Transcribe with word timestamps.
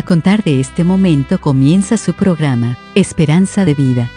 A 0.00 0.02
contar 0.02 0.42
de 0.42 0.60
este 0.60 0.82
momento 0.82 1.38
comienza 1.42 1.98
su 1.98 2.14
programa, 2.14 2.78
Esperanza 2.94 3.66
de 3.66 3.74
Vida. 3.74 4.10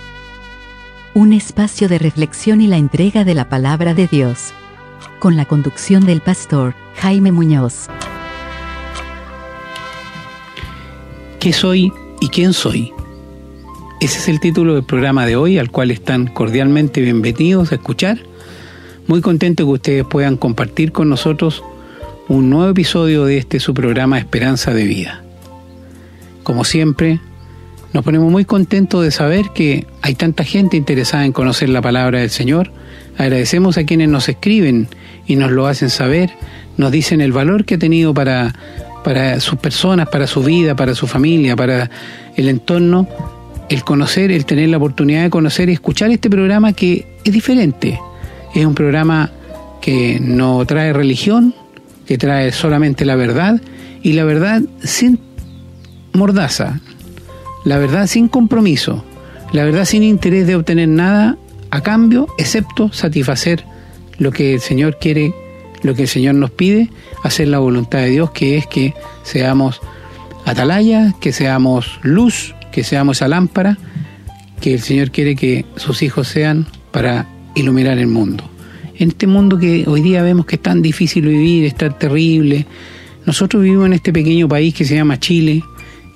Un 1.13 1.33
espacio 1.33 1.89
de 1.89 1.99
reflexión 1.99 2.61
y 2.61 2.67
la 2.67 2.77
entrega 2.77 3.25
de 3.25 3.33
la 3.33 3.49
palabra 3.49 3.93
de 3.93 4.07
Dios. 4.07 4.53
Con 5.19 5.35
la 5.35 5.43
conducción 5.43 6.05
del 6.05 6.21
pastor 6.21 6.73
Jaime 6.95 7.33
Muñoz. 7.33 7.87
¿Qué 11.41 11.51
soy 11.51 11.91
y 12.21 12.29
quién 12.29 12.53
soy? 12.53 12.93
Ese 13.99 14.19
es 14.19 14.29
el 14.29 14.39
título 14.39 14.75
del 14.75 14.85
programa 14.85 15.25
de 15.25 15.35
hoy, 15.35 15.57
al 15.57 15.69
cual 15.69 15.91
están 15.91 16.27
cordialmente 16.27 17.01
bienvenidos 17.01 17.73
a 17.73 17.75
escuchar. 17.75 18.19
Muy 19.07 19.19
contento 19.19 19.65
que 19.65 19.71
ustedes 19.73 20.05
puedan 20.05 20.37
compartir 20.37 20.93
con 20.93 21.09
nosotros 21.09 21.61
un 22.29 22.49
nuevo 22.49 22.71
episodio 22.71 23.25
de 23.25 23.37
este 23.37 23.59
su 23.59 23.73
programa 23.73 24.17
Esperanza 24.17 24.73
de 24.73 24.85
Vida. 24.85 25.22
Como 26.43 26.63
siempre, 26.65 27.19
nos 27.93 28.03
ponemos 28.03 28.31
muy 28.31 28.43
contentos 28.43 29.03
de 29.03 29.11
saber 29.11 29.51
que 29.53 29.87
hay 30.01 30.15
tanta 30.15 30.43
gente 30.43 30.77
interesada 30.77 31.25
en 31.25 31.31
conocer 31.31 31.69
la 31.69 31.81
palabra 31.81 32.19
del 32.19 32.29
Señor. 32.29 32.71
Agradecemos 33.17 33.77
a 33.77 33.85
quienes 33.85 34.09
nos 34.09 34.27
escriben 34.27 34.87
y 35.27 35.35
nos 35.35 35.51
lo 35.51 35.67
hacen 35.67 35.89
saber, 35.89 36.31
nos 36.75 36.91
dicen 36.91 37.21
el 37.21 37.31
valor 37.31 37.65
que 37.65 37.75
ha 37.75 37.79
tenido 37.79 38.13
para, 38.13 38.53
para 39.03 39.39
sus 39.39 39.59
personas, 39.59 40.09
para 40.09 40.27
su 40.27 40.43
vida, 40.43 40.75
para 40.75 40.95
su 40.95 41.07
familia, 41.07 41.55
para 41.55 41.89
el 42.35 42.49
entorno, 42.49 43.07
el 43.69 43.83
conocer, 43.83 44.31
el 44.31 44.45
tener 44.45 44.69
la 44.69 44.77
oportunidad 44.77 45.23
de 45.23 45.29
conocer 45.29 45.69
y 45.69 45.73
escuchar 45.73 46.11
este 46.11 46.29
programa 46.29 46.73
que 46.73 47.19
es 47.23 47.31
diferente. 47.31 47.99
Es 48.53 48.65
un 48.65 48.75
programa 48.75 49.31
que 49.81 50.19
no 50.19 50.65
trae 50.65 50.93
religión, 50.93 51.53
que 52.05 52.17
trae 52.17 52.51
solamente 52.51 53.05
la 53.05 53.15
verdad 53.15 53.61
y 54.01 54.13
la 54.13 54.23
verdad 54.23 54.61
sin 54.83 55.19
mordaza, 56.13 56.79
la 57.65 57.77
verdad 57.77 58.07
sin 58.07 58.27
compromiso, 58.27 59.03
la 59.51 59.63
verdad 59.63 59.85
sin 59.85 60.03
interés 60.03 60.47
de 60.47 60.55
obtener 60.55 60.89
nada 60.89 61.37
a 61.71 61.81
cambio, 61.81 62.27
excepto 62.37 62.91
satisfacer 62.91 63.65
lo 64.17 64.31
que 64.31 64.53
el 64.55 64.61
Señor 64.61 64.97
quiere, 64.99 65.33
lo 65.81 65.95
que 65.95 66.03
el 66.03 66.07
Señor 66.07 66.35
nos 66.35 66.51
pide, 66.51 66.89
hacer 67.23 67.47
la 67.47 67.59
voluntad 67.59 67.99
de 67.99 68.09
Dios, 68.09 68.31
que 68.31 68.57
es 68.57 68.67
que 68.67 68.93
seamos 69.23 69.81
atalaya, 70.45 71.15
que 71.19 71.31
seamos 71.31 71.99
luz, 72.03 72.53
que 72.71 72.83
seamos 72.83 73.17
esa 73.17 73.27
lámpara, 73.27 73.77
que 74.61 74.73
el 74.73 74.81
Señor 74.81 75.11
quiere 75.11 75.35
que 75.35 75.65
sus 75.75 76.03
hijos 76.03 76.27
sean 76.27 76.67
para 76.91 77.27
iluminar 77.55 77.97
el 77.97 78.07
mundo. 78.07 78.49
En 78.95 79.09
este 79.09 79.27
mundo 79.27 79.57
que 79.57 79.85
hoy 79.87 80.01
día 80.01 80.21
vemos 80.21 80.45
que 80.45 80.55
es 80.57 80.61
tan 80.61 80.81
difícil 80.81 81.27
vivir, 81.27 81.65
es 81.65 81.75
tan 81.75 81.97
terrible, 81.97 82.67
nosotros 83.25 83.63
vivimos 83.63 83.87
en 83.87 83.93
este 83.93 84.13
pequeño 84.13 84.47
país 84.47 84.73
que 84.73 84.85
se 84.85 84.95
llama 84.95 85.19
Chile, 85.19 85.63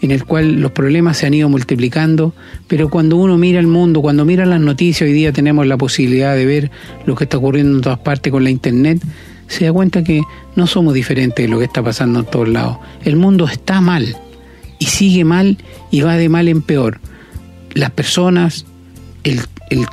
en 0.02 0.12
el 0.12 0.26
cual 0.26 0.62
los 0.62 0.72
problemas 0.72 1.18
se 1.18 1.26
han 1.26 1.34
ido 1.34 1.50
multiplicando, 1.50 2.34
pero 2.68 2.90
cuando 2.90 3.18
uno 3.18 3.38
mira 3.38 3.60
el 3.60 3.68
mundo, 3.68 4.02
cuando 4.02 4.26
mira 4.26 4.46
las 4.46 4.62
noticias, 4.62 5.08
hoy 5.08 5.14
día 5.14 5.32
tenemos 5.32 5.66
la 5.66 5.78
posibilidad 5.78 6.36
de 6.36 6.46
ver 6.46 6.72
lo 7.06 7.16
que 7.16 7.24
está 7.24 7.38
ocurriendo 7.38 7.78
en 7.78 7.82
todas 7.82 8.00
partes 8.00 8.32
con 8.32 8.44
la 8.44 8.50
Internet, 8.50 9.02
se 9.48 9.66
da 9.66 9.74
cuenta 9.74 10.04
que 10.04 10.22
no 10.56 10.68
somos 10.68 10.94
diferentes 10.94 11.44
de 11.44 11.50
lo 11.50 11.60
que 11.60 11.66
está 11.66 11.82
pasando 11.82 12.20
en 12.20 12.26
todos 12.26 12.50
lados. 12.50 12.78
El 13.04 13.16
mundo 13.16 13.46
está 13.46 13.82
mal 13.82 14.18
y 14.78 14.86
sigue 14.86 15.24
mal 15.24 15.58
y 15.90 16.02
va 16.02 16.16
de 16.16 16.30
mal 16.30 16.48
en 16.48 16.62
peor. 16.62 17.00
Las 17.74 17.92
personas, 17.92 18.66
el, 19.24 19.40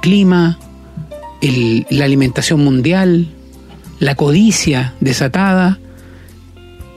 clima, 0.01 0.59
la 1.91 2.05
alimentación 2.05 2.65
mundial, 2.65 3.29
la 4.01 4.17
codicia 4.17 4.95
desatada, 5.01 5.79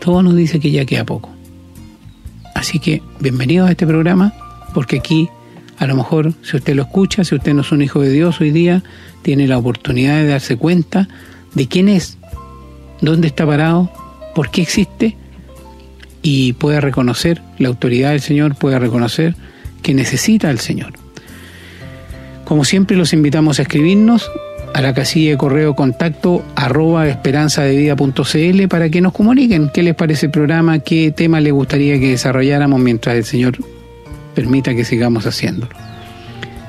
todo 0.02 0.24
nos 0.24 0.36
dice 0.36 0.60
que 0.60 0.72
ya 0.72 0.86
queda 0.86 1.06
poco. 1.06 1.37
Así 2.58 2.80
que 2.80 3.04
bienvenidos 3.20 3.68
a 3.70 3.72
este 3.72 3.86
programa, 3.86 4.34
porque 4.74 4.98
aquí 4.98 5.30
a 5.78 5.86
lo 5.86 5.96
mejor 5.96 6.34
si 6.42 6.58
usted 6.58 6.74
lo 6.74 6.82
escucha, 6.82 7.24
si 7.24 7.36
usted 7.36 7.54
no 7.54 7.62
es 7.62 7.72
un 7.72 7.84
hijo 7.84 8.02
de 8.02 8.10
Dios 8.10 8.42
hoy 8.42 8.50
día, 8.50 8.82
tiene 9.22 9.48
la 9.48 9.60
oportunidad 9.60 10.16
de 10.16 10.26
darse 10.26 10.58
cuenta 10.58 11.08
de 11.54 11.68
quién 11.68 11.88
es, 11.88 12.18
dónde 13.00 13.28
está 13.28 13.46
parado, 13.46 13.92
por 14.34 14.50
qué 14.50 14.64
existe 14.64 15.16
y 16.24 16.54
puede 16.54 16.82
reconocer 16.82 17.44
la 17.60 17.68
autoridad 17.68 18.10
del 18.10 18.22
Señor, 18.22 18.56
puede 18.56 18.80
reconocer 18.80 19.36
que 19.84 19.94
necesita 19.94 20.50
al 20.50 20.58
Señor. 20.58 20.94
Como 22.44 22.66
siempre 22.66 22.98
los 22.98 23.14
invitamos 23.14 23.60
a 23.60 23.62
escribirnos 23.62 24.32
a 24.78 24.82
la 24.82 24.94
casilla 24.94 25.36
correo 25.40 25.76
contacto 25.76 26.46
arroba 26.54 27.08
esperanzadevida.cl 27.08 28.68
para 28.70 28.90
que 28.92 29.02
nos 29.02 29.12
comuniquen 29.12 29.72
qué 29.74 29.82
les 29.82 29.96
parece 29.96 30.28
el 30.28 30.32
programa, 30.32 30.78
qué 30.78 31.12
tema 31.12 31.42
les 31.42 31.52
gustaría 31.52 32.00
que 32.00 32.12
desarrolláramos 32.12 32.80
mientras 32.80 33.16
el 33.16 33.24
Señor 33.24 33.58
permita 34.36 34.76
que 34.76 34.86
sigamos 34.86 35.26
haciéndolo. 35.26 35.72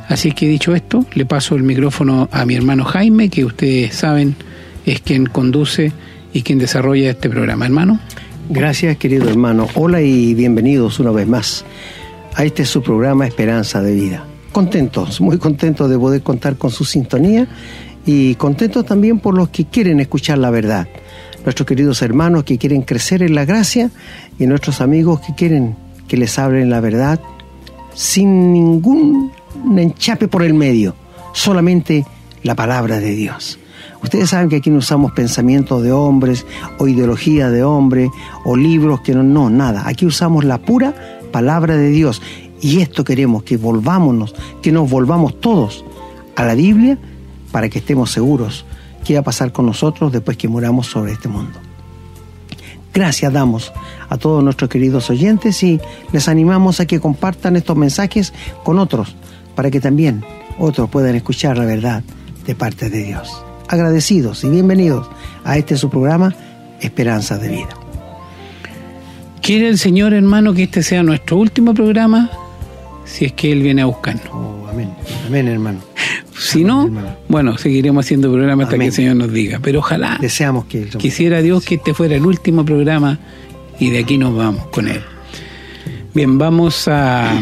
Así 0.08 0.32
que 0.32 0.48
dicho 0.48 0.74
esto, 0.74 1.04
le 1.12 1.26
paso 1.26 1.54
el 1.54 1.64
micrófono 1.64 2.30
a 2.32 2.46
mi 2.46 2.54
hermano 2.54 2.86
Jaime, 2.86 3.28
que 3.28 3.44
ustedes 3.44 3.94
saben 3.94 4.36
es 4.86 5.02
quien 5.02 5.26
conduce 5.26 5.92
y 6.32 6.40
quien 6.40 6.58
desarrolla 6.58 7.10
este 7.10 7.28
programa. 7.28 7.66
Hermano. 7.66 8.00
Gracias, 8.48 8.96
querido 8.96 9.28
hermano. 9.28 9.68
Hola 9.74 10.00
y 10.00 10.32
bienvenidos 10.32 10.98
una 10.98 11.10
vez 11.10 11.28
más 11.28 11.62
a 12.34 12.42
este 12.42 12.64
su 12.64 12.82
programa 12.82 13.26
Esperanza 13.26 13.82
de 13.82 13.92
Vida. 13.92 14.24
Contentos, 14.50 15.20
muy 15.20 15.36
contentos 15.36 15.90
de 15.90 15.98
poder 15.98 16.22
contar 16.22 16.56
con 16.56 16.70
su 16.70 16.86
sintonía 16.86 17.46
y 18.06 18.34
contentos 18.36 18.86
también 18.86 19.20
por 19.20 19.34
los 19.34 19.48
que 19.48 19.66
quieren 19.66 20.00
escuchar 20.00 20.38
la 20.38 20.50
verdad. 20.50 20.88
Nuestros 21.44 21.66
queridos 21.66 22.02
hermanos 22.02 22.44
que 22.44 22.58
quieren 22.58 22.82
crecer 22.82 23.22
en 23.22 23.34
la 23.34 23.44
gracia 23.44 23.90
y 24.38 24.46
nuestros 24.46 24.80
amigos 24.80 25.20
que 25.20 25.34
quieren 25.34 25.76
que 26.06 26.16
les 26.16 26.38
hablen 26.38 26.70
la 26.70 26.80
verdad 26.80 27.20
sin 27.94 28.52
ningún 28.52 29.32
enchape 29.76 30.28
por 30.28 30.42
el 30.42 30.54
medio, 30.54 30.94
solamente 31.32 32.06
la 32.42 32.54
palabra 32.54 33.00
de 33.00 33.14
Dios. 33.14 33.58
Ustedes 34.02 34.30
saben 34.30 34.48
que 34.48 34.56
aquí 34.56 34.70
no 34.70 34.78
usamos 34.78 35.12
pensamientos 35.12 35.82
de 35.82 35.90
hombres 35.92 36.46
o 36.78 36.86
ideología 36.86 37.50
de 37.50 37.64
hombres 37.64 38.10
o 38.44 38.56
libros 38.56 39.00
que 39.00 39.14
no, 39.14 39.22
no, 39.22 39.50
nada. 39.50 39.82
Aquí 39.86 40.06
usamos 40.06 40.44
la 40.44 40.58
pura 40.58 40.94
palabra 41.32 41.76
de 41.76 41.90
Dios. 41.90 42.22
Y 42.60 42.80
esto 42.80 43.04
queremos, 43.04 43.42
que 43.42 43.56
volvámonos, 43.56 44.34
que 44.62 44.72
nos 44.72 44.88
volvamos 44.88 45.40
todos 45.40 45.84
a 46.36 46.44
la 46.44 46.54
Biblia 46.54 46.98
para 47.58 47.68
que 47.68 47.80
estemos 47.80 48.12
seguros 48.12 48.64
qué 49.04 49.14
va 49.14 49.20
a 49.20 49.24
pasar 49.24 49.50
con 49.50 49.66
nosotros 49.66 50.12
después 50.12 50.36
que 50.36 50.46
muramos 50.46 50.86
sobre 50.86 51.10
este 51.10 51.26
mundo. 51.26 51.58
Gracias 52.94 53.32
damos 53.32 53.72
a 54.08 54.16
todos 54.16 54.44
nuestros 54.44 54.70
queridos 54.70 55.10
oyentes 55.10 55.60
y 55.64 55.80
les 56.12 56.28
animamos 56.28 56.78
a 56.78 56.86
que 56.86 57.00
compartan 57.00 57.56
estos 57.56 57.76
mensajes 57.76 58.32
con 58.62 58.78
otros 58.78 59.16
para 59.56 59.72
que 59.72 59.80
también 59.80 60.24
otros 60.56 60.88
puedan 60.88 61.16
escuchar 61.16 61.58
la 61.58 61.64
verdad 61.64 62.04
de 62.46 62.54
parte 62.54 62.90
de 62.90 63.02
Dios. 63.02 63.42
Agradecidos 63.66 64.44
y 64.44 64.50
bienvenidos 64.50 65.08
a 65.42 65.56
este 65.56 65.76
su 65.76 65.90
programa 65.90 66.36
Esperanza 66.80 67.38
de 67.38 67.48
Vida. 67.48 67.76
¿Quiere 69.42 69.66
el 69.66 69.78
Señor, 69.78 70.14
hermano, 70.14 70.54
que 70.54 70.62
este 70.62 70.84
sea 70.84 71.02
nuestro 71.02 71.36
último 71.38 71.74
programa? 71.74 72.30
Si 73.04 73.24
es 73.24 73.32
que 73.32 73.50
Él 73.50 73.62
viene 73.62 73.82
a 73.82 73.86
buscarnos. 73.86 74.28
Oh, 74.32 74.68
amén. 74.70 74.94
Amén, 75.26 75.48
hermano. 75.48 75.87
Si 76.38 76.64
no, 76.64 76.90
bueno, 77.28 77.58
seguiremos 77.58 78.04
haciendo 78.04 78.30
programas 78.30 78.66
hasta 78.66 78.78
que 78.78 78.86
el 78.86 78.92
Señor 78.92 79.16
nos 79.16 79.32
diga. 79.32 79.60
Pero 79.62 79.80
ojalá. 79.80 80.18
Deseamos 80.20 80.66
que. 80.66 80.84
Quisiera 80.86 81.42
Dios 81.42 81.64
que 81.64 81.76
este 81.76 81.94
fuera 81.94 82.16
el 82.16 82.24
último 82.24 82.64
programa 82.64 83.18
y 83.78 83.90
de 83.90 83.98
aquí 83.98 84.18
nos 84.18 84.34
vamos 84.36 84.66
con 84.68 84.88
Él. 84.88 85.00
Bien, 86.14 86.38
vamos 86.38 86.88
a 86.88 87.38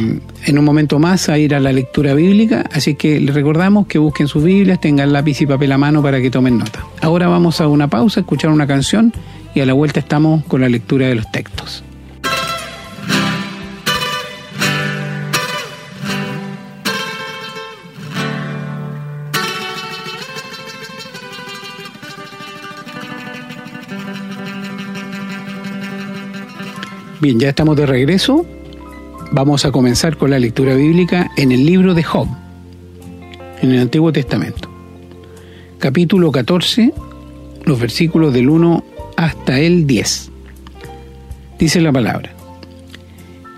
en 0.46 0.58
un 0.58 0.64
momento 0.64 0.98
más 0.98 1.28
a 1.28 1.38
ir 1.38 1.54
a 1.54 1.60
la 1.60 1.72
lectura 1.72 2.14
bíblica, 2.14 2.68
así 2.72 2.94
que 2.94 3.18
les 3.20 3.34
recordamos 3.34 3.86
que 3.86 3.98
busquen 3.98 4.28
sus 4.28 4.44
Biblias, 4.44 4.80
tengan 4.80 5.12
lápiz 5.12 5.40
y 5.40 5.46
papel 5.46 5.72
a 5.72 5.78
mano 5.78 6.02
para 6.02 6.20
que 6.20 6.30
tomen 6.30 6.58
nota. 6.58 6.84
Ahora 7.00 7.26
vamos 7.26 7.60
a 7.60 7.68
una 7.68 7.88
pausa, 7.88 8.20
escuchar 8.20 8.50
una 8.50 8.66
canción 8.66 9.12
y 9.54 9.60
a 9.60 9.66
la 9.66 9.72
vuelta 9.72 10.00
estamos 10.00 10.44
con 10.44 10.60
la 10.60 10.68
lectura 10.68 11.06
de 11.08 11.14
los 11.16 11.30
textos. 11.32 11.82
Bien, 27.26 27.40
ya 27.40 27.48
estamos 27.48 27.76
de 27.76 27.86
regreso. 27.86 28.46
Vamos 29.32 29.64
a 29.64 29.72
comenzar 29.72 30.16
con 30.16 30.30
la 30.30 30.38
lectura 30.38 30.76
bíblica 30.76 31.32
en 31.36 31.50
el 31.50 31.66
libro 31.66 31.92
de 31.92 32.04
Job, 32.04 32.28
en 33.60 33.72
el 33.72 33.80
Antiguo 33.80 34.12
Testamento. 34.12 34.70
Capítulo 35.80 36.30
14, 36.30 36.92
los 37.64 37.80
versículos 37.80 38.32
del 38.32 38.48
1 38.48 38.84
hasta 39.16 39.58
el 39.58 39.88
10. 39.88 40.30
Dice 41.58 41.80
la 41.80 41.90
palabra. 41.90 42.32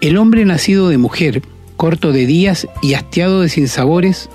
El 0.01 0.17
hombre 0.17 0.47
nacido 0.47 0.89
de 0.89 0.97
mujer, 0.97 1.43
corto 1.77 2.11
de 2.11 2.25
días 2.25 2.67
y 2.81 2.95
hastiado 2.95 3.43
de 3.43 3.51
sinsabores, 3.51 4.31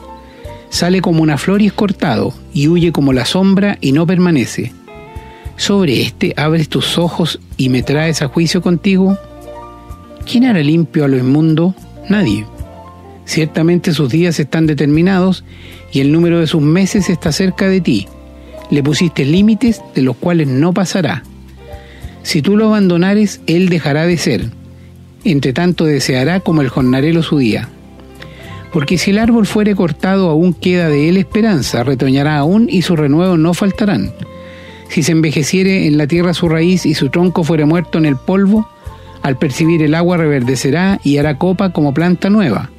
sale 0.70 1.02
como 1.02 1.24
una 1.24 1.40
flor 1.40 1.64
y 1.64 1.66
es 1.66 1.74
cortado, 1.74 2.36
y 2.54 2.68
huye 2.68 2.92
como 2.92 3.14
la 3.14 3.26
sombra 3.26 3.80
y 3.82 3.94
no 3.94 4.06
permanece 4.06 4.74
sobre 5.56 6.02
éste 6.02 6.34
abres 6.38 6.70
tus 6.70 6.98
ojos 6.98 7.40
y 7.58 7.70
me 7.70 7.84
traes 7.84 8.22
a 8.22 8.28
juicio 8.28 8.62
contigo? 8.62 9.18
¿quién 10.24 10.46
hará 10.46 10.60
limpio 10.60 11.06
a 11.06 11.08
lo 11.08 11.18
inmundo? 11.18 11.76
Nadie. 12.10 12.46
Ciertamente 13.26 13.94
sus 13.94 14.10
días 14.10 14.40
están 14.40 14.68
determinados 14.68 15.44
y 15.92 16.02
el 16.02 16.12
número 16.12 16.40
de 16.40 16.48
sus 16.48 16.62
meses 16.62 17.10
está 17.10 17.32
cerca 17.32 17.68
de 17.68 17.82
ti. 17.82 18.08
Le 18.70 18.84
pusiste 18.84 19.26
límites 19.26 19.82
de 19.96 20.02
los 20.02 20.16
cuales 20.18 20.48
no 20.48 20.74
pasará. 20.74 21.24
Si 22.24 22.42
tú 22.42 22.58
lo 22.58 22.68
abandonares, 22.68 23.42
él 23.48 23.70
dejará 23.70 24.06
de 24.06 24.18
ser. 24.18 24.50
Entre 25.24 25.54
tanto 25.54 25.86
deseará 25.86 26.40
como 26.40 26.62
el 26.62 26.70
jornalero 26.70 27.24
su 27.24 27.38
día. 27.38 27.70
Porque 28.72 28.98
si 28.98 29.12
el 29.12 29.20
árbol 29.20 29.46
fuere 29.46 29.76
cortado, 29.76 30.30
aún 30.30 30.54
queda 30.54 30.90
de 30.90 31.10
él 31.10 31.18
esperanza, 31.18 31.84
retoñará 31.84 32.38
aún 32.38 32.68
y 32.70 32.82
sus 32.82 32.98
renuevos 32.98 33.38
no 33.38 33.54
faltarán. 33.54 34.12
Si 34.94 35.02
se 35.02 35.12
envejeciere 35.12 35.88
en 35.88 35.98
la 35.98 36.06
tierra 36.06 36.36
su 36.36 36.48
raíz 36.48 36.86
y 36.86 36.94
su 36.94 37.10
tronco 37.10 37.44
fuere 37.44 37.66
muerto 37.66 37.98
en 37.98 38.06
el 38.06 38.16
polvo, 38.16 38.70
al 39.24 39.40
percibir 39.40 39.82
el 39.82 39.96
agua 39.96 40.18
reverdecerá 40.18 41.00
y 41.04 41.18
hará 41.18 41.40
copa 41.40 41.72
como 41.72 41.96
planta 41.96 42.30
nueva. 42.30 42.70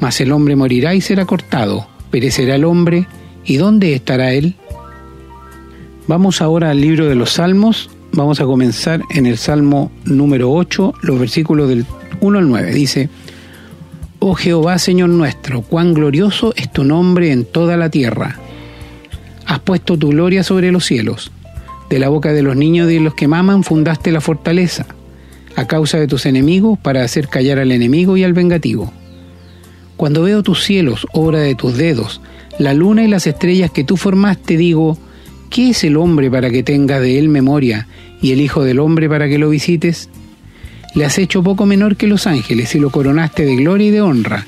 Mas 0.00 0.20
el 0.20 0.32
hombre 0.32 0.56
morirá 0.56 0.96
y 0.96 1.00
será 1.00 1.24
cortado, 1.24 1.86
perecerá 2.10 2.56
el 2.56 2.64
hombre, 2.64 3.06
¿y 3.44 3.56
dónde 3.56 3.94
estará 3.94 4.32
él? 4.32 4.56
Vamos 6.08 6.42
ahora 6.42 6.70
al 6.70 6.80
libro 6.80 7.06
de 7.06 7.14
los 7.14 7.30
Salmos, 7.30 7.88
vamos 8.10 8.40
a 8.40 8.44
comenzar 8.44 9.00
en 9.10 9.26
el 9.26 9.38
Salmo 9.38 9.92
número 10.04 10.50
8, 10.50 10.94
los 11.02 11.20
versículos 11.20 11.68
del 11.68 11.86
1 12.20 12.38
al 12.40 12.48
9. 12.48 12.74
Dice, 12.74 13.10
Oh 14.18 14.34
Jehová, 14.34 14.76
Señor 14.80 15.10
nuestro, 15.10 15.62
cuán 15.62 15.94
glorioso 15.94 16.52
es 16.56 16.72
tu 16.72 16.82
nombre 16.82 17.30
en 17.30 17.44
toda 17.44 17.76
la 17.76 17.90
tierra. 17.90 18.40
Has 19.52 19.60
puesto 19.60 19.98
tu 19.98 20.08
gloria 20.08 20.42
sobre 20.44 20.72
los 20.72 20.86
cielos. 20.86 21.30
De 21.90 21.98
la 21.98 22.08
boca 22.08 22.32
de 22.32 22.42
los 22.42 22.56
niños 22.56 22.90
y 22.90 22.94
de 22.94 23.00
los 23.00 23.12
que 23.12 23.28
maman 23.28 23.64
fundaste 23.64 24.10
la 24.10 24.22
fortaleza, 24.22 24.86
a 25.56 25.66
causa 25.66 25.98
de 25.98 26.06
tus 26.06 26.24
enemigos, 26.24 26.78
para 26.78 27.04
hacer 27.04 27.28
callar 27.28 27.58
al 27.58 27.70
enemigo 27.70 28.16
y 28.16 28.24
al 28.24 28.32
vengativo. 28.32 28.90
Cuando 29.98 30.22
veo 30.22 30.42
tus 30.42 30.64
cielos, 30.64 31.06
obra 31.12 31.40
de 31.40 31.54
tus 31.54 31.76
dedos, 31.76 32.22
la 32.58 32.72
luna 32.72 33.04
y 33.04 33.08
las 33.08 33.26
estrellas 33.26 33.70
que 33.70 33.84
tú 33.84 33.98
formaste, 33.98 34.56
digo, 34.56 34.96
¿qué 35.50 35.68
es 35.68 35.84
el 35.84 35.98
hombre 35.98 36.30
para 36.30 36.48
que 36.48 36.62
tengas 36.62 37.02
de 37.02 37.18
él 37.18 37.28
memoria 37.28 37.88
y 38.22 38.32
el 38.32 38.40
Hijo 38.40 38.64
del 38.64 38.78
hombre 38.78 39.06
para 39.06 39.28
que 39.28 39.36
lo 39.36 39.50
visites? 39.50 40.08
Le 40.94 41.04
has 41.04 41.18
hecho 41.18 41.42
poco 41.42 41.66
menor 41.66 41.96
que 41.96 42.06
los 42.06 42.26
ángeles 42.26 42.74
y 42.74 42.78
lo 42.78 42.88
coronaste 42.88 43.44
de 43.44 43.56
gloria 43.56 43.88
y 43.88 43.90
de 43.90 44.00
honra. 44.00 44.46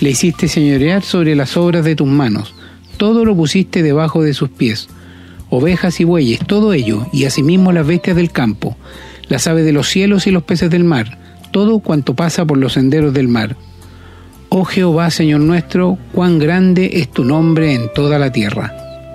Le 0.00 0.10
hiciste 0.10 0.48
señorear 0.48 1.04
sobre 1.04 1.36
las 1.36 1.56
obras 1.56 1.84
de 1.84 1.94
tus 1.94 2.08
manos. 2.08 2.52
Todo 3.00 3.24
lo 3.24 3.34
pusiste 3.34 3.82
debajo 3.82 4.22
de 4.22 4.34
sus 4.34 4.50
pies. 4.50 4.88
Ovejas 5.48 6.00
y 6.00 6.04
bueyes, 6.04 6.40
todo 6.46 6.74
ello, 6.74 7.06
y 7.14 7.24
asimismo 7.24 7.72
las 7.72 7.86
bestias 7.86 8.14
del 8.14 8.30
campo, 8.30 8.76
las 9.26 9.46
aves 9.46 9.64
de 9.64 9.72
los 9.72 9.88
cielos 9.88 10.26
y 10.26 10.30
los 10.30 10.42
peces 10.42 10.68
del 10.68 10.84
mar, 10.84 11.16
todo 11.50 11.78
cuanto 11.78 12.14
pasa 12.14 12.44
por 12.44 12.58
los 12.58 12.74
senderos 12.74 13.14
del 13.14 13.26
mar. 13.26 13.56
Oh 14.50 14.66
Jehová, 14.66 15.10
Señor 15.10 15.40
nuestro, 15.40 15.96
cuán 16.12 16.38
grande 16.38 16.90
es 16.92 17.10
tu 17.10 17.24
nombre 17.24 17.72
en 17.72 17.90
toda 17.94 18.18
la 18.18 18.32
tierra. 18.32 18.70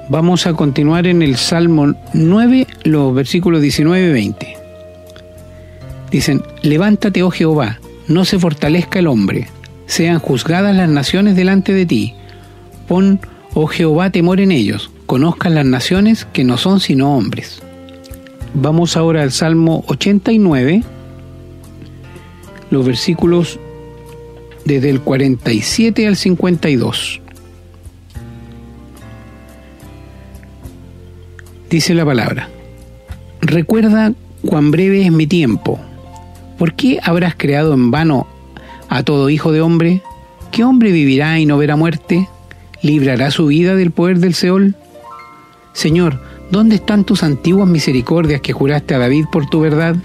Vamos 0.10 0.48
a 0.48 0.54
continuar 0.54 1.06
en 1.06 1.22
el 1.22 1.36
Salmo 1.36 1.94
9, 2.16 2.66
los 2.86 3.14
versículos 3.14 3.62
19 3.62 4.10
y 4.10 4.14
20. 4.14 4.58
Dicen, 6.10 6.42
levántate, 6.64 7.22
oh 7.22 7.30
Jehová, 7.30 7.80
no 8.08 8.26
se 8.26 8.40
fortalezca 8.40 8.98
el 8.98 9.06
hombre, 9.06 9.48
sean 9.86 10.18
juzgadas 10.18 10.76
las 10.76 10.90
naciones 10.90 11.36
delante 11.36 11.72
de 11.72 11.86
ti. 11.86 12.16
Pon, 12.88 13.20
oh 13.56 13.68
Jehová, 13.68 14.12
temor 14.12 14.42
en 14.42 14.52
ellos, 14.52 14.92
conozcan 15.06 15.56
las 15.56 15.66
naciones 15.66 16.26
que 16.26 16.44
no 16.44 16.58
son 16.58 16.80
sino 16.80 17.16
hombres. 17.16 17.64
Vamos 18.54 18.96
ahora 18.98 19.24
al 19.24 19.32
Salmo 19.32 19.84
89, 19.88 20.84
los 22.70 22.86
versículos 22.86 23.60
desde 24.66 24.90
el 24.90 25.02
47 25.02 26.06
al 26.06 26.18
52. 26.18 27.22
Dice 31.70 31.94
la 31.94 32.06
palabra, 32.06 32.50
recuerda 33.42 34.14
cuán 34.46 34.72
breve 34.72 35.06
es 35.06 35.12
mi 35.12 35.28
tiempo. 35.28 35.80
¿Por 36.58 36.74
qué 36.74 37.00
habrás 37.04 37.36
creado 37.36 37.74
en 37.74 37.90
vano 37.90 38.28
a 38.90 39.04
todo 39.04 39.30
hijo 39.30 39.52
de 39.52 39.62
hombre? 39.62 40.02
¿Qué 40.52 40.64
hombre 40.64 40.92
vivirá 40.92 41.40
y 41.40 41.46
no 41.46 41.58
verá 41.58 41.76
muerte? 41.76 42.28
¿Librará 42.86 43.32
su 43.32 43.48
vida 43.48 43.76
del 43.76 43.90
poder 43.90 44.20
del 44.20 44.36
Seol? 44.36 44.76
Señor, 45.74 46.22
¿dónde 46.52 46.76
están 46.76 47.04
tus 47.04 47.24
antiguas 47.24 47.68
misericordias 47.68 48.42
que 48.42 48.54
juraste 48.54 48.94
a 48.94 49.00
David 49.00 49.26
por 49.32 49.50
tu 49.50 49.62
verdad? 49.62 49.96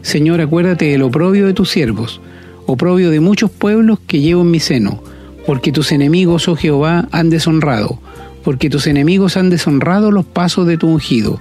Señor, 0.00 0.40
acuérdate 0.40 0.86
del 0.86 1.02
oprobio 1.02 1.46
de 1.46 1.52
tus 1.52 1.68
siervos 1.68 2.22
oprobio 2.66 3.10
de 3.10 3.20
muchos 3.20 3.50
pueblos 3.50 3.98
que 4.06 4.20
llevo 4.20 4.40
en 4.40 4.50
mi 4.50 4.60
seno, 4.60 5.02
porque 5.46 5.72
tus 5.72 5.92
enemigos, 5.92 6.48
oh 6.48 6.56
Jehová, 6.56 7.06
han 7.12 7.28
deshonrado, 7.28 7.98
porque 8.42 8.70
tus 8.70 8.86
enemigos 8.86 9.36
han 9.36 9.50
deshonrado 9.50 10.10
los 10.10 10.24
pasos 10.24 10.66
de 10.66 10.78
tu 10.78 10.88
ungido. 10.88 11.38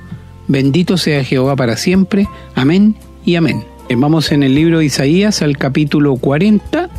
Bendito 0.50 0.98
sea 0.98 1.24
Jehová 1.24 1.56
para 1.56 1.78
siempre. 1.78 2.28
Amén 2.54 2.96
y 3.26 3.36
amén. 3.36 3.64
Eh, 3.88 3.96
vamos 3.96 4.34
en 4.34 4.44
el 4.44 4.56
libro 4.56 4.80
de 4.80 4.86
Isaías 4.86 5.42
al 5.42 5.58
capítulo 5.58 6.18
40. 6.18 6.90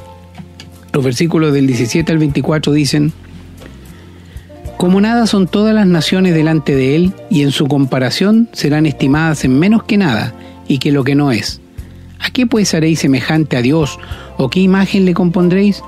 Los 0.95 1.05
versículos 1.05 1.53
del 1.53 1.67
17 1.67 2.11
al 2.11 2.19
24 2.19 2.73
dicen, 2.73 3.13
Como 4.77 5.01
nada 5.01 5.27
son 5.27 5.47
todas 5.47 5.75
las 5.75 5.87
naciones 5.87 6.35
delante 6.35 6.75
de 6.75 6.97
él, 6.97 7.13
y 7.31 7.43
en 7.43 7.53
su 7.53 7.67
comparación 7.69 8.49
serán 8.53 8.87
estimadas 8.87 9.45
en 9.45 9.59
menos 9.59 9.85
que 9.85 9.97
nada, 9.97 10.35
y 10.69 10.79
que 10.79 10.93
lo 10.93 11.05
que 11.05 11.15
no 11.15 11.33
es. 11.33 11.61
¿A 12.19 12.31
qué 12.31 12.47
pues 12.47 12.75
haréis 12.75 13.01
semejante 13.01 13.57
a 13.57 13.63
Dios? 13.63 13.99
¿O 14.37 14.51
qué 14.51 14.61
imagen 14.61 15.05
le 15.05 15.15
compondréis? 15.15 15.83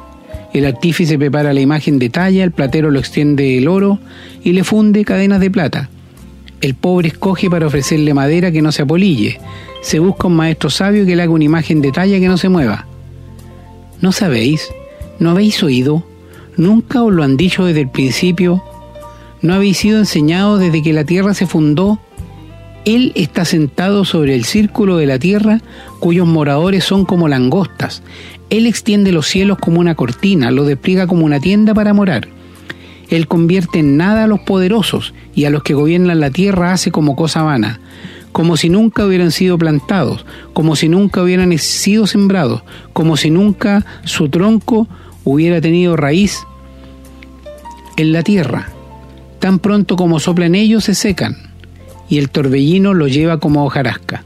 El 0.52 0.64
artífice 0.64 1.18
prepara 1.18 1.52
la 1.52 1.60
imagen 1.60 1.98
de 1.98 2.08
talla, 2.08 2.44
el 2.44 2.52
platero 2.52 2.90
lo 2.90 2.98
extiende 2.98 3.58
el 3.58 3.68
oro 3.68 3.98
y 4.42 4.52
le 4.52 4.64
funde 4.64 5.04
cadenas 5.04 5.40
de 5.40 5.50
plata. 5.50 5.90
El 6.60 6.74
pobre 6.74 7.08
escoge 7.08 7.50
para 7.50 7.66
ofrecerle 7.66 8.14
madera 8.14 8.50
que 8.50 8.62
no 8.62 8.72
se 8.72 8.82
apolille. 8.82 9.38
Se 9.82 9.98
busca 9.98 10.28
un 10.28 10.36
maestro 10.36 10.70
sabio 10.70 11.04
que 11.04 11.16
le 11.16 11.22
haga 11.22 11.32
una 11.32 11.44
imagen 11.44 11.82
de 11.82 11.92
talla 11.92 12.18
que 12.18 12.28
no 12.28 12.38
se 12.38 12.48
mueva. 12.48 12.86
¿No 14.00 14.12
sabéis? 14.12 14.68
¿No 15.18 15.30
habéis 15.30 15.62
oído? 15.62 16.04
¿Nunca 16.56 17.02
os 17.02 17.12
lo 17.12 17.22
han 17.22 17.36
dicho 17.36 17.64
desde 17.64 17.82
el 17.82 17.90
principio? 17.90 18.62
¿No 19.42 19.54
habéis 19.54 19.78
sido 19.78 19.98
enseñados 19.98 20.60
desde 20.60 20.82
que 20.82 20.92
la 20.92 21.04
tierra 21.04 21.34
se 21.34 21.46
fundó 21.46 22.00
él 22.86 23.10
está 23.16 23.44
sentado 23.44 24.04
sobre 24.04 24.36
el 24.36 24.44
círculo 24.44 24.96
de 24.96 25.06
la 25.06 25.18
tierra, 25.18 25.60
cuyos 25.98 26.24
moradores 26.24 26.84
son 26.84 27.04
como 27.04 27.26
langostas. 27.26 28.04
Él 28.48 28.64
extiende 28.68 29.10
los 29.10 29.26
cielos 29.26 29.58
como 29.58 29.80
una 29.80 29.96
cortina, 29.96 30.52
lo 30.52 30.64
despliega 30.64 31.08
como 31.08 31.24
una 31.24 31.40
tienda 31.40 31.74
para 31.74 31.92
morar. 31.92 32.28
Él 33.10 33.26
convierte 33.26 33.80
en 33.80 33.96
nada 33.96 34.22
a 34.22 34.26
los 34.28 34.38
poderosos 34.38 35.14
y 35.34 35.46
a 35.46 35.50
los 35.50 35.64
que 35.64 35.74
gobiernan 35.74 36.20
la 36.20 36.30
tierra 36.30 36.72
hace 36.72 36.92
como 36.92 37.16
cosa 37.16 37.42
vana, 37.42 37.80
como 38.30 38.56
si 38.56 38.68
nunca 38.68 39.04
hubieran 39.04 39.32
sido 39.32 39.58
plantados, 39.58 40.24
como 40.52 40.76
si 40.76 40.88
nunca 40.88 41.24
hubieran 41.24 41.58
sido 41.58 42.06
sembrados, 42.06 42.62
como 42.92 43.16
si 43.16 43.30
nunca 43.30 43.84
su 44.04 44.28
tronco 44.28 44.86
hubiera 45.24 45.60
tenido 45.60 45.96
raíz 45.96 46.46
en 47.96 48.12
la 48.12 48.22
tierra. 48.22 48.75
Tan 49.38 49.58
pronto 49.58 49.96
como 49.96 50.18
soplan 50.18 50.54
ellos 50.54 50.84
se 50.84 50.94
secan 50.94 51.36
y 52.08 52.18
el 52.18 52.30
torbellino 52.30 52.94
lo 52.94 53.08
lleva 53.08 53.38
como 53.38 53.64
hojarasca. 53.64 54.24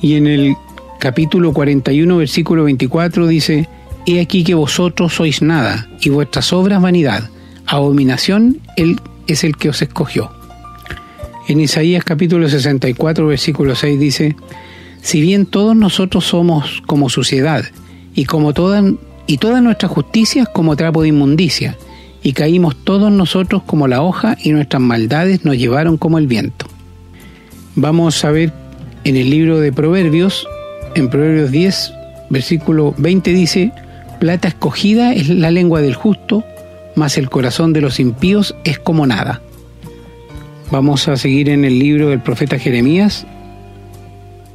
Y 0.00 0.14
en 0.14 0.26
el 0.26 0.56
capítulo 1.00 1.52
41, 1.52 2.16
versículo 2.16 2.64
24 2.64 3.26
dice, 3.26 3.68
He 4.06 4.20
aquí 4.20 4.44
que 4.44 4.54
vosotros 4.54 5.14
sois 5.14 5.40
nada, 5.40 5.88
y 6.02 6.10
vuestras 6.10 6.52
obras 6.52 6.82
vanidad, 6.82 7.30
abominación 7.66 8.60
Él 8.76 9.00
es 9.26 9.44
el 9.44 9.56
que 9.56 9.70
os 9.70 9.80
escogió. 9.80 10.30
En 11.48 11.60
Isaías 11.60 12.04
capítulo 12.04 12.48
64, 12.48 13.26
versículo 13.26 13.74
6 13.74 13.98
dice, 13.98 14.36
Si 15.00 15.20
bien 15.20 15.46
todos 15.46 15.74
nosotros 15.74 16.24
somos 16.26 16.82
como 16.86 17.08
suciedad, 17.08 17.64
y 18.14 18.26
como 18.26 18.52
toda, 18.52 18.82
y 19.26 19.38
toda 19.38 19.60
nuestra 19.62 19.88
justicia 19.88 20.44
como 20.46 20.76
trapo 20.76 21.02
de 21.02 21.08
inmundicia, 21.08 21.78
y 22.24 22.32
caímos 22.32 22.74
todos 22.74 23.12
nosotros 23.12 23.62
como 23.64 23.86
la 23.86 24.02
hoja 24.02 24.36
y 24.42 24.50
nuestras 24.50 24.80
maldades 24.80 25.44
nos 25.44 25.58
llevaron 25.58 25.98
como 25.98 26.18
el 26.18 26.26
viento. 26.26 26.66
Vamos 27.76 28.24
a 28.24 28.30
ver 28.30 28.50
en 29.04 29.16
el 29.16 29.28
libro 29.28 29.60
de 29.60 29.72
Proverbios, 29.72 30.48
en 30.94 31.10
Proverbios 31.10 31.50
10, 31.50 31.92
versículo 32.30 32.94
20 32.96 33.30
dice, 33.34 33.72
plata 34.20 34.48
escogida 34.48 35.12
es 35.12 35.28
la 35.28 35.50
lengua 35.50 35.82
del 35.82 35.94
justo, 35.94 36.44
mas 36.96 37.18
el 37.18 37.28
corazón 37.28 37.74
de 37.74 37.82
los 37.82 38.00
impíos 38.00 38.56
es 38.64 38.78
como 38.78 39.06
nada. 39.06 39.42
Vamos 40.70 41.08
a 41.08 41.18
seguir 41.18 41.50
en 41.50 41.66
el 41.66 41.78
libro 41.78 42.08
del 42.08 42.20
profeta 42.20 42.58
Jeremías, 42.58 43.26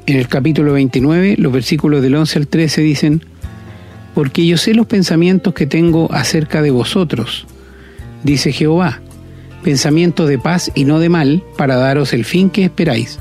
en 0.08 0.18
el 0.18 0.28
capítulo 0.28 0.74
29, 0.74 1.36
los 1.38 1.54
versículos 1.54 2.02
del 2.02 2.16
11 2.16 2.40
al 2.40 2.48
13 2.48 2.82
dicen, 2.82 3.24
porque 4.16 4.48
yo 4.48 4.58
sé 4.58 4.74
los 4.74 4.88
pensamientos 4.88 5.54
que 5.54 5.68
tengo 5.68 6.12
acerca 6.12 6.64
de 6.64 6.72
vosotros, 6.72 7.46
dice 8.24 8.52
Jehová, 8.52 9.02
pensamiento 9.64 10.26
de 10.26 10.38
paz 10.38 10.72
y 10.76 10.86
no 10.86 11.00
de 11.00 11.10
mal, 11.10 11.44
para 11.58 11.76
daros 11.76 12.14
el 12.14 12.26
fin 12.26 12.50
que 12.50 12.64
esperáis. 12.64 13.20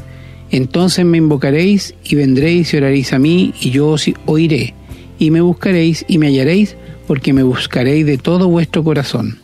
Entonces 0.51 1.05
me 1.05 1.19
invocaréis 1.19 1.95
y 2.05 2.15
vendréis 2.15 2.73
y 2.73 2.79
oraréis 2.79 3.13
a 3.13 3.19
mí 3.19 3.53
y 3.61 3.71
yo 3.71 3.89
os 3.89 4.11
oiré, 4.27 4.75
y 5.19 5.31
me 5.31 5.41
buscaréis 5.41 6.05
y 6.09 6.19
me 6.19 6.29
hallaréis, 6.29 6.77
porque 7.07 7.33
me 7.33 7.43
buscaréis 7.43 8.07
de 8.07 8.19
todo 8.19 8.49
vuestro 8.49 8.85
corazón. 8.85 9.39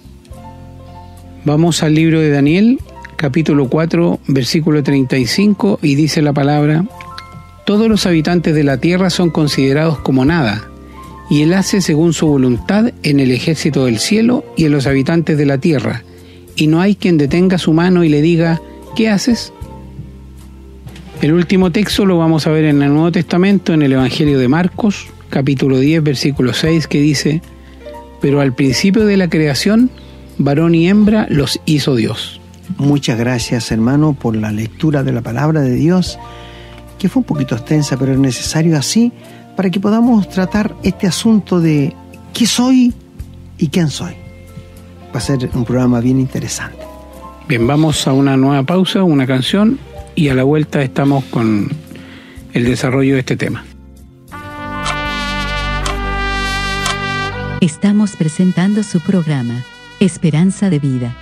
Vamos 1.45 1.83
al 1.83 1.95
libro 1.95 2.21
de 2.21 2.31
Daniel, 2.31 2.79
capítulo 3.17 3.69
4, 3.69 4.21
versículo 4.29 4.83
35, 4.83 5.79
y 5.83 5.95
dice 5.95 6.23
la 6.23 6.33
palabra, 6.33 6.87
Todos 7.67 7.89
los 7.89 8.07
habitantes 8.07 8.55
de 8.55 8.65
la 8.65 8.79
tierra 8.79 9.11
son 9.11 9.31
considerados 9.31 9.99
como 9.99 10.25
nada, 10.25 10.71
y 11.31 11.43
él 11.43 11.53
hace 11.55 11.81
según 11.81 12.13
su 12.13 12.27
voluntad 12.27 12.93
en 13.03 13.21
el 13.21 13.31
ejército 13.31 13.87
del 13.87 13.99
cielo 13.99 14.45
y 14.57 14.67
en 14.67 14.73
los 14.73 14.87
habitantes 14.87 15.39
de 15.39 15.47
la 15.47 15.59
tierra, 15.59 16.03
y 16.57 16.67
no 16.67 16.81
hay 16.81 16.95
quien 16.95 17.19
detenga 17.19 17.59
su 17.59 17.73
mano 17.73 18.05
y 18.05 18.09
le 18.09 18.23
diga, 18.23 18.61
¿qué 18.95 19.09
haces? 19.09 19.53
El 21.23 21.33
último 21.33 21.73
texto 21.73 22.05
lo 22.05 22.19
vamos 22.19 22.47
a 22.47 22.51
ver 22.51 22.65
en 22.67 22.83
el 22.83 22.93
Nuevo 22.93 23.13
Testamento, 23.13 23.73
en 23.73 23.83
el 23.83 23.93
Evangelio 23.93 24.39
de 24.39 24.49
Marcos, 24.49 25.07
capítulo 25.31 25.79
10, 25.79 26.03
versículo 26.03 26.53
6, 26.53 26.87
que 26.87 27.01
dice, 27.01 27.43
Pero 28.21 28.41
al 28.41 28.55
principio 28.55 29.07
de 29.07 29.17
la 29.17 29.29
creación, 29.29 29.91
varón 30.39 30.75
y 30.75 30.89
hembra 30.89 31.27
los 31.31 31.61
hizo 31.65 31.97
Dios. 31.97 32.41
Muchas 32.79 33.19
gracias 33.19 33.71
hermano 33.73 34.15
por 34.15 34.37
la 34.37 34.53
lectura 34.53 35.03
de 35.03 35.13
la 35.13 35.23
palabra 35.23 35.61
de 35.61 35.75
Dios, 35.75 36.19
que 36.99 37.09
fue 37.09 37.21
un 37.21 37.27
poquito 37.27 37.55
extensa, 37.55 37.97
pero 37.97 38.13
es 38.13 38.19
necesario 38.19 38.77
así 38.77 39.13
para 39.57 39.71
que 39.71 39.81
podamos 39.81 40.29
tratar 40.29 40.75
este 40.83 41.07
asunto 41.07 41.61
de 41.61 41.95
qué 42.33 42.47
soy 42.47 42.93
y 43.59 43.69
quién 43.69 43.89
soy. 43.89 44.15
Va 45.15 45.19
a 45.19 45.21
ser 45.21 45.49
un 45.55 45.65
programa 45.65 46.01
bien 46.01 46.19
interesante. 46.19 46.79
Bien, 47.49 47.67
vamos 47.67 48.07
a 48.09 48.13
una 48.13 48.37
nueva 48.37 48.63
pausa, 48.65 49.05
una 49.05 49.27
canción, 49.27 49.79
y 50.15 50.29
a 50.29 50.35
la 50.35 50.45
vuelta 50.45 50.83
estamos 50.83 51.25
con 51.25 51.71
el 52.53 52.65
desarrollo 52.65 53.15
de 53.15 53.21
este 53.21 53.37
tema. 53.37 53.65
Estamos 57.61 58.17
presentando 58.17 58.83
su 58.83 59.01
programa, 59.01 59.65
Esperanza 60.01 60.69
de 60.69 60.79
Vida. 60.79 61.15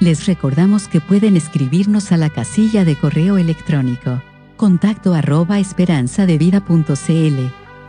Les 0.00 0.26
recordamos 0.26 0.88
que 0.88 1.00
pueden 1.00 1.36
escribirnos 1.36 2.12
a 2.12 2.16
la 2.16 2.30
casilla 2.30 2.84
de 2.84 2.96
correo 2.96 3.38
electrónico, 3.38 4.20
contacto 4.56 5.14
arroba 5.14 5.60
esperanzadevida.cl 5.60 7.63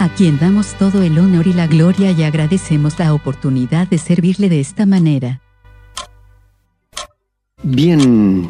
a 0.00 0.08
quien 0.08 0.38
damos 0.38 0.78
todo 0.78 1.02
el 1.02 1.18
honor 1.18 1.46
y 1.46 1.52
la 1.52 1.66
gloria 1.66 2.10
y 2.10 2.22
agradecemos 2.22 2.98
la 2.98 3.12
oportunidad 3.12 3.86
de 3.86 3.98
servirle 3.98 4.48
de 4.48 4.58
esta 4.58 4.86
manera. 4.86 5.42
Bien, 7.62 8.48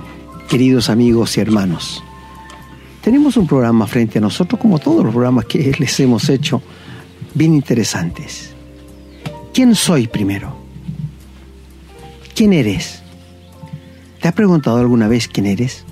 queridos 0.49 0.88
amigos 0.88 1.37
y 1.37 1.40
hermanos, 1.40 2.04
tenemos 3.00 3.37
un 3.37 3.49
programa 3.49 3.88
frente 3.88 4.19
a 4.19 4.21
nosotros, 4.21 4.61
como 4.61 4.78
todos 4.78 5.02
los 5.02 5.12
programas 5.12 5.47
que 5.47 5.75
les 5.78 5.99
hemos 5.99 6.28
hecho, 6.28 6.62
bien 7.35 7.52
interesantes. 7.52 8.52
¿Quién 9.52 9.75
soy 9.75 10.07
primero? 10.07 10.54
¿Quién 12.33 12.52
eres? 12.52 13.02
¿Te 14.23 14.28
has 14.28 14.35
preguntado 14.35 14.76
alguna 14.78 15.09
vez 15.09 15.26
quién 15.26 15.47
eres? 15.47 15.85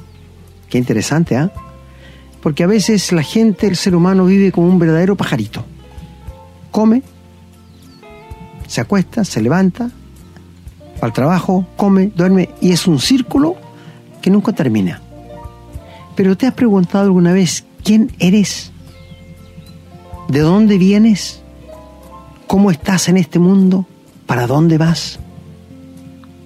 Qué 0.70 0.78
interesante, 0.78 1.36
¿ah? 1.36 1.50
Porque 2.42 2.64
a 2.64 2.66
veces 2.66 3.12
la 3.12 3.22
gente, 3.22 3.66
el 3.66 3.76
ser 3.76 3.94
humano 3.94 4.24
vive 4.24 4.52
como 4.52 4.68
un 4.68 4.78
verdadero 4.78 5.16
pajarito. 5.16 5.64
Come, 6.70 7.02
se 8.66 8.80
acuesta, 8.80 9.24
se 9.24 9.40
levanta, 9.40 9.90
va 11.02 11.06
al 11.06 11.12
trabajo, 11.12 11.66
come, 11.76 12.12
duerme 12.14 12.50
y 12.60 12.72
es 12.72 12.86
un 12.86 13.00
círculo 13.00 13.56
que 14.20 14.30
nunca 14.30 14.52
termina. 14.52 15.00
Pero 16.14 16.36
¿te 16.36 16.46
has 16.46 16.54
preguntado 16.54 17.04
alguna 17.04 17.32
vez 17.32 17.64
quién 17.82 18.12
eres? 18.18 18.72
¿De 20.28 20.40
dónde 20.40 20.76
vienes? 20.78 21.40
¿Cómo 22.46 22.70
estás 22.70 23.08
en 23.08 23.16
este 23.16 23.38
mundo? 23.38 23.86
¿Para 24.26 24.46
dónde 24.46 24.78
vas? 24.78 25.18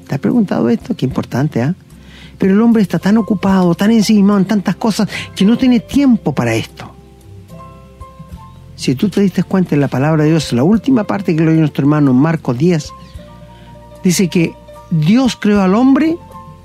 ¿Te 0.07 0.15
has 0.15 0.21
preguntado 0.21 0.69
esto? 0.69 0.95
Qué 0.95 1.07
importante, 1.07 1.63
¿ah? 1.63 1.75
Pero 2.43 2.55
el 2.55 2.61
hombre 2.61 2.83
está 2.83 2.99
tan 2.99 3.19
ocupado, 3.19 3.73
tan 3.77 3.93
encima 3.93 4.37
en 4.37 4.45
tantas 4.47 4.75
cosas, 4.75 5.09
que 5.37 5.45
no 5.45 5.57
tiene 5.57 5.79
tiempo 5.79 6.35
para 6.35 6.57
esto. 6.57 6.93
Si 8.75 8.97
tú 8.97 9.09
te 9.09 9.21
diste 9.21 9.45
cuenta 9.45 9.77
en 9.77 9.81
la 9.81 9.87
palabra 9.87 10.25
de 10.25 10.31
Dios, 10.31 10.53
la 10.53 10.65
última 10.65 11.05
parte 11.05 11.37
que 11.37 11.43
lo 11.45 11.53
dio 11.53 11.61
nuestro 11.61 11.83
hermano 11.83 12.13
Marcos 12.13 12.59
10, 12.59 12.93
dice 14.03 14.27
que 14.27 14.57
Dios 14.91 15.37
creó 15.37 15.63
al 15.63 15.77
hombre 15.77 16.17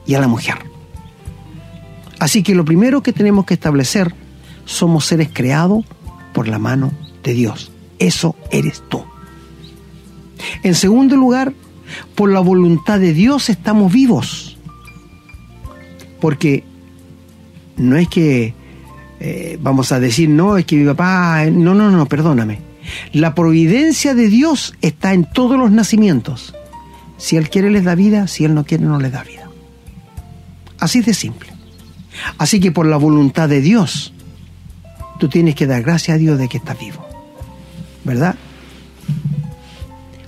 y 0.08 0.16
a 0.16 0.20
la 0.20 0.28
mujer. 0.28 0.56
Así 2.18 2.42
que 2.42 2.56
lo 2.56 2.66
primero 2.66 3.04
que 3.04 3.14
tenemos 3.14 3.46
que 3.46 3.54
establecer, 3.54 4.16
somos 4.66 5.06
seres 5.06 5.30
creados 5.32 5.86
por 6.34 6.48
la 6.48 6.58
mano 6.58 6.92
de 7.22 7.34
Dios. 7.34 7.72
Eso 8.00 8.36
eres 8.50 8.82
tú. 8.90 9.04
En 10.64 10.74
segundo 10.74 11.16
lugar, 11.16 11.54
por 12.16 12.32
la 12.32 12.40
voluntad 12.40 13.00
de 13.00 13.14
Dios 13.14 13.52
estamos 13.52 13.94
vivos. 13.94 14.47
Porque 16.20 16.64
no 17.78 17.96
es 17.96 18.08
que 18.08 18.54
eh, 19.20 19.58
vamos 19.62 19.92
a 19.92 20.00
decir, 20.00 20.30
no, 20.30 20.58
es 20.58 20.66
que 20.66 20.76
mi 20.76 20.86
papá, 20.86 21.46
no, 21.46 21.74
no, 21.74 21.90
no, 21.90 22.06
perdóname. 22.06 22.60
La 23.14 23.36
providencia 23.36 24.14
de 24.14 24.30
Dios 24.30 24.76
está 24.82 25.14
en 25.14 25.26
todos 25.26 25.58
los 25.58 25.72
nacimientos. 25.72 26.54
Si 27.18 27.36
Él 27.36 27.50
quiere 27.50 27.72
les 27.72 27.84
da 27.84 27.96
vida, 27.96 28.28
si 28.28 28.46
Él 28.46 28.54
no 28.54 28.64
quiere 28.64 28.86
no 28.86 29.00
les 29.00 29.12
da 29.12 29.24
vida. 29.24 29.50
Así 30.80 31.02
de 31.02 31.14
simple. 31.14 31.50
Así 32.38 32.60
que 32.60 32.72
por 32.72 32.86
la 32.86 32.98
voluntad 32.98 33.50
de 33.50 33.62
Dios, 33.62 34.14
tú 35.20 35.28
tienes 35.28 35.56
que 35.56 35.68
dar 35.68 35.82
gracias 35.82 36.16
a 36.16 36.20
Dios 36.20 36.38
de 36.38 36.48
que 36.48 36.58
estás 36.58 36.80
vivo. 36.80 37.06
¿Verdad? 38.04 38.36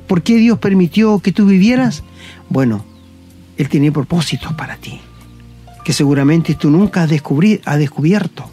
¿Por 0.07 0.23
qué 0.23 0.37
Dios 0.37 0.57
permitió 0.57 1.19
que 1.19 1.31
tú 1.31 1.45
vivieras? 1.45 2.03
Bueno, 2.49 2.83
Él 3.57 3.69
tiene 3.69 3.91
propósitos 3.91 4.53
para 4.53 4.75
ti 4.77 4.99
que 5.89 5.93
seguramente 5.93 6.53
tú 6.53 6.69
nunca 6.69 7.01
has, 7.01 7.09
descubierto. 7.09 8.45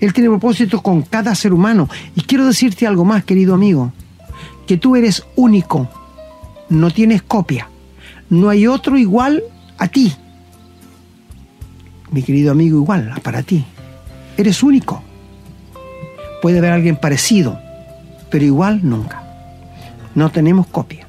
Él 0.00 0.14
tiene 0.14 0.30
propósito 0.30 0.80
con 0.80 1.02
cada 1.02 1.34
ser 1.34 1.52
humano. 1.52 1.90
Y 2.16 2.22
quiero 2.22 2.46
decirte 2.46 2.86
algo 2.86 3.04
más, 3.04 3.22
querido 3.22 3.52
amigo, 3.52 3.92
que 4.66 4.78
tú 4.78 4.96
eres 4.96 5.26
único, 5.36 5.90
no 6.70 6.90
tienes 6.90 7.20
copia, 7.20 7.68
no 8.30 8.48
hay 8.48 8.66
otro 8.66 8.96
igual 8.96 9.42
a 9.76 9.88
ti. 9.88 10.14
Mi 12.10 12.22
querido 12.22 12.52
amigo, 12.52 12.78
igual 12.78 13.12
para 13.22 13.42
ti. 13.42 13.62
Eres 14.38 14.62
único. 14.62 15.02
Puede 16.40 16.60
haber 16.60 16.72
alguien 16.72 16.96
parecido, 16.96 17.58
pero 18.30 18.42
igual 18.42 18.80
nunca. 18.82 19.22
No 20.14 20.30
tenemos 20.30 20.66
copia. 20.66 21.06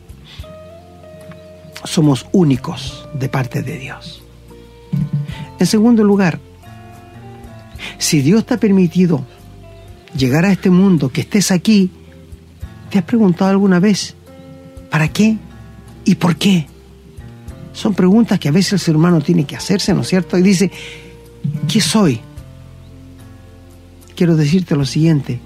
Somos 1.85 2.25
únicos 2.33 3.07
de 3.13 3.29
parte 3.29 3.61
de 3.63 3.79
Dios. 3.79 4.20
En 5.61 5.67
segundo 5.67 6.03
lugar, 6.03 6.39
si 7.99 8.21
Dios 8.21 8.47
te 8.47 8.55
ha 8.55 8.57
permitido 8.57 9.23
llegar 10.17 10.43
a 10.43 10.51
este 10.51 10.71
mundo, 10.71 11.09
que 11.09 11.21
estés 11.21 11.51
aquí, 11.51 11.91
¿te 12.89 12.97
has 12.97 13.05
preguntado 13.05 13.51
alguna 13.51 13.79
vez 13.79 14.15
para 14.89 15.07
qué 15.07 15.37
y 16.03 16.15
por 16.15 16.35
qué? 16.35 16.65
Son 17.73 17.93
preguntas 17.93 18.39
que 18.39 18.49
a 18.49 18.51
veces 18.51 18.73
el 18.73 18.79
ser 18.79 18.95
humano 18.95 19.21
tiene 19.21 19.45
que 19.45 19.55
hacerse, 19.55 19.93
¿no 19.93 20.01
es 20.01 20.07
cierto? 20.07 20.35
Y 20.35 20.41
dice, 20.41 20.71
¿qué 21.71 21.79
soy? 21.79 22.19
Quiero 24.15 24.35
decirte 24.35 24.75
lo 24.75 24.85
siguiente, 24.85 25.39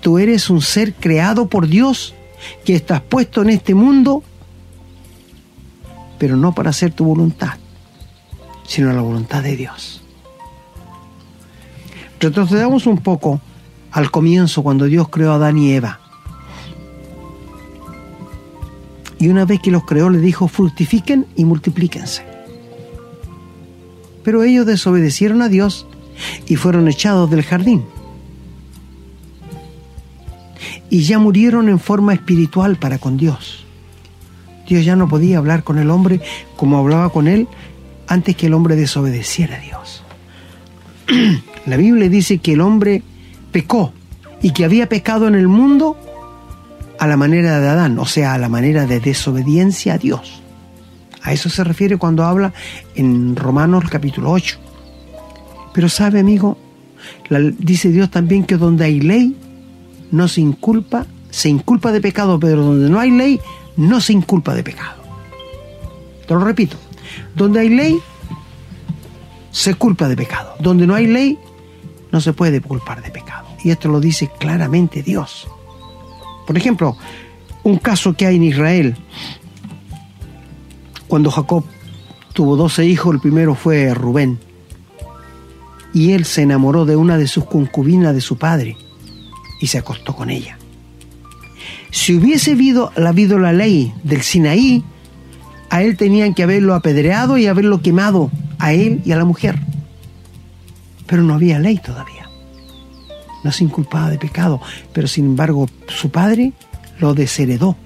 tú 0.00 0.18
eres 0.18 0.50
un 0.50 0.60
ser 0.60 0.92
creado 0.94 1.48
por 1.48 1.68
Dios 1.68 2.14
que 2.64 2.74
estás 2.74 3.00
puesto 3.00 3.42
en 3.42 3.50
este 3.50 3.76
mundo, 3.76 4.24
pero 6.18 6.36
no 6.36 6.52
para 6.52 6.70
hacer 6.70 6.92
tu 6.92 7.04
voluntad 7.04 7.54
sino 8.70 8.88
a 8.88 8.92
la 8.92 9.00
voluntad 9.00 9.42
de 9.42 9.56
Dios. 9.56 10.00
Retrocedamos 12.20 12.86
un 12.86 12.98
poco 12.98 13.40
al 13.90 14.12
comienzo 14.12 14.62
cuando 14.62 14.84
Dios 14.84 15.08
creó 15.08 15.32
a 15.32 15.34
Adán 15.34 15.58
y 15.58 15.72
Eva. 15.72 15.98
Y 19.18 19.28
una 19.28 19.44
vez 19.44 19.58
que 19.60 19.72
los 19.72 19.84
creó 19.84 20.08
les 20.08 20.22
dijo, 20.22 20.46
fructifiquen 20.46 21.26
y 21.34 21.44
multiplíquense. 21.44 22.24
Pero 24.22 24.44
ellos 24.44 24.66
desobedecieron 24.66 25.42
a 25.42 25.48
Dios 25.48 25.88
y 26.46 26.54
fueron 26.54 26.86
echados 26.86 27.28
del 27.28 27.42
jardín. 27.42 27.82
y 30.90 31.02
ya 31.02 31.18
murieron 31.18 31.68
en 31.68 31.78
forma 31.78 32.12
espiritual 32.12 32.76
para 32.76 32.98
con 32.98 33.16
Dios. 33.16 33.64
Dios 34.68 34.84
ya 34.84 34.96
no 34.96 35.08
podía 35.08 35.38
hablar 35.38 35.64
con 35.64 35.78
el 35.78 35.90
hombre 35.90 36.20
como 36.56 36.78
hablaba 36.78 37.10
con 37.10 37.28
él 37.28 37.48
antes 38.10 38.34
que 38.34 38.46
el 38.46 38.54
hombre 38.54 38.74
desobedeciera 38.74 39.56
a 39.56 39.60
Dios. 39.60 40.02
La 41.66 41.76
Biblia 41.76 42.08
dice 42.08 42.38
que 42.38 42.54
el 42.54 42.60
hombre 42.60 43.02
pecó 43.52 43.92
y 44.42 44.52
que 44.52 44.64
había 44.64 44.88
pecado 44.88 45.28
en 45.28 45.36
el 45.36 45.46
mundo 45.46 45.96
a 46.98 47.06
la 47.06 47.16
manera 47.16 47.60
de 47.60 47.68
Adán, 47.68 47.98
o 47.98 48.06
sea, 48.06 48.34
a 48.34 48.38
la 48.38 48.48
manera 48.48 48.84
de 48.86 48.98
desobediencia 48.98 49.94
a 49.94 49.98
Dios. 49.98 50.42
A 51.22 51.32
eso 51.32 51.48
se 51.48 51.62
refiere 51.62 51.98
cuando 51.98 52.24
habla 52.24 52.52
en 52.96 53.36
Romanos 53.36 53.84
capítulo 53.88 54.32
8. 54.32 54.58
Pero 55.72 55.88
sabe, 55.88 56.18
amigo, 56.18 56.58
dice 57.58 57.90
Dios 57.90 58.10
también 58.10 58.44
que 58.44 58.56
donde 58.56 58.86
hay 58.86 59.00
ley, 59.00 59.36
no 60.10 60.26
se 60.26 60.40
inculpa, 60.40 61.06
se 61.30 61.48
inculpa 61.48 61.92
de 61.92 62.00
pecado, 62.00 62.40
pero 62.40 62.64
donde 62.64 62.90
no 62.90 62.98
hay 62.98 63.12
ley, 63.12 63.40
no 63.76 64.00
se 64.00 64.14
inculpa 64.14 64.52
de 64.54 64.64
pecado. 64.64 65.00
Te 66.26 66.34
lo 66.34 66.40
repito, 66.40 66.76
donde 67.34 67.60
hay 67.60 67.68
ley, 67.68 68.00
se 69.50 69.74
culpa 69.74 70.08
de 70.08 70.16
pecado. 70.16 70.54
Donde 70.60 70.86
no 70.86 70.94
hay 70.94 71.06
ley, 71.06 71.38
no 72.12 72.20
se 72.20 72.32
puede 72.32 72.60
culpar 72.60 73.02
de 73.02 73.10
pecado. 73.10 73.48
Y 73.62 73.70
esto 73.70 73.88
lo 73.88 74.00
dice 74.00 74.30
claramente 74.38 75.02
Dios. 75.02 75.48
Por 76.46 76.56
ejemplo, 76.56 76.96
un 77.62 77.78
caso 77.78 78.14
que 78.14 78.26
hay 78.26 78.36
en 78.36 78.44
Israel, 78.44 78.96
cuando 81.08 81.30
Jacob 81.30 81.64
tuvo 82.32 82.56
12 82.56 82.86
hijos, 82.86 83.14
el 83.14 83.20
primero 83.20 83.54
fue 83.54 83.92
Rubén, 83.94 84.38
y 85.92 86.12
él 86.12 86.24
se 86.24 86.42
enamoró 86.42 86.84
de 86.84 86.96
una 86.96 87.18
de 87.18 87.26
sus 87.26 87.44
concubinas 87.44 88.14
de 88.14 88.20
su 88.20 88.38
padre 88.38 88.76
y 89.60 89.66
se 89.66 89.78
acostó 89.78 90.14
con 90.14 90.30
ella. 90.30 90.56
Si 91.90 92.16
hubiese 92.16 92.52
habido, 92.52 92.92
habido 92.96 93.38
la 93.38 93.52
ley 93.52 93.92
del 94.04 94.22
Sinaí, 94.22 94.84
a 95.70 95.82
él 95.82 95.96
tenían 95.96 96.34
que 96.34 96.42
haberlo 96.42 96.74
apedreado 96.74 97.38
y 97.38 97.46
haberlo 97.46 97.80
quemado, 97.80 98.30
a 98.58 98.72
él 98.72 99.00
y 99.04 99.12
a 99.12 99.16
la 99.16 99.24
mujer. 99.24 99.58
Pero 101.06 101.22
no 101.22 101.34
había 101.34 101.58
ley 101.58 101.78
todavía. 101.78 102.28
No 103.44 103.52
se 103.52 103.64
inculpaba 103.64 104.10
de 104.10 104.18
pecado, 104.18 104.60
pero 104.92 105.08
sin 105.08 105.26
embargo 105.26 105.68
su 105.88 106.10
padre 106.10 106.52
lo 106.98 107.14
desheredó. 107.14 107.76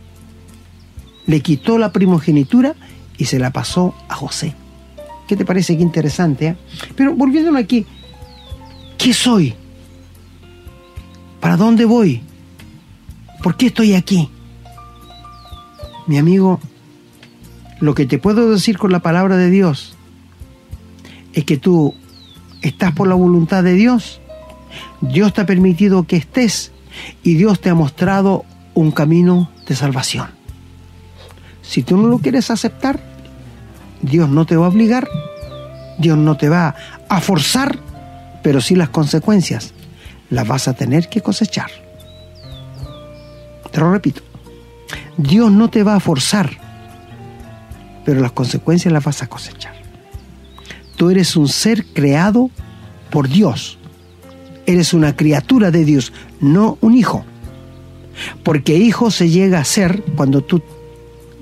Le 1.27 1.41
quitó 1.41 1.79
la 1.79 1.93
primogenitura 1.93 2.75
y 3.17 3.27
se 3.27 3.39
la 3.39 3.51
pasó 3.51 3.95
a 4.09 4.15
José. 4.15 4.55
¿Qué 5.29 5.37
te 5.37 5.45
parece? 5.45 5.77
Qué 5.77 5.83
interesante. 5.83 6.49
¿eh? 6.49 6.57
Pero 6.97 7.15
volviéndome 7.15 7.61
aquí, 7.61 7.87
¿qué 8.99 9.15
soy? 9.15 9.55
¿Para 11.41 11.57
dónde 11.57 11.85
voy? 11.85 12.23
¿Por 13.43 13.57
qué 13.57 13.67
estoy 13.67 13.95
aquí? 13.95 14.29
Mi 16.07 16.19
amigo, 16.19 16.61
lo 17.81 17.95
que 17.95 18.07
te 18.07 18.19
puedo 18.19 18.51
decir 18.51 18.79
con 18.79 18.93
la 18.93 19.01
palabra 19.01 19.37
de 19.37 19.51
Dios 19.51 19.97
es 21.33 21.45
que 21.45 21.57
tú 21.57 21.95
estás 22.63 22.93
por 22.93 23.09
la 23.09 23.15
voluntad 23.15 23.63
de 23.63 23.75
Dios. 23.75 24.21
Dios 25.01 25.33
te 25.33 25.43
ha 25.43 25.47
permitido 25.47 26.05
que 26.05 26.17
estés 26.17 26.73
y 27.23 27.35
Dios 27.35 27.61
te 27.61 27.71
ha 27.71 27.75
mostrado 27.75 28.45
un 28.75 28.91
camino 28.91 29.51
de 29.67 29.77
salvación. 29.77 30.29
Si 31.63 31.83
tú 31.83 31.97
no 31.97 32.09
lo 32.09 32.19
quieres 32.19 32.51
aceptar, 32.51 33.01
Dios 34.03 34.29
no 34.29 34.47
te 34.47 34.57
va 34.57 34.67
a 34.67 34.69
obligar, 34.69 35.09
Dios 35.99 36.19
no 36.19 36.37
te 36.37 36.49
va 36.49 36.75
a 37.09 37.21
forzar, 37.21 37.79
pero 38.43 38.61
sí 38.61 38.75
las 38.75 38.91
consecuencias 38.91 39.73
las 40.31 40.47
vas 40.47 40.69
a 40.69 40.75
tener 40.75 41.09
que 41.09 41.21
cosechar. 41.21 41.71
Te 43.71 43.81
lo 43.81 43.91
repito, 43.91 44.23
Dios 45.17 45.51
no 45.51 45.69
te 45.71 45.83
va 45.83 45.97
a 45.97 46.01
forzar, 46.01 46.51
pero 48.05 48.21
las 48.21 48.33
consecuencias 48.33 48.93
las 48.93 49.05
vas 49.05 49.23
a 49.23 49.27
cosechar. 49.27 49.75
Tú 50.97 51.11
eres 51.11 51.37
un 51.37 51.49
ser 51.49 51.85
creado 51.87 52.51
por 53.11 53.29
Dios. 53.29 53.79
Eres 54.67 54.95
una 54.95 55.15
criatura 55.17 55.71
de 55.71 55.85
Dios, 55.85 56.13
no 56.41 56.79
un 56.81 56.95
hijo. 56.95 57.25
Porque 58.43 58.77
hijo 58.77 59.11
se 59.11 59.29
llega 59.29 59.59
a 59.59 59.65
ser 59.65 60.03
cuando 60.17 60.43
tú 60.43 60.63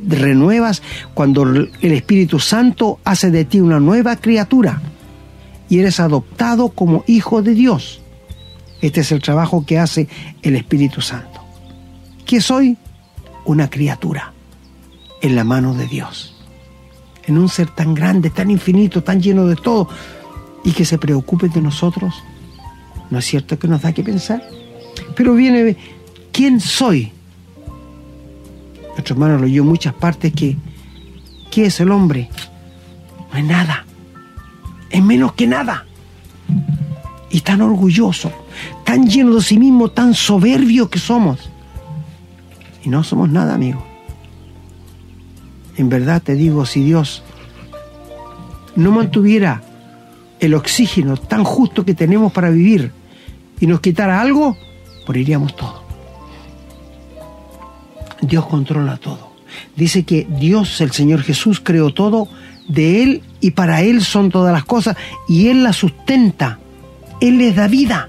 renuevas, 0.07 0.83
cuando 1.15 1.45
el 1.45 1.71
Espíritu 1.81 2.41
Santo 2.41 2.99
hace 3.05 3.31
de 3.31 3.45
ti 3.45 3.61
una 3.61 3.79
nueva 3.79 4.17
criatura 4.17 4.81
y 5.69 5.79
eres 5.79 6.01
adoptado 6.01 6.71
como 6.71 7.05
hijo 7.07 7.43
de 7.43 7.55
Dios. 7.55 8.01
Este 8.81 9.01
es 9.01 9.13
el 9.13 9.23
trabajo 9.23 9.65
que 9.65 9.79
hace 9.79 10.09
el 10.43 10.57
Espíritu 10.57 11.01
Santo. 11.01 11.41
¿Qué 12.27 12.41
soy? 12.41 12.77
Una 13.45 13.71
criatura 13.71 14.33
en 15.21 15.37
la 15.37 15.45
mano 15.45 15.75
de 15.75 15.87
Dios. 15.87 16.32
En 17.27 17.39
un 17.39 17.49
ser 17.49 17.69
tan 17.69 17.95
grande, 17.95 18.31
tan 18.31 18.51
infinito, 18.51 19.03
tan 19.03 19.21
lleno 19.21 19.47
de 19.47 19.57
todo, 19.57 19.89
y 20.65 20.73
que 20.73 20.85
se 20.85 20.99
preocupe 20.99 21.49
de 21.49 21.61
nosotros. 21.61 22.15
¿No 23.11 23.19
es 23.19 23.25
cierto 23.25 23.59
que 23.59 23.69
nos 23.69 23.83
da 23.83 23.93
que 23.93 24.03
pensar? 24.03 24.43
Pero 25.15 25.35
viene, 25.35 25.77
¿quién 26.33 26.61
soy? 26.61 27.13
Nuestro 28.91 29.15
hermano 29.15 29.39
lo 29.39 29.45
oyó 29.45 29.63
en 29.63 29.69
muchas 29.69 29.95
partes 29.95 30.33
que, 30.33 30.57
¿qué 31.51 31.67
es 31.67 31.81
el 31.81 31.91
hombre? 31.91 32.29
No 33.33 33.39
es 33.39 33.45
nada. 33.45 33.87
Es 34.91 35.03
menos 35.03 35.33
que 35.33 35.47
nada. 35.47 35.87
Y 37.31 37.41
tan 37.41 37.63
orgulloso 37.63 38.31
tan 38.93 39.09
lleno 39.09 39.37
de 39.37 39.41
sí 39.41 39.59
mismo, 39.59 39.89
tan 39.89 40.13
soberbio 40.13 40.91
que 40.91 40.99
somos. 40.99 41.51
Y 42.85 42.91
no 42.91 43.03
somos 43.03 43.31
nada, 43.31 43.55
amigo. 43.55 43.83
En 45.77 45.89
verdad 45.89 46.23
te 46.23 46.35
digo, 46.35 46.67
si 46.67 46.83
Dios 46.83 47.23
no 48.77 48.91
mantuviera 48.91 49.63
el 50.41 50.55
oxígeno 50.55 51.17
tan 51.17 51.45
justo 51.45 51.85
que 51.85 51.95
tenemos 51.95 52.33
para 52.33 52.51
vivir 52.51 52.91
y 53.61 53.67
nos 53.67 53.81
quitara 53.81 54.21
algo, 54.21 54.57
moriríamos 55.07 55.55
todo. 55.57 55.83
Dios 58.21 58.47
controla 58.47 58.97
todo. 58.97 59.33
Dice 59.77 60.05
que 60.05 60.27
Dios, 60.29 60.81
el 60.81 60.93
Señor 60.93 61.23
Jesús, 61.23 61.61
creó 61.61 61.93
todo, 61.93 62.29
de 62.69 63.03
Él 63.03 63.23
y 63.41 63.53
para 63.53 63.83
Él 63.83 64.03
son 64.03 64.31
todas 64.31 64.53
las 64.53 64.65
cosas, 64.65 64.97
y 65.29 65.49
Él 65.49 65.63
las 65.63 65.77
sustenta. 65.77 66.59
Él 67.21 67.39
les 67.39 67.55
da 67.55 67.69
vida. 67.69 68.09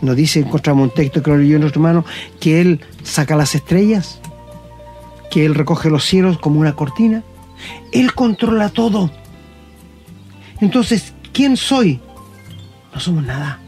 Nos 0.00 0.16
dice, 0.16 0.40
encontramos 0.40 0.88
un 0.88 0.94
texto 0.94 1.22
que 1.22 1.30
lo 1.30 1.38
leyó 1.38 1.58
nuestro 1.58 1.80
hermano, 1.80 2.04
que 2.40 2.60
Él 2.60 2.80
saca 3.02 3.36
las 3.36 3.54
estrellas, 3.54 4.20
que 5.34 5.44
Él 5.44 5.56
recoge 5.56 5.90
los 5.90 6.04
cielos 6.04 6.38
como 6.38 6.60
una 6.60 6.76
cortina. 6.76 7.24
Él 7.90 8.14
controla 8.14 8.68
todo. 8.68 9.10
Entonces, 10.60 11.12
¿quién 11.32 11.56
soy? 11.56 11.98
No 12.94 13.00
somos 13.00 13.24
nada. 13.24 13.58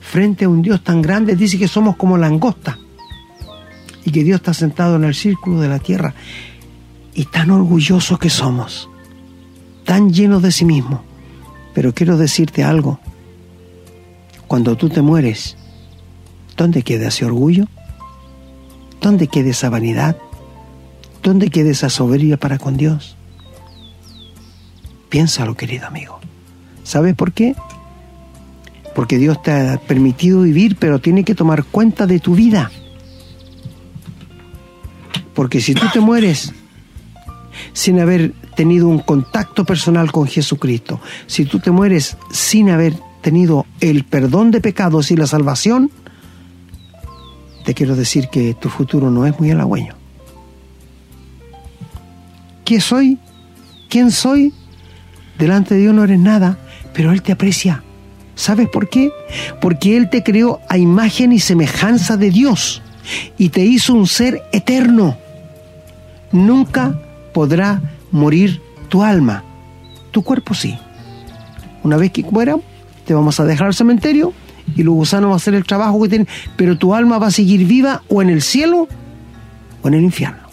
Frente 0.00 0.44
a 0.44 0.48
un 0.48 0.62
Dios 0.62 0.84
tan 0.84 1.02
grande, 1.02 1.34
dice 1.34 1.58
que 1.58 1.66
somos 1.66 1.96
como 1.96 2.16
langosta. 2.16 2.78
Y 4.04 4.12
que 4.12 4.22
Dios 4.22 4.36
está 4.36 4.54
sentado 4.54 4.94
en 4.94 5.02
el 5.02 5.16
círculo 5.16 5.60
de 5.60 5.66
la 5.66 5.80
tierra. 5.80 6.14
Y 7.14 7.24
tan 7.24 7.50
orgullosos 7.50 8.20
que 8.20 8.30
somos. 8.30 8.88
Tan 9.84 10.12
llenos 10.12 10.40
de 10.40 10.52
sí 10.52 10.64
mismo. 10.64 11.02
Pero 11.74 11.92
quiero 11.92 12.16
decirte 12.16 12.62
algo 12.62 13.00
cuando 14.46 14.76
tú 14.76 14.88
te 14.88 15.02
mueres, 15.02 15.56
¿dónde 16.56 16.82
queda 16.82 17.08
ese 17.08 17.24
orgullo? 17.24 17.66
¿Dónde 19.00 19.26
queda 19.26 19.50
esa 19.50 19.68
vanidad? 19.68 20.16
¿Dónde 21.22 21.50
queda 21.50 21.70
esa 21.70 21.90
soberbia 21.90 22.36
para 22.36 22.58
con 22.58 22.76
Dios? 22.76 23.16
Piénsalo, 25.08 25.56
querido 25.56 25.86
amigo. 25.86 26.20
¿Sabes 26.82 27.14
por 27.14 27.32
qué? 27.32 27.54
Porque 28.94 29.18
Dios 29.18 29.42
te 29.42 29.52
ha 29.52 29.78
permitido 29.78 30.42
vivir, 30.42 30.76
pero 30.76 30.98
tiene 30.98 31.24
que 31.24 31.34
tomar 31.34 31.64
cuenta 31.64 32.06
de 32.06 32.20
tu 32.20 32.34
vida. 32.34 32.70
Porque 35.34 35.60
si 35.60 35.74
tú 35.74 35.86
te 35.92 36.00
mueres 36.00 36.52
sin 37.72 38.00
haber 38.00 38.32
tenido 38.56 38.88
un 38.88 38.98
contacto 38.98 39.64
personal 39.64 40.10
con 40.12 40.26
Jesucristo, 40.26 41.00
si 41.26 41.44
tú 41.44 41.58
te 41.60 41.70
mueres 41.70 42.16
sin 42.30 42.70
haber 42.70 42.94
tenido 43.20 43.66
el 43.80 44.04
perdón 44.04 44.50
de 44.50 44.60
pecados 44.60 45.10
y 45.10 45.16
la 45.16 45.26
salvación, 45.26 45.90
te 47.64 47.74
quiero 47.74 47.94
decir 47.94 48.28
que 48.28 48.54
tu 48.54 48.68
futuro 48.68 49.10
no 49.10 49.26
es 49.26 49.38
muy 49.38 49.50
halagüeño. 49.50 49.99
¿Qué 52.70 52.80
soy? 52.80 53.18
¿Quién 53.88 54.12
soy? 54.12 54.54
Delante 55.40 55.74
de 55.74 55.80
Dios 55.80 55.92
no 55.92 56.04
eres 56.04 56.20
nada, 56.20 56.56
pero 56.94 57.10
Él 57.10 57.20
te 57.20 57.32
aprecia. 57.32 57.82
¿Sabes 58.36 58.68
por 58.68 58.88
qué? 58.88 59.10
Porque 59.60 59.96
Él 59.96 60.08
te 60.08 60.22
creó 60.22 60.60
a 60.68 60.78
imagen 60.78 61.32
y 61.32 61.40
semejanza 61.40 62.16
de 62.16 62.30
Dios 62.30 62.80
y 63.36 63.48
te 63.48 63.64
hizo 63.64 63.92
un 63.92 64.06
ser 64.06 64.44
eterno. 64.52 65.16
Nunca 66.30 66.94
podrá 67.34 67.82
morir 68.12 68.62
tu 68.88 69.02
alma. 69.02 69.42
Tu 70.12 70.22
cuerpo 70.22 70.54
sí. 70.54 70.78
Una 71.82 71.96
vez 71.96 72.12
que 72.12 72.22
muera, 72.22 72.54
te 73.04 73.14
vamos 73.14 73.40
a 73.40 73.46
dejar 73.46 73.66
al 73.66 73.74
cementerio 73.74 74.32
y 74.76 74.84
los 74.84 74.94
gusanos 74.94 75.30
van 75.30 75.32
a 75.32 75.36
hacer 75.38 75.54
el 75.54 75.64
trabajo 75.64 76.00
que 76.02 76.08
tienen, 76.08 76.28
pero 76.54 76.78
tu 76.78 76.94
alma 76.94 77.18
va 77.18 77.26
a 77.26 77.32
seguir 77.32 77.66
viva 77.66 78.04
o 78.08 78.22
en 78.22 78.30
el 78.30 78.42
cielo 78.42 78.86
o 79.82 79.88
en 79.88 79.94
el 79.94 80.04
infierno. 80.04 80.49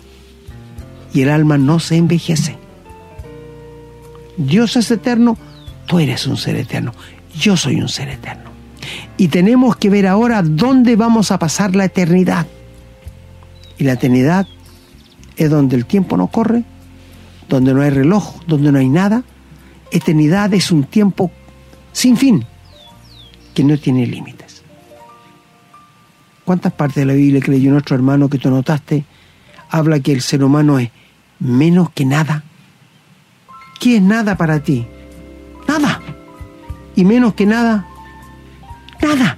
Y 1.14 1.22
el 1.22 1.30
alma 1.30 1.58
no 1.58 1.80
se 1.80 1.96
envejece. 1.98 2.58
Dios 4.38 4.76
es 4.76 4.92
eterno, 4.92 5.38
tú 5.88 6.00
eres 6.00 6.28
un 6.28 6.38
ser 6.38 6.56
eterno, 6.56 6.94
yo 7.36 7.58
soy 7.58 7.82
un 7.82 7.90
ser 7.90 8.10
eterno. 8.10 8.52
Y 9.18 9.30
tenemos 9.30 9.76
que 9.78 9.90
ver 9.90 10.06
ahora 10.06 10.44
dónde 10.44 10.96
vamos 10.96 11.32
a 11.32 11.40
pasar 11.40 11.76
la 11.76 11.86
eternidad. 11.86 12.46
Y 13.80 13.84
la 13.84 13.94
eternidad 13.94 14.48
es 15.36 15.50
donde 15.50 15.76
el 15.76 15.86
tiempo 15.86 16.18
no 16.18 16.28
corre, 16.28 16.64
donde 17.50 17.74
no 17.74 17.82
hay 17.82 17.90
reloj, 17.90 18.36
donde 18.46 18.72
no 18.72 18.80
hay 18.80 18.90
nada. 18.90 19.24
Eternidad 19.92 20.54
es 20.54 20.72
un 20.72 20.84
tiempo 20.84 21.32
sin 21.92 22.16
fin, 22.16 22.46
que 23.56 23.64
no 23.64 23.78
tiene 23.80 24.06
límites. 24.06 24.62
¿Cuántas 26.46 26.74
partes 26.74 26.98
de 26.98 27.06
la 27.06 27.14
Biblia 27.14 27.42
leyó 27.48 27.72
nuestro 27.72 27.96
hermano 27.96 28.30
que 28.30 28.38
tú 28.38 28.50
notaste 28.50 29.04
habla 29.70 30.00
que 30.00 30.12
el 30.12 30.22
ser 30.22 30.44
humano 30.44 30.80
es 30.80 30.90
menos 31.40 31.90
que 31.92 32.06
nada? 32.06 32.44
¿Qué 33.80 33.98
es 33.98 34.02
nada 34.02 34.38
para 34.38 34.62
ti? 34.62 34.86
Nada. 35.68 36.02
Y 36.96 37.04
menos 37.04 37.34
que 37.34 37.46
nada, 37.46 37.88
nada. 39.02 39.38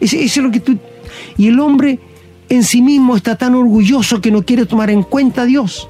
Eso, 0.00 0.16
es 0.16 0.36
lo 0.36 0.50
que 0.50 0.60
tú... 0.60 0.78
Y 1.36 1.48
el 1.48 1.58
hombre 1.58 1.98
en 2.48 2.62
sí 2.62 2.82
mismo 2.82 3.16
está 3.16 3.36
tan 3.36 3.54
orgulloso 3.54 4.20
que 4.20 4.30
no 4.30 4.42
quiere 4.42 4.66
tomar 4.66 4.90
en 4.90 5.02
cuenta 5.02 5.42
a 5.42 5.46
Dios. 5.46 5.88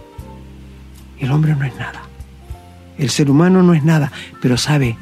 El 1.19 1.31
hombre 1.31 1.55
no 1.55 1.65
es 1.65 1.75
nada. 1.77 2.03
El 2.99 3.11
ser 3.11 3.31
humano 3.31 3.63
no 3.63 3.75
es 3.75 3.85
nada. 3.85 4.11
Pero 4.41 4.57
sabe, 4.57 4.97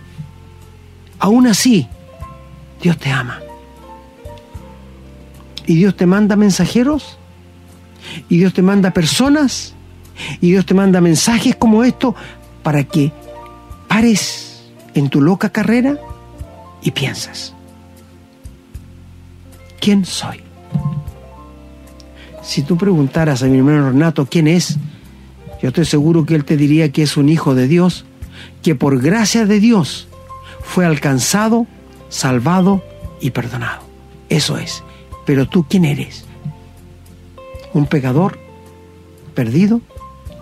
aún 1.19 1.47
así, 1.47 1.87
Dios 2.83 2.99
te 2.99 3.11
ama. 3.11 3.41
Y 5.67 5.77
Dios 5.77 5.97
te 5.97 6.07
manda 6.07 6.35
mensajeros. 6.35 7.20
Y 8.29 8.39
Dios 8.39 8.53
te 8.53 8.63
manda 8.63 8.91
personas. 8.91 9.75
Y 10.41 10.51
Dios 10.51 10.67
te 10.67 10.75
manda 10.75 11.01
mensajes 11.01 11.57
como 11.57 11.85
esto 11.85 12.15
para 12.63 12.85
que 12.85 13.13
pares 13.89 14.63
en 14.95 15.09
tu 15.09 15.21
loca 15.21 15.51
carrera 15.51 15.99
y 16.83 16.91
piensas, 16.91 17.55
¿quién 19.81 20.05
soy? 20.05 20.41
Si 22.43 22.63
tú 22.63 22.77
preguntaras 22.77 23.43
a 23.43 23.47
mi 23.47 23.59
hermano 23.59 23.91
Renato 23.91 24.27
quién 24.27 24.49
es, 24.49 24.77
yo 25.63 25.69
estoy 25.69 25.85
seguro 25.85 26.25
que 26.25 26.35
él 26.35 26.45
te 26.45 26.57
diría 26.57 26.91
que 26.91 27.03
es 27.03 27.17
un 27.17 27.29
hijo 27.29 27.55
de 27.55 27.69
Dios, 27.69 28.05
que 28.63 28.75
por 28.75 29.01
gracia 29.01 29.47
de 29.47 29.61
Dios 29.61 30.09
fue 30.63 30.87
alcanzado, 30.87 31.67
salvado 32.09 32.83
y 33.21 33.31
perdonado. 33.31 33.83
Eso 34.29 34.57
es. 34.57 34.83
Pero 35.27 35.49
tú, 35.49 35.67
¿quién 35.69 35.85
eres? 35.85 36.25
Un 37.73 37.87
pecador, 37.87 38.39
perdido 39.35 39.81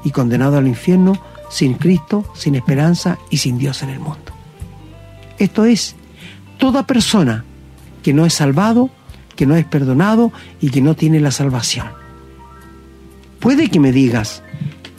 y 0.05 0.11
condenado 0.11 0.59
al 0.59 0.67
infierno, 0.67 1.21
sin 1.51 1.75
Cristo, 1.75 2.25
sin 2.35 2.55
esperanza 2.55 3.19
y 3.31 3.39
sin 3.39 3.59
Dios 3.59 3.83
en 3.83 3.91
el 3.91 4.01
mundo. 4.01 4.33
Esto 5.39 5.65
es, 5.65 5.95
toda 6.59 6.87
persona 6.87 7.45
que 8.03 8.13
no 8.13 8.27
es 8.27 8.35
salvado 8.35 8.91
que 9.39 9.47
no 9.47 9.55
es 9.55 9.65
perdonado 9.65 10.33
y 10.61 10.71
que 10.71 10.81
no 10.81 10.97
tiene 10.97 11.21
la 11.21 11.31
salvación. 11.31 11.87
Puede 13.39 13.71
que 13.71 13.79
me 13.79 13.93
digas, 13.93 14.43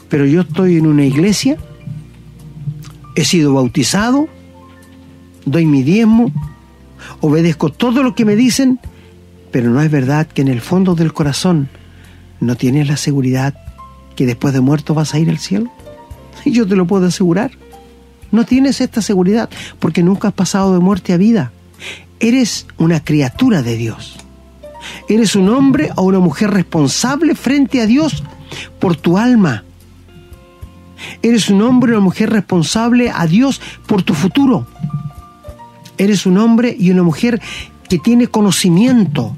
pero 0.08 0.26
yo 0.26 0.42
estoy 0.42 0.78
en 0.78 0.88
una 0.88 1.04
iglesia, 1.04 1.58
he 3.16 3.26
sido 3.26 3.54
bautizado, 3.54 4.30
doy 5.44 5.66
mi 5.66 5.84
diezmo, 5.84 6.32
obedezco 7.20 7.70
todo 7.70 8.02
lo 8.02 8.16
que 8.16 8.24
me 8.24 8.38
dicen, 8.38 8.80
pero 9.52 9.72
no 9.72 9.82
es 9.82 9.92
verdad 9.92 10.26
que 10.26 10.42
en 10.42 10.48
el 10.48 10.62
fondo 10.62 10.96
del 10.96 11.12
corazón 11.12 11.68
no 12.40 12.56
tienes 12.56 12.88
la 12.88 12.98
seguridad 12.98 13.56
que 14.16 14.26
después 14.26 14.54
de 14.54 14.62
muerto 14.62 14.94
vas 14.94 15.14
a 15.14 15.20
ir 15.20 15.30
al 15.30 15.40
cielo. 15.40 15.70
Yo 16.46 16.68
te 16.68 16.76
lo 16.76 16.88
puedo 16.88 17.08
asegurar. 17.08 17.52
No 18.32 18.46
tienes 18.46 18.82
esta 18.82 19.02
seguridad 19.02 19.50
porque 19.80 20.04
nunca 20.04 20.30
has 20.30 20.34
pasado 20.34 20.74
de 20.74 20.80
muerte 20.80 21.14
a 21.14 21.18
vida. 21.18 21.52
Eres 22.20 22.68
una 22.78 23.04
criatura 23.04 23.62
de 23.62 23.76
Dios. 23.76 24.18
Eres 25.08 25.36
un 25.36 25.50
hombre 25.50 25.90
o 25.96 26.04
una 26.04 26.20
mujer 26.20 26.52
responsable 26.52 27.36
frente 27.36 27.82
a 27.82 27.86
Dios 27.86 28.24
por 28.80 28.96
tu 28.96 29.18
alma. 29.18 29.64
Eres 31.22 31.50
un 31.50 31.62
hombre 31.62 31.94
o 31.94 31.96
una 31.96 32.04
mujer 32.04 32.30
responsable 32.30 33.10
a 33.10 33.26
Dios 33.26 33.62
por 33.88 34.04
tu 34.04 34.14
futuro. 34.14 34.68
Eres 35.98 36.26
un 36.26 36.38
hombre 36.38 36.76
y 36.78 36.92
una 36.92 37.04
mujer 37.04 37.42
que 37.90 38.00
tiene 38.00 38.28
conocimiento. 38.28 39.36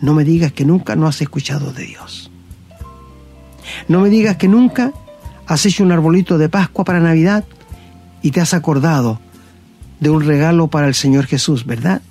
No 0.00 0.14
me 0.14 0.24
digas 0.24 0.52
que 0.52 0.64
nunca 0.64 0.96
no 0.96 1.06
has 1.06 1.20
escuchado 1.20 1.72
de 1.72 1.84
Dios. 1.84 2.30
No 3.88 4.00
me 4.00 4.08
digas 4.08 4.36
que 4.36 4.48
nunca 4.48 4.92
has 5.46 5.64
hecho 5.66 5.82
un 5.82 5.92
arbolito 5.92 6.38
de 6.38 6.48
Pascua 6.48 6.84
para 6.84 7.00
Navidad 7.00 7.44
y 8.22 8.30
te 8.30 8.40
has 8.40 8.54
acordado 8.54 9.20
de 10.00 10.10
un 10.10 10.24
regalo 10.24 10.68
para 10.68 10.86
el 10.86 10.94
Señor 10.94 11.26
Jesús, 11.26 11.66
¿verdad? 11.66 12.02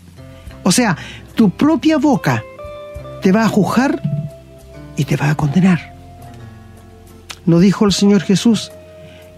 O 0.63 0.71
sea, 0.71 0.97
tu 1.36 1.50
propia 1.50 1.97
boca 1.97 2.43
te 3.21 3.32
va 3.32 3.43
a 3.43 3.50
juzgar 3.50 4.02
y 4.97 5.06
te 5.06 5.15
va 5.15 5.30
a 5.30 5.36
condenar. 5.36 5.95
¿No 7.45 7.60
dijo 7.60 7.86
el 7.86 7.93
Señor 7.93 8.21
Jesús 8.21 8.71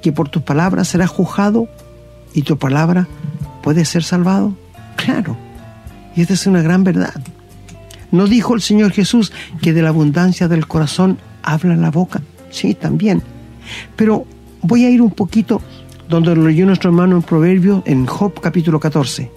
que 0.02 0.12
por 0.12 0.30
tus 0.30 0.42
palabras 0.42 0.88
serás 0.88 1.10
juzgado 1.10 1.68
y 2.34 2.42
tu 2.42 2.58
palabra 2.58 3.08
puede 3.62 3.86
ser 3.86 4.04
salvado? 4.04 4.56
Claro, 4.96 5.38
y 6.16 6.22
esta 6.22 6.34
es 6.34 6.48
una 6.48 6.62
gran 6.62 6.84
verdad. 6.84 7.14
¿No 8.12 8.28
dijo 8.28 8.56
el 8.56 8.62
Señor 8.62 8.91
Jesús 8.91 9.32
que 9.62 9.74
de 9.74 9.82
la 9.82 9.89
abundancia 9.89 10.48
del 10.48 10.67
corazón 10.67 11.19
habla 11.43 11.76
la 11.76 11.91
boca? 11.91 12.22
Sí, 12.50 12.74
también. 12.74 13.22
Pero 13.95 14.26
voy 14.62 14.86
a 14.86 14.89
ir 14.89 15.02
un 15.02 15.12
poquito 15.12 15.62
donde 16.08 16.36
lo 16.36 16.48
leyó 16.48 16.65
nuestro 16.65 16.89
hermano 16.89 17.17
en 17.17 17.22
Proverbio, 17.22 17.84
en 17.86 18.08
Job 18.08 18.39
capítulo 18.41 18.80
14, 18.80 19.32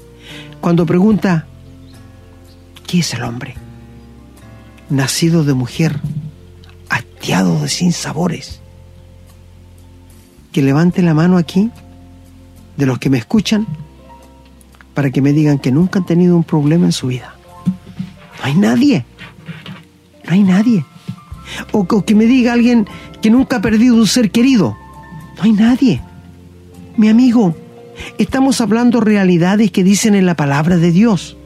cuando 0.60 0.86
pregunta, 0.86 1.46
¿qué 2.86 3.00
es 3.00 3.12
el 3.12 3.24
hombre? 3.24 3.56
nacido 4.92 5.42
de 5.42 5.54
mujer, 5.54 5.98
hastiado 6.88 7.60
de 7.60 7.68
sinsabores. 7.68 8.60
Que 10.52 10.62
levante 10.62 11.02
la 11.02 11.14
mano 11.14 11.38
aquí 11.38 11.70
de 12.76 12.86
los 12.86 12.98
que 12.98 13.08
me 13.08 13.18
escuchan 13.18 13.66
para 14.94 15.10
que 15.10 15.22
me 15.22 15.32
digan 15.32 15.58
que 15.58 15.72
nunca 15.72 15.98
han 15.98 16.06
tenido 16.06 16.36
un 16.36 16.44
problema 16.44 16.84
en 16.84 16.92
su 16.92 17.06
vida. 17.06 17.34
No 18.42 18.48
hay 18.48 18.54
nadie. 18.56 19.04
No 20.24 20.32
hay 20.32 20.42
nadie. 20.42 20.84
O, 21.70 21.86
que 21.86 22.14
me 22.16 22.26
diga 22.26 22.52
alguien 22.52 22.88
que 23.20 23.30
nunca 23.30 23.56
ha 23.56 23.62
perdido 23.62 23.94
un 23.94 24.08
ser 24.08 24.32
querido. 24.32 24.76
No 25.36 25.44
hay 25.44 25.52
nadie. 25.52 26.02
Mi 26.96 27.08
amigo, 27.08 27.54
estamos 28.18 28.60
hablando 28.60 29.00
realidades 29.00 29.70
que 29.70 29.84
dicen 29.84 30.16
en 30.16 30.26
la 30.26 30.34
palabra 30.34 30.76
de 30.76 30.90
Dios. 30.90 31.36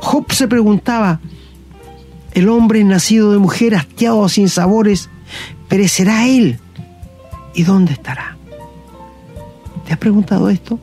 Job 0.00 0.32
se 0.32 0.48
preguntaba, 0.48 1.20
el 2.32 2.48
hombre 2.48 2.82
nacido 2.82 3.32
de 3.32 3.38
mujer, 3.38 3.74
hastiado 3.74 4.26
sin 4.30 4.48
sabores, 4.48 5.10
perecerá 5.68 6.26
él. 6.26 6.58
¿Y 7.54 7.64
dónde 7.64 7.92
estará? 7.92 8.38
¿Te 9.84 9.92
has 9.92 9.98
preguntado 9.98 10.48
esto? 10.48 10.78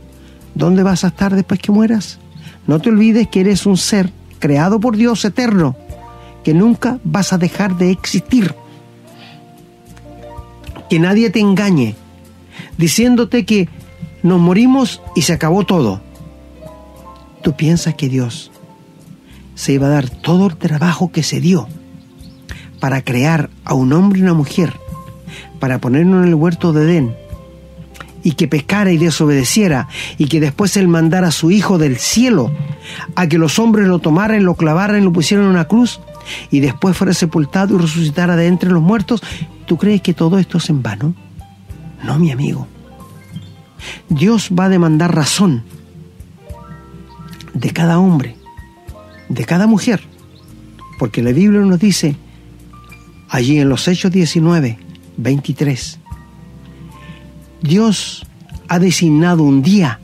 ¿Dónde 0.54 0.84
vas 0.84 1.04
a 1.04 1.08
estar 1.08 1.34
después 1.36 1.60
que 1.60 1.72
mueras? 1.72 2.20
No 2.68 2.80
te 2.80 2.90
olvides 2.90 3.28
que 3.30 3.42
eres 3.42 3.66
un 3.66 3.78
ser 3.78 4.12
creado 4.46 4.80
por 4.80 4.96
Dios 4.96 5.26
eterno, 5.26 5.76
que 6.44 6.54
nunca 6.54 7.00
vas 7.04 7.34
a 7.34 7.40
dejar 7.40 7.78
de 7.78 7.90
existir. 7.90 8.54
Que 10.88 11.00
nadie 11.00 11.32
te 11.32 11.40
engañe, 11.40 11.96
diciéndote 12.78 13.44
que 13.44 13.70
nos 14.22 14.40
morimos 14.40 15.02
y 15.16 15.24
se 15.24 15.34
acabó 15.34 15.66
todo. 15.66 16.00
Tú 17.42 17.56
piensas 17.56 17.96
que 17.96 18.08
Dios 18.08 18.52
se 19.56 19.74
iba 19.74 19.88
a 19.88 19.90
dar 19.90 20.12
todo 20.12 20.46
el 20.46 20.58
trabajo 20.58 21.12
que 21.12 21.24
se 21.24 21.42
dio 21.42 21.68
para 22.80 23.02
crear 23.04 23.50
a 23.64 23.74
un 23.74 23.94
hombre 23.94 24.20
y 24.20 24.22
una 24.22 24.36
mujer, 24.36 24.74
para 25.60 25.80
ponernos 25.80 26.22
en 26.22 26.30
el 26.30 26.36
huerto 26.36 26.72
de 26.72 26.84
Edén, 26.84 27.16
y 28.26 28.32
que 28.32 28.48
pecara 28.48 28.92
y 28.92 28.98
desobedeciera, 28.98 29.88
y 30.18 30.26
que 30.26 30.40
después 30.40 30.76
él 30.76 30.88
mandara 30.88 31.28
a 31.28 31.32
su 31.32 31.52
hijo 31.52 31.78
del 31.78 31.98
cielo 31.98 32.52
a 33.16 33.28
que 33.28 33.38
los 33.38 33.60
hombres 33.60 33.88
lo 33.88 34.00
tomaran, 34.00 34.44
lo 34.44 34.56
clavaran 34.56 35.06
lo 35.06 35.14
pusieran 35.14 35.46
en 35.46 35.52
una 35.52 35.66
cruz, 35.66 36.02
y 36.50 36.60
después 36.60 36.98
fuera 36.98 37.14
sepultado 37.14 37.76
y 37.76 37.80
resucitara 37.80 38.36
de 38.36 38.48
entre 38.48 38.72
los 38.72 38.82
muertos, 38.82 39.22
¿tú 39.68 39.78
crees 39.78 40.02
que 40.02 40.16
todo 40.16 40.40
esto 40.40 40.58
es 40.58 40.70
en 40.70 40.82
vano? 40.82 41.14
No, 42.04 42.18
mi 42.18 42.32
amigo. 42.32 42.68
Dios 44.10 44.50
va 44.58 44.66
a 44.66 44.70
demandar 44.70 45.16
razón 45.16 45.64
de 47.54 47.72
cada 47.72 48.00
hombre 48.00 48.36
de 49.30 49.46
cada 49.46 49.68
mujer, 49.68 50.02
porque 51.00 51.22
la 51.22 51.32
Biblia 51.32 51.62
nos 51.62 51.80
dice 51.80 52.16
allí 53.30 53.60
en 53.60 53.70
los 53.70 53.88
Hechos 53.88 54.12
19, 54.12 54.78
23, 55.18 56.00
Dios 57.66 58.26
ha 58.68 58.80
designado 58.80 59.44
un 59.44 59.62
día 59.62 60.00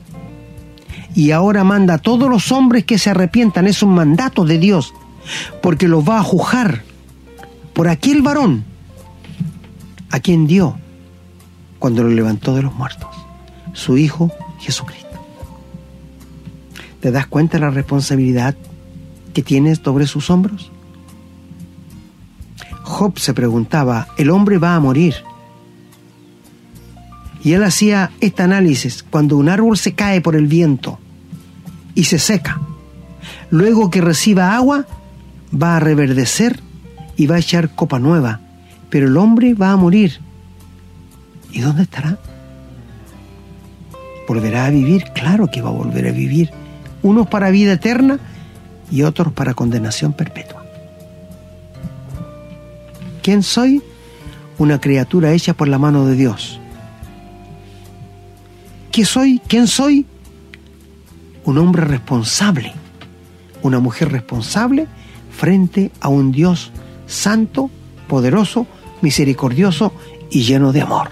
y 1.14 1.30
ahora 1.30 1.64
manda 1.64 1.94
a 1.94 1.98
todos 1.98 2.28
los 2.28 2.52
hombres 2.52 2.84
que 2.84 2.98
se 2.98 3.10
arrepientan. 3.10 3.66
Es 3.66 3.82
un 3.82 3.94
mandato 3.94 4.44
de 4.44 4.58
Dios, 4.58 4.94
porque 5.62 5.88
los 5.88 6.06
va 6.08 6.18
a 6.18 6.22
juzgar 6.22 6.82
por 7.72 7.88
aquel 7.88 8.22
varón 8.22 8.64
a 10.10 10.20
quien 10.20 10.46
dio 10.46 10.78
cuando 11.78 12.02
lo 12.02 12.10
levantó 12.10 12.54
de 12.54 12.62
los 12.62 12.74
muertos, 12.74 13.10
su 13.72 13.98
Hijo 13.98 14.30
Jesucristo. 14.60 15.08
¿Te 17.00 17.10
das 17.10 17.26
cuenta 17.26 17.58
de 17.58 17.64
la 17.64 17.70
responsabilidad 17.70 18.54
que 19.34 19.42
tienes 19.42 19.80
sobre 19.82 20.06
sus 20.06 20.30
hombros? 20.30 20.70
Job 22.82 23.18
se 23.18 23.34
preguntaba, 23.34 24.08
el 24.16 24.30
hombre 24.30 24.58
va 24.58 24.76
a 24.76 24.80
morir. 24.80 25.14
Y 27.44 27.54
él 27.54 27.64
hacía 27.64 28.10
este 28.20 28.42
análisis, 28.42 29.02
cuando 29.02 29.36
un 29.36 29.48
árbol 29.48 29.76
se 29.76 29.94
cae 29.94 30.20
por 30.20 30.36
el 30.36 30.46
viento 30.46 30.98
y 31.94 32.04
se 32.04 32.18
seca, 32.18 32.60
luego 33.50 33.90
que 33.90 34.00
reciba 34.00 34.54
agua, 34.54 34.86
va 35.52 35.76
a 35.76 35.80
reverdecer 35.80 36.60
y 37.16 37.26
va 37.26 37.36
a 37.36 37.40
echar 37.40 37.74
copa 37.74 37.98
nueva, 37.98 38.40
pero 38.90 39.08
el 39.08 39.16
hombre 39.16 39.54
va 39.54 39.72
a 39.72 39.76
morir. 39.76 40.20
¿Y 41.50 41.60
dónde 41.60 41.82
estará? 41.82 42.18
¿Volverá 44.28 44.66
a 44.66 44.70
vivir? 44.70 45.04
Claro 45.14 45.50
que 45.50 45.60
va 45.60 45.68
a 45.68 45.72
volver 45.72 46.08
a 46.08 46.12
vivir. 46.12 46.50
Unos 47.02 47.26
para 47.26 47.50
vida 47.50 47.72
eterna 47.72 48.20
y 48.90 49.02
otros 49.02 49.32
para 49.32 49.52
condenación 49.52 50.12
perpetua. 50.12 50.64
¿Quién 53.22 53.42
soy? 53.42 53.82
Una 54.58 54.80
criatura 54.80 55.32
hecha 55.32 55.54
por 55.54 55.68
la 55.68 55.78
mano 55.78 56.06
de 56.06 56.14
Dios. 56.14 56.61
¿Qué 58.92 59.06
soy? 59.06 59.40
¿Quién 59.48 59.66
soy? 59.66 60.04
Un 61.44 61.56
hombre 61.56 61.82
responsable, 61.84 62.74
una 63.62 63.80
mujer 63.80 64.12
responsable 64.12 64.86
frente 65.30 65.90
a 66.00 66.08
un 66.08 66.30
Dios 66.30 66.70
santo, 67.06 67.70
poderoso, 68.06 68.66
misericordioso 69.00 69.94
y 70.30 70.42
lleno 70.42 70.72
de 70.72 70.82
amor. 70.82 71.08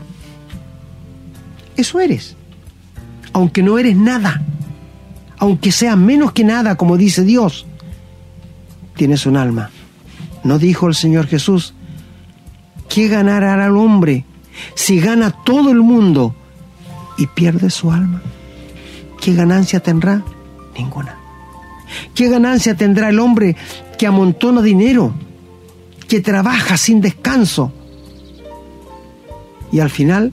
Eso 1.75 2.01
eres. 2.01 2.37
Aunque 3.33 3.63
no 3.63 3.79
eres 3.79 3.97
nada, 3.97 4.43
aunque 5.39 5.73
sea 5.73 5.97
menos 5.97 6.33
que 6.33 6.45
nada, 6.45 6.77
como 6.77 6.99
dice 6.99 7.25
Dios, 7.25 7.65
tienes 8.95 9.25
un 9.25 9.39
alma. 9.39 9.71
¿No 10.45 10.59
dijo 10.59 10.87
el 10.87 10.95
Señor 10.95 11.27
Jesús? 11.27 11.73
¿Qué 12.91 13.09
ganará 13.09 13.65
el 13.65 13.77
hombre 13.77 14.27
si 14.75 15.01
gana 15.01 15.31
todo 15.31 15.71
el 15.71 15.81
mundo 15.81 16.35
y 17.21 17.27
pierde 17.27 17.69
su 17.69 17.93
alma? 17.93 18.23
¿Qué 19.21 19.35
ganancia 19.35 19.81
tendrá? 19.81 20.25
Ninguna. 20.77 21.17
¿Qué 22.15 22.31
ganancia 22.31 22.75
tendrá 22.75 23.11
el 23.11 23.21
hombre 23.21 23.57
que 23.99 24.07
amontona 24.07 24.63
dinero, 24.63 25.13
que 26.09 26.21
trabaja 26.21 26.79
sin 26.79 27.03
descanso 27.03 27.73
y 29.71 29.81
al 29.81 29.91
final 29.91 30.33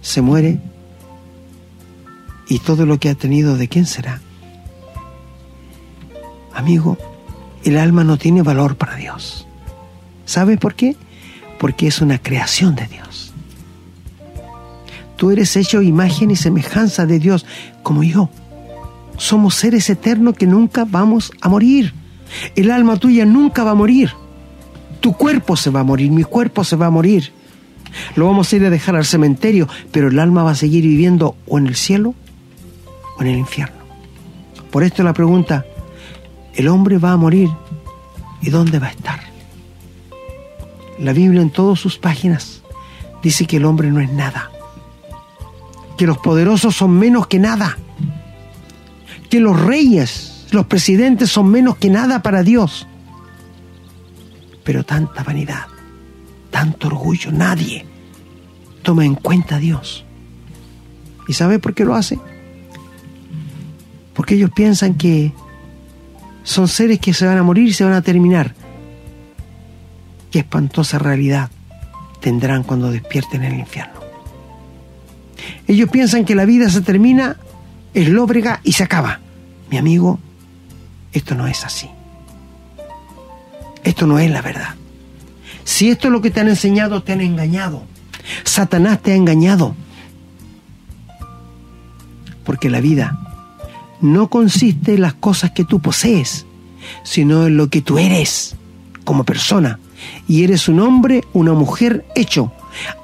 se 0.00 0.22
muere 0.22 0.60
y 2.48 2.60
todo 2.60 2.86
lo 2.86 2.98
que 2.98 3.08
ha 3.08 3.14
tenido 3.16 3.56
de 3.56 3.66
quién 3.66 3.86
será? 3.86 4.20
Amigo, 6.54 6.96
el 7.64 7.76
alma 7.76 8.04
no 8.04 8.18
tiene 8.18 8.42
valor 8.42 8.76
para 8.76 8.94
Dios. 8.94 9.48
¿Sabes 10.26 10.58
por 10.58 10.76
qué? 10.76 10.94
Porque 11.58 11.88
es 11.88 12.00
una 12.00 12.18
creación 12.18 12.76
de 12.76 12.86
Dios. 12.86 13.29
Tú 15.20 15.30
eres 15.30 15.54
hecho 15.54 15.82
imagen 15.82 16.30
y 16.30 16.36
semejanza 16.36 17.04
de 17.04 17.18
Dios 17.18 17.44
como 17.82 18.02
yo. 18.02 18.30
Somos 19.18 19.54
seres 19.54 19.90
eternos 19.90 20.34
que 20.34 20.46
nunca 20.46 20.86
vamos 20.86 21.30
a 21.42 21.50
morir. 21.50 21.92
El 22.56 22.70
alma 22.70 22.96
tuya 22.96 23.26
nunca 23.26 23.62
va 23.62 23.72
a 23.72 23.74
morir. 23.74 24.12
Tu 25.00 25.12
cuerpo 25.12 25.56
se 25.56 25.68
va 25.68 25.80
a 25.80 25.84
morir, 25.84 26.10
mi 26.10 26.24
cuerpo 26.24 26.64
se 26.64 26.74
va 26.74 26.86
a 26.86 26.90
morir. 26.90 27.34
Lo 28.16 28.24
vamos 28.24 28.50
a 28.50 28.56
ir 28.56 28.64
a 28.64 28.70
dejar 28.70 28.96
al 28.96 29.04
cementerio, 29.04 29.68
pero 29.92 30.08
el 30.08 30.18
alma 30.18 30.42
va 30.42 30.52
a 30.52 30.54
seguir 30.54 30.84
viviendo 30.84 31.36
o 31.46 31.58
en 31.58 31.66
el 31.66 31.76
cielo 31.76 32.14
o 33.18 33.20
en 33.20 33.28
el 33.28 33.36
infierno. 33.36 33.76
Por 34.70 34.84
esto 34.84 35.02
la 35.02 35.12
pregunta, 35.12 35.66
el 36.54 36.66
hombre 36.66 36.96
va 36.96 37.12
a 37.12 37.18
morir 37.18 37.50
y 38.40 38.48
dónde 38.48 38.78
va 38.78 38.86
a 38.86 38.92
estar. 38.92 39.20
La 40.98 41.12
Biblia 41.12 41.42
en 41.42 41.50
todas 41.50 41.78
sus 41.78 41.98
páginas 41.98 42.62
dice 43.22 43.44
que 43.44 43.58
el 43.58 43.66
hombre 43.66 43.90
no 43.90 44.00
es 44.00 44.10
nada, 44.10 44.50
que 46.00 46.06
los 46.06 46.16
poderosos 46.16 46.74
son 46.74 46.92
menos 46.92 47.26
que 47.26 47.38
nada, 47.38 47.76
que 49.28 49.38
los 49.38 49.60
reyes, 49.60 50.46
los 50.50 50.64
presidentes 50.64 51.30
son 51.30 51.50
menos 51.50 51.76
que 51.76 51.90
nada 51.90 52.22
para 52.22 52.42
Dios. 52.42 52.88
Pero 54.64 54.82
tanta 54.82 55.22
vanidad, 55.22 55.66
tanto 56.50 56.86
orgullo, 56.86 57.30
nadie 57.32 57.84
toma 58.82 59.04
en 59.04 59.14
cuenta 59.14 59.56
a 59.56 59.58
Dios. 59.58 60.06
¿Y 61.28 61.34
sabe 61.34 61.58
por 61.58 61.74
qué 61.74 61.84
lo 61.84 61.94
hace? 61.94 62.18
Porque 64.14 64.36
ellos 64.36 64.52
piensan 64.56 64.94
que 64.94 65.34
son 66.44 66.66
seres 66.66 66.98
que 66.98 67.12
se 67.12 67.26
van 67.26 67.36
a 67.36 67.42
morir 67.42 67.68
y 67.68 67.74
se 67.74 67.84
van 67.84 67.92
a 67.92 68.00
terminar. 68.00 68.54
Qué 70.30 70.38
espantosa 70.38 70.98
realidad 70.98 71.50
tendrán 72.22 72.62
cuando 72.62 72.90
despierten 72.90 73.44
en 73.44 73.52
el 73.52 73.60
infierno. 73.60 73.99
Ellos 75.70 75.88
piensan 75.88 76.24
que 76.24 76.34
la 76.34 76.46
vida 76.46 76.68
se 76.68 76.80
termina, 76.80 77.36
es 77.94 78.08
lóbrega 78.08 78.60
y 78.64 78.72
se 78.72 78.82
acaba. 78.82 79.20
Mi 79.70 79.78
amigo, 79.78 80.18
esto 81.12 81.36
no 81.36 81.46
es 81.46 81.64
así. 81.64 81.88
Esto 83.84 84.04
no 84.08 84.18
es 84.18 84.28
la 84.32 84.42
verdad. 84.42 84.74
Si 85.62 85.88
esto 85.88 86.08
es 86.08 86.12
lo 86.12 86.22
que 86.22 86.32
te 86.32 86.40
han 86.40 86.48
enseñado, 86.48 87.04
te 87.04 87.12
han 87.12 87.20
engañado. 87.20 87.84
Satanás 88.42 89.00
te 89.00 89.12
ha 89.12 89.14
engañado. 89.14 89.76
Porque 92.42 92.68
la 92.68 92.80
vida 92.80 93.20
no 94.00 94.28
consiste 94.28 94.94
en 94.94 95.02
las 95.02 95.14
cosas 95.14 95.52
que 95.52 95.64
tú 95.64 95.78
posees, 95.78 96.46
sino 97.04 97.46
en 97.46 97.56
lo 97.56 97.68
que 97.68 97.80
tú 97.80 97.96
eres 97.98 98.56
como 99.04 99.22
persona. 99.22 99.78
Y 100.26 100.42
eres 100.42 100.66
un 100.66 100.80
hombre, 100.80 101.22
una 101.32 101.52
mujer 101.52 102.04
hecho 102.16 102.52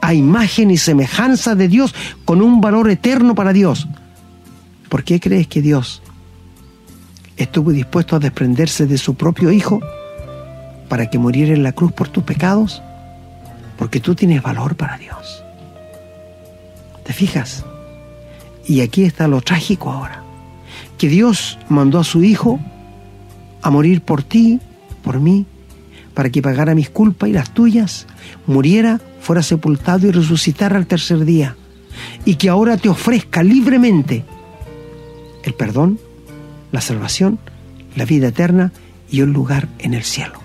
a 0.00 0.14
imagen 0.14 0.70
y 0.70 0.76
semejanza 0.76 1.55
de 1.55 1.68
Dios 1.68 1.94
con 2.24 2.42
un 2.42 2.61
valor 2.61 2.90
eterno 2.90 3.35
para 3.35 3.52
Dios. 3.52 3.88
¿Por 4.88 5.05
qué 5.05 5.20
crees 5.20 5.46
que 5.46 5.62
Dios 5.62 6.02
estuvo 7.37 7.72
dispuesto 7.72 8.16
a 8.16 8.18
desprenderse 8.20 8.87
de 8.87 8.98
su 8.98 9.14
propio 9.14 9.50
Hijo 9.50 9.81
para 10.88 11.11
que 11.11 11.18
muriera 11.18 11.52
en 11.52 11.62
la 11.62 11.72
cruz 11.72 11.92
por 11.92 12.09
tus 12.09 12.24
pecados? 12.24 12.83
Porque 13.79 14.00
tú 14.00 14.14
tienes 14.14 14.42
valor 14.42 14.76
para 14.76 14.96
Dios. 14.98 15.42
¿Te 17.05 17.12
fijas? 17.12 17.64
Y 18.66 18.81
aquí 18.81 19.05
está 19.05 19.29
lo 19.29 19.40
trágico 19.40 19.90
ahora 19.90 20.26
que 20.98 21.09
Dios 21.09 21.59
mandó 21.68 21.98
a 21.98 22.05
su 22.05 22.22
Hijo 22.22 22.59
a 23.62 23.70
morir 23.70 24.00
por 24.00 24.22
ti, 24.22 24.61
por 25.02 25.20
mí, 25.20 25.46
para 26.16 26.31
que 26.31 26.40
pagara 26.40 26.74
mis 26.74 26.88
culpas 26.88 27.29
y 27.29 27.33
las 27.35 27.52
tuyas, 27.52 28.07
muriera, 28.46 29.02
fuera 29.20 29.42
sepultado 29.42 30.07
y 30.07 30.12
resucitara 30.12 30.79
al 30.79 30.87
tercer 30.87 31.26
día, 31.26 31.57
y 32.24 32.37
que 32.37 32.48
ahora 32.48 32.79
te 32.79 32.88
ofrezca 32.88 33.42
libremente 33.42 34.24
el 35.42 35.52
perdón, 35.52 36.00
la 36.72 36.81
salvación, 36.81 37.38
la 37.96 38.07
vida 38.07 38.29
eterna 38.29 38.72
y 39.11 39.20
un 39.20 39.35
lugar 39.35 39.68
en 39.79 39.92
el 39.92 40.05
cielo. 40.05 40.40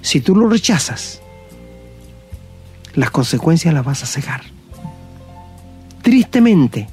Si 0.00 0.22
tú 0.22 0.34
lo 0.34 0.48
rechazas, 0.48 1.20
las 2.94 3.10
consecuencias 3.10 3.74
las 3.74 3.84
vas 3.84 4.02
a 4.02 4.06
cegar. 4.06 4.40
Tristemente, 6.00 6.88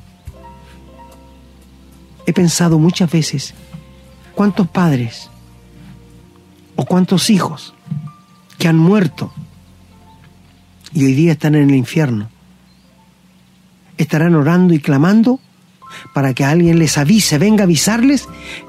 he 2.26 2.34
pensado 2.34 2.78
muchas 2.78 3.10
veces 3.10 3.54
cuántos 4.36 4.68
padres 4.68 5.30
o 6.78 6.86
cuántos 6.86 7.30
hijos 7.30 7.74
que 8.58 8.70
han 8.70 8.78
muerto 8.78 9.34
y 10.94 11.04
hoy 11.04 11.14
día 11.14 11.34
están 11.34 11.56
en 11.56 11.70
el 11.70 11.76
infierno 11.76 12.30
estarán 13.98 14.36
orando 14.36 14.74
y 14.74 14.80
clamando 14.80 15.40
para 16.14 16.34
que 16.34 16.46
alguien 16.46 16.80
les 16.80 16.98
avise, 16.98 17.38
venga 17.38 17.64
a 17.64 17.66
avisarles 17.66 18.28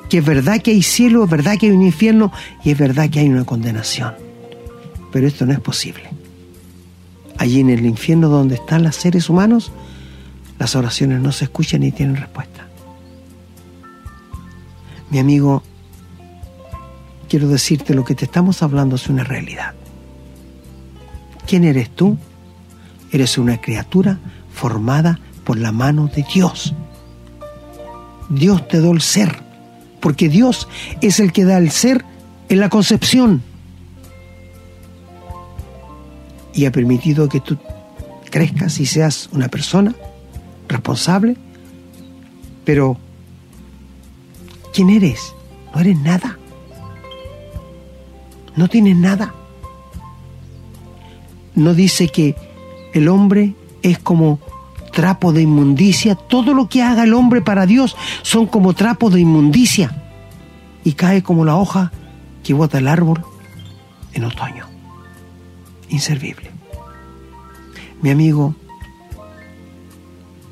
que 0.09 0.19
es 0.19 0.25
verdad 0.25 0.61
que 0.63 0.71
hay 0.71 0.83
cielo, 0.83 1.25
es 1.25 1.31
verdad 1.31 1.57
que 1.59 1.67
hay 1.67 1.73
un 1.73 1.83
infierno 1.83 2.33
y 2.65 2.71
es 2.71 2.79
verdad 2.79 3.11
que 3.11 3.21
hay 3.21 3.29
una 3.29 3.45
condenación. 3.45 4.15
Pero 5.13 5.27
esto 5.27 5.45
no 5.45 5.53
es 5.53 5.61
posible. 5.61 6.09
Allí 7.37 7.61
en 7.61 7.71
el 7.71 7.85
infierno 7.85 8.29
donde 8.29 8.55
están 8.57 8.83
los 8.83 8.97
seres 8.97 9.29
humanos, 9.29 9.73
las 10.59 10.75
oraciones 10.75 11.21
no 11.21 11.33
se 11.33 11.45
escuchan 11.45 11.81
ni 11.81 11.93
tienen 11.93 12.17
respuesta. 12.17 12.67
Mi 15.11 15.19
amigo, 15.19 15.63
quiero 17.29 17.49
decirte 17.49 17.95
lo 17.95 18.05
que 18.05 18.15
te 18.15 18.25
estamos 18.25 18.63
hablando 18.63 18.97
es 18.97 19.09
una 19.09 19.25
realidad. 19.25 19.75
¿Quién 21.47 21.65
eres 21.65 21.91
tú? 21.91 22.19
Eres 23.13 23.39
una 23.39 23.61
criatura 23.61 24.19
formada 24.53 25.19
por 25.45 25.59
la 25.59 25.73
mano 25.73 26.11
de 26.15 26.25
Dios. 26.35 26.75
Dios 28.29 28.69
te 28.69 28.81
dio 28.81 28.93
el 28.93 29.01
ser, 29.01 29.39
porque 30.01 30.29
Dios 30.29 30.69
es 31.01 31.21
el 31.21 31.33
que 31.33 31.45
da 31.45 31.59
el 31.59 31.71
ser 31.71 32.05
en 32.49 32.61
la 32.61 32.69
concepción. 32.69 33.43
Y 36.53 36.67
ha 36.67 36.73
permitido 36.73 37.29
que 37.29 37.41
tú 37.41 37.57
crezcas 38.31 38.79
y 38.81 38.87
seas 38.87 39.29
una 39.33 39.49
persona 39.49 39.95
responsable, 40.69 41.37
pero 42.65 42.99
¿quién 44.75 44.91
eres? 44.91 45.35
No 45.75 45.81
eres 45.81 45.99
nada. 45.99 46.39
No 48.57 48.69
tienes 48.69 48.97
nada. 48.97 49.35
No 51.55 51.75
dice 51.75 52.09
que 52.09 52.37
el 52.95 53.09
hombre 53.09 53.55
es 53.83 53.99
como 53.99 54.39
trapo 54.93 55.33
de 55.33 55.43
inmundicia. 55.43 56.15
Todo 56.15 56.55
lo 56.55 56.69
que 56.69 56.83
haga 56.83 57.05
el 57.05 57.15
hombre 57.15 57.41
para 57.41 57.67
Dios 57.67 57.97
son 58.23 58.47
como 58.47 58.75
trapo 58.75 59.11
de 59.11 59.21
inmundicia. 59.21 60.03
Y 60.85 60.93
cae 60.93 61.23
como 61.23 61.45
la 61.45 61.57
hoja 61.57 61.93
que 62.43 62.55
bota 62.55 62.79
el 62.79 62.89
árbol 62.89 63.25
en 64.13 64.25
otoño. 64.25 64.67
Inservible. 65.89 66.51
Mi 68.01 68.11
amigo, 68.11 68.55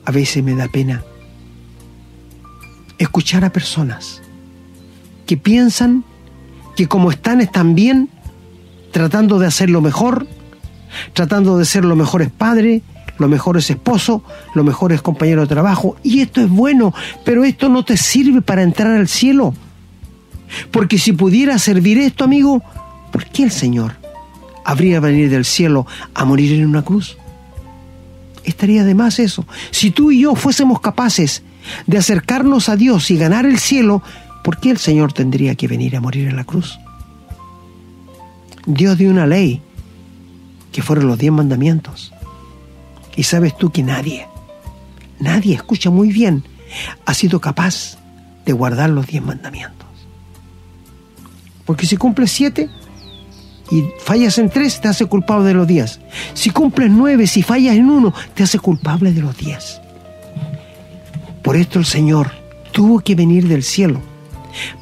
a 0.05 0.11
veces 0.11 0.43
me 0.43 0.55
da 0.55 0.69
pena 0.69 1.03
escuchar 2.99 3.45
a 3.45 3.53
personas 3.53 4.23
que 5.27 5.37
piensan 5.37 6.05
que 6.77 6.87
como 6.87 7.11
están 7.11 7.41
están 7.41 7.75
bien, 7.75 8.09
tratando 8.93 9.39
de 9.39 9.47
hacer 9.47 9.71
lo 9.71 9.81
mejor, 9.81 10.27
tratando 11.15 11.59
de 11.59 11.65
ser 11.65 11.85
los 11.85 11.97
mejores 11.97 12.31
padres, 12.31 12.83
los 13.19 13.31
mejores 13.31 13.69
esposos, 13.71 14.23
los 14.55 14.65
mejores 14.65 15.03
compañeros 15.03 15.49
de 15.49 15.55
trabajo. 15.55 15.97
Y 16.03 16.21
esto 16.21 16.43
es 16.43 16.51
bueno, 16.51 16.95
pero 17.25 17.45
esto 17.45 17.69
no 17.69 17.85
te 17.85 17.97
sirve 17.97 18.43
para 18.43 18.63
entrar 18.63 18.93
al 18.93 19.09
cielo. 19.09 19.55
Porque 20.71 20.99
si 20.99 21.13
pudiera 21.13 21.59
servir 21.59 21.99
esto, 21.99 22.25
amigo, 22.25 22.63
¿por 23.11 23.25
qué 23.25 23.45
el 23.45 23.51
Señor 23.51 23.95
habría 24.65 25.01
venido 25.01 25.31
del 25.31 25.45
cielo 25.45 25.87
a 26.15 26.25
morir 26.25 26.53
en 26.53 26.67
una 26.67 26.83
cruz? 26.83 27.17
Estaría 28.45 28.85
de 28.85 28.95
más 28.95 29.19
eso. 29.19 29.45
Si 29.71 29.91
tú 29.91 30.13
y 30.13 30.21
yo 30.21 30.35
fuésemos 30.35 30.81
capaces 30.81 31.43
de 31.87 31.99
acercarnos 31.99 32.69
a 32.69 32.77
Dios 32.77 33.11
y 33.11 33.17
ganar 33.17 33.45
el 33.45 33.59
cielo, 33.59 34.03
¿por 34.47 34.59
qué 34.59 34.71
el 34.71 34.79
Señor 34.79 35.13
tendría 35.13 35.57
que 35.57 35.67
venir 35.67 35.97
a 35.97 36.01
morir 36.01 36.29
en 36.29 36.37
la 36.37 36.45
cruz? 36.45 36.79
Dios 38.65 38.97
dio 38.97 39.11
una 39.11 39.27
ley, 39.27 39.61
que 40.71 40.83
fueron 40.83 41.09
los 41.09 41.19
diez 41.19 41.33
mandamientos. 41.33 42.13
Y 43.17 43.25
sabes 43.25 43.59
tú 43.59 43.73
que 43.73 43.83
nadie, 43.83 44.29
nadie, 45.19 45.57
escucha 45.57 45.91
muy 45.91 46.13
bien, 46.13 46.45
ha 47.05 47.13
sido 47.13 47.41
capaz 47.41 47.99
de 48.45 48.53
guardar 48.53 48.91
los 48.91 49.09
diez 49.09 49.21
mandamientos. 49.21 49.89
Porque 51.65 51.85
si 51.85 51.97
cumples 51.97 52.31
siete 52.31 52.71
y 53.73 53.83
fallas 53.99 54.39
en 54.39 54.49
tres, 54.49 54.81
te 54.81 54.87
hace 54.87 55.07
culpable 55.07 55.49
de 55.49 55.55
los 55.55 55.67
diez. 55.67 55.99
Si 56.35 56.51
cumples 56.51 56.89
nueve, 56.89 57.27
si 57.27 57.43
fallas 57.43 57.75
en 57.75 57.91
uno, 57.91 58.15
te 58.35 58.45
hace 58.45 58.61
culpable 58.61 59.13
de 59.13 59.23
los 59.23 59.37
diez. 59.37 59.81
Por 61.43 61.57
esto 61.57 61.81
el 61.81 61.85
Señor 61.85 62.31
tuvo 62.71 63.01
que 63.01 63.17
venir 63.17 63.49
del 63.49 63.65
cielo 63.65 64.15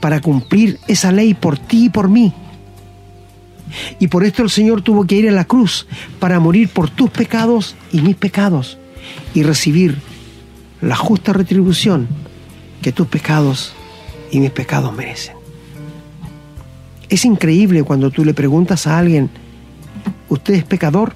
para 0.00 0.20
cumplir 0.20 0.78
esa 0.88 1.12
ley 1.12 1.34
por 1.34 1.58
ti 1.58 1.86
y 1.86 1.90
por 1.90 2.08
mí. 2.08 2.32
Y 3.98 4.08
por 4.08 4.24
esto 4.24 4.42
el 4.42 4.50
Señor 4.50 4.82
tuvo 4.82 5.06
que 5.06 5.16
ir 5.16 5.28
a 5.28 5.32
la 5.32 5.44
cruz 5.44 5.86
para 6.20 6.40
morir 6.40 6.68
por 6.68 6.90
tus 6.90 7.10
pecados 7.10 7.74
y 7.92 8.00
mis 8.00 8.16
pecados 8.16 8.78
y 9.34 9.42
recibir 9.42 9.98
la 10.80 10.96
justa 10.96 11.32
retribución 11.32 12.08
que 12.82 12.92
tus 12.92 13.06
pecados 13.06 13.72
y 14.30 14.40
mis 14.40 14.50
pecados 14.50 14.94
merecen. 14.94 15.36
Es 17.08 17.24
increíble 17.24 17.82
cuando 17.82 18.10
tú 18.10 18.24
le 18.24 18.34
preguntas 18.34 18.86
a 18.86 18.98
alguien, 18.98 19.30
¿usted 20.28 20.54
es 20.54 20.64
pecador? 20.64 21.14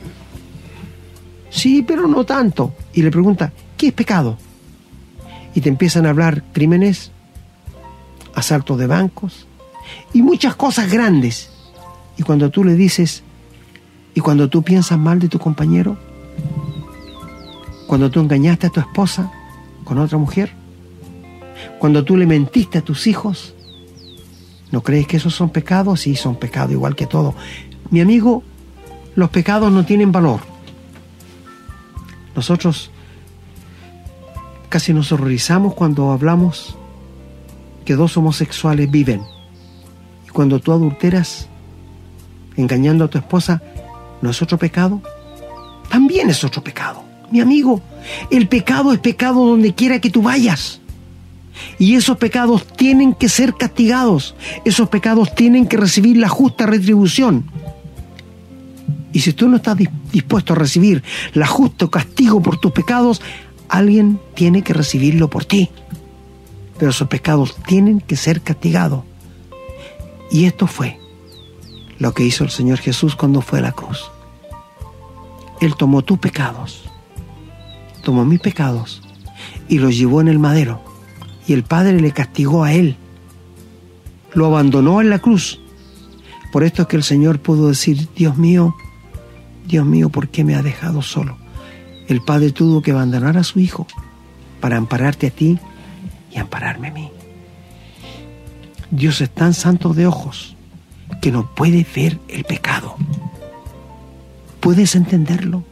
Sí, 1.51 1.83
pero 1.87 2.07
no 2.07 2.25
tanto. 2.25 2.75
Y 2.93 3.03
le 3.03 3.11
pregunta, 3.11 3.53
¿qué 3.77 3.89
es 3.89 3.93
pecado? 3.93 4.39
Y 5.55 5.61
te 5.61 5.69
empiezan 5.69 6.07
a 6.07 6.11
hablar 6.11 6.45
crímenes, 6.53 7.11
asaltos 8.39 8.79
de 8.79 8.87
bancos 8.87 9.47
y 10.13 10.23
muchas 10.23 10.57
cosas 10.57 10.91
grandes. 10.91 11.51
Y 12.17 12.23
cuando 12.23 12.51
tú 12.51 12.65
le 12.65 12.75
dices, 12.75 13.23
y 14.15 14.21
cuando 14.21 14.49
tú 14.49 14.63
piensas 14.63 14.99
mal 14.99 15.19
de 15.19 15.29
tu 15.29 15.39
compañero, 15.39 15.97
cuando 17.87 18.11
tú 18.11 18.21
engañaste 18.21 18.67
a 18.67 18.71
tu 18.71 18.81
esposa 18.81 19.31
con 19.85 19.99
otra 19.99 20.19
mujer, 20.19 20.53
cuando 21.79 22.05
tú 22.05 22.17
le 22.17 22.27
mentiste 22.27 22.79
a 22.79 22.83
tus 22.83 23.07
hijos, 23.07 23.55
¿no 24.71 24.83
crees 24.83 25.07
que 25.07 25.17
esos 25.17 25.35
son 25.35 25.51
pecados? 25.51 26.01
Sí, 26.01 26.17
son 26.17 26.37
pecados 26.37 26.73
igual 26.73 26.95
que 26.97 27.07
todo. 27.07 27.35
Mi 27.91 28.01
amigo, 28.01 28.43
los 29.15 29.31
pecados 29.31 29.73
no 29.73 29.85
tienen 29.85 30.13
valor. 30.13 30.41
Nosotros 32.35 32.91
casi 34.69 34.93
nos 34.93 35.11
horrorizamos 35.13 35.75
cuando 35.75 36.13
hablamos 36.13 36.78
que 37.89 37.97
dos 37.97 38.19
homosexuales 38.19 38.91
viven. 38.91 39.23
Y 40.27 40.29
cuando 40.29 40.61
tú 40.61 40.73
adulteras, 40.73 41.49
engañando 42.55 43.07
a 43.07 43.09
tu 43.09 43.17
esposa, 43.17 43.63
¿no 44.21 44.29
es 44.29 44.43
otro 44.43 44.59
pecado? 44.59 45.01
También 45.89 46.29
es 46.29 46.45
otro 46.45 46.63
pecado. 46.63 47.03
Mi 47.31 47.41
amigo, 47.41 47.81
el 48.31 48.47
pecado 48.47 48.93
es 48.93 48.99
pecado 48.99 49.43
donde 49.43 49.75
quiera 49.75 50.03
que 50.03 50.11
tú 50.11 50.21
vayas. 50.21 50.83
Y 51.79 51.95
esos 51.95 52.19
pecados 52.19 52.67
tienen 52.67 53.15
que 53.15 53.31
ser 53.31 53.55
castigados. 53.55 54.35
Esos 54.67 54.91
pecados 54.91 55.35
tienen 55.35 55.67
que 55.67 55.79
recibir 55.79 56.19
la 56.19 56.29
justa 56.29 56.67
retribución. 56.67 57.51
Y 59.15 59.21
si 59.21 59.33
tú 59.33 59.49
no 59.49 59.57
estás 59.57 59.79
dispuesto 60.13 60.53
a 60.53 60.57
recibir 60.57 61.03
la 61.33 61.47
justo 61.47 61.91
castigo 61.91 62.43
por 62.43 62.61
tus 62.61 62.73
pecados, 62.73 63.23
alguien 63.71 64.21
tiene 64.35 64.61
que 64.61 64.75
recibirlo 64.75 65.31
por 65.31 65.47
ti 65.47 65.71
pero 66.79 66.91
esos 66.91 67.09
pecados 67.09 67.57
tienen 67.67 68.01
que 68.01 68.17
ser 68.17 68.41
castigados. 68.41 69.05
Y 70.31 70.45
esto 70.45 70.67
fue 70.67 70.99
lo 71.99 72.13
que 72.15 72.25
hizo 72.25 72.45
el 72.45 72.51
Señor 72.51 72.79
Jesús 72.79 73.17
cuando 73.17 73.41
fue 73.41 73.59
a 73.59 73.63
la 73.63 73.73
cruz. 73.73 74.11
Él 75.61 75.75
tomó 75.75 76.03
tus 76.03 76.19
pecados, 76.19 76.85
tomó 78.05 78.25
mis 78.25 78.41
pecados 78.41 79.03
y 79.69 79.79
los 79.79 79.97
llevó 79.97 80.21
en 80.21 80.29
el 80.29 80.39
madero. 80.39 80.81
Y 81.47 81.55
el 81.55 81.65
Padre 81.65 82.01
le 82.01 82.13
castigó 82.13 82.63
a 82.63 82.73
él. 82.73 82.97
Lo 84.35 84.47
abandonó 84.47 85.01
en 85.01 85.11
la 85.11 85.19
cruz. 85.19 85.61
Por 86.53 86.63
esto 86.63 86.83
es 86.83 86.89
que 86.89 86.97
el 86.97 87.03
Señor 87.03 87.41
pudo 87.41 87.69
decir, 87.69 88.09
Dios 88.15 88.37
mío, 88.37 88.75
Dios 89.67 89.85
mío, 89.85 90.11
¿por 90.11 90.29
qué 90.29 90.45
me 90.45 90.55
ha 90.55 90.63
dejado 90.63 91.03
solo? 91.03 91.37
El 92.07 92.23
Padre 92.23 92.53
tuvo 92.53 92.83
que 92.83 92.93
abandonar 92.93 93.37
a 93.37 93.45
su 93.45 93.59
Hijo 93.61 93.87
para 94.61 94.77
ampararte 94.77 95.27
a 95.27 95.31
ti 95.31 95.59
y 96.31 96.39
ampararme 96.39 96.89
a 96.89 96.93
mí. 96.93 97.11
Dios 98.91 99.21
es 99.21 99.31
tan 99.31 99.55
santo 99.55 99.93
de 99.93 100.07
ojos 100.07 100.57
que 101.21 101.33
no 101.33 101.55
puede 101.55 101.87
ver 101.95 102.19
el 102.29 102.45
pecado. 102.45 102.97
¿Puedes 104.61 104.95
entenderlo? 104.95 105.63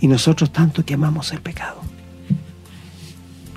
Y 0.00 0.08
nosotros 0.08 0.50
tanto 0.50 0.84
que 0.84 0.94
amamos 0.94 1.32
el 1.32 1.40
pecado. 1.40 1.80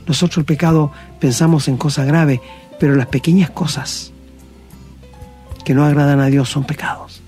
Nosotros 0.05 0.37
el 0.37 0.45
pecado 0.45 0.91
pensamos 1.19 1.67
en 1.67 1.77
cosas 1.77 2.07
graves, 2.07 2.39
pero 2.79 2.95
las 2.95 3.07
pequeñas 3.07 3.49
cosas 3.49 4.11
que 5.65 5.73
no 5.73 5.83
agradan 5.83 6.21
a 6.21 6.27
Dios 6.27 6.49
son 6.49 6.63
pecados. 6.63 7.21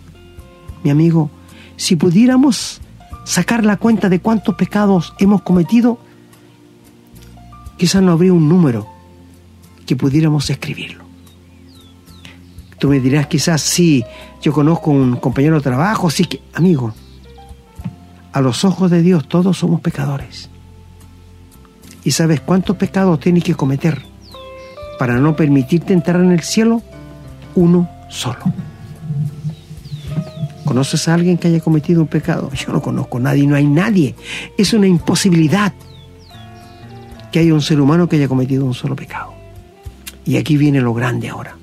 Mi 0.84 0.89
amigo, 0.89 1.30
si 1.75 1.97
pudiéramos 1.97 2.80
sacar 3.25 3.65
la 3.65 3.77
cuenta 3.77 4.07
de 4.07 4.21
cuántos 4.21 4.55
pecados 4.55 5.13
hemos 5.19 5.41
cometido, 5.41 5.99
quizás 7.80 8.03
no 8.03 8.11
habría 8.11 8.34
un 8.34 8.49
número 8.49 8.88
que 9.88 9.95
pudiéramos 9.95 10.49
escribirlo. 10.49 11.05
Tú 12.77 12.89
me 12.89 12.99
dirás 12.99 13.27
quizás, 13.27 13.61
sí, 13.61 14.03
yo 14.41 14.51
conozco 14.51 14.91
un 14.91 15.15
compañero 15.15 15.55
de 15.55 15.61
trabajo, 15.61 16.09
sí 16.09 16.25
que, 16.25 16.41
amigo, 16.53 16.93
a 18.34 18.41
los 18.41 18.65
ojos 18.65 18.91
de 18.91 19.01
Dios 19.01 19.27
todos 19.27 19.57
somos 19.57 19.80
pecadores. 19.80 20.49
¿Y 22.03 22.11
sabes 22.11 22.41
cuántos 22.41 22.75
pecados 22.75 23.19
tienes 23.21 23.43
que 23.45 23.55
cometer 23.55 24.01
para 24.99 25.17
no 25.17 25.36
permitirte 25.36 25.93
entrar 25.93 26.21
en 26.21 26.32
el 26.32 26.41
cielo? 26.41 26.82
Uno 27.55 27.89
solo. 28.09 28.39
¿Conoces 30.65 31.07
a 31.07 31.13
alguien 31.13 31.38
que 31.38 31.47
haya 31.47 31.61
cometido 31.61 32.01
un 32.01 32.07
pecado? 32.07 32.51
Yo 32.53 32.73
no 32.73 32.82
conozco 32.82 33.17
a 33.17 33.21
nadie, 33.21 33.47
no 33.47 33.55
hay 33.55 33.65
nadie. 33.65 34.15
Es 34.57 34.73
una 34.73 34.88
imposibilidad 34.88 35.73
que 37.32 37.39
haya 37.39 37.53
un 37.53 37.61
ser 37.61 37.80
humano 37.80 38.09
que 38.09 38.15
haya 38.15 38.27
cometido 38.27 38.65
un 38.65 38.73
solo 38.73 38.95
pecado. 38.95 39.34
Y 40.25 40.38
aquí 40.38 40.57
viene 40.57 40.82
lo 40.82 40.93
grande 40.93 41.30
ahora. 41.30 41.55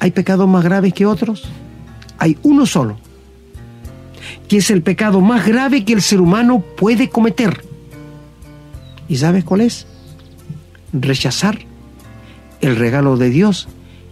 ¿Hay 0.00 0.10
pecados 0.10 0.48
más 0.48 0.64
graves 0.64 0.94
que 0.94 1.06
otros? 1.06 1.44
Hay 2.18 2.38
uno 2.42 2.66
solo, 2.66 2.98
que 4.48 4.58
es 4.58 4.70
el 4.70 4.82
pecado 4.82 5.20
más 5.20 5.46
grave 5.46 5.84
que 5.84 5.92
el 5.92 6.02
ser 6.02 6.20
humano 6.20 6.64
puede 6.76 7.10
cometer. 7.10 7.64
¿Y 9.08 9.16
sabes 9.16 9.44
cuál 9.44 9.62
es? 9.62 9.86
rechazar 10.92 11.58
el 12.60 12.76
regalo 12.76 13.16
de 13.16 13.30
Dios 13.30 13.68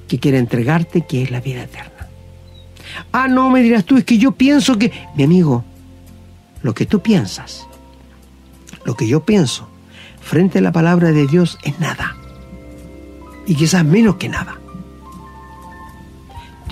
que 0.08 0.18
quiere 0.18 0.38
entregarte, 0.38 1.02
que 1.02 1.22
es 1.22 1.30
la 1.30 1.40
vida 1.40 1.64
eterna. 1.64 2.08
Ah, 3.12 3.28
no, 3.28 3.50
me 3.50 3.62
dirás 3.62 3.84
tú, 3.84 3.96
es 3.96 4.04
que 4.04 4.18
yo 4.18 4.32
pienso 4.32 4.78
que... 4.78 4.92
Mi 5.16 5.24
amigo, 5.24 5.64
lo 6.62 6.74
que 6.74 6.86
tú 6.86 7.00
piensas, 7.00 7.66
lo 8.84 8.94
que 8.94 9.08
yo 9.08 9.24
pienso, 9.24 9.68
frente 10.26 10.58
a 10.58 10.60
la 10.60 10.72
palabra 10.72 11.12
de 11.12 11.26
Dios 11.26 11.56
es 11.62 11.78
nada. 11.78 12.16
Y 13.46 13.54
quizás 13.54 13.84
menos 13.84 14.16
que 14.16 14.28
nada. 14.28 14.58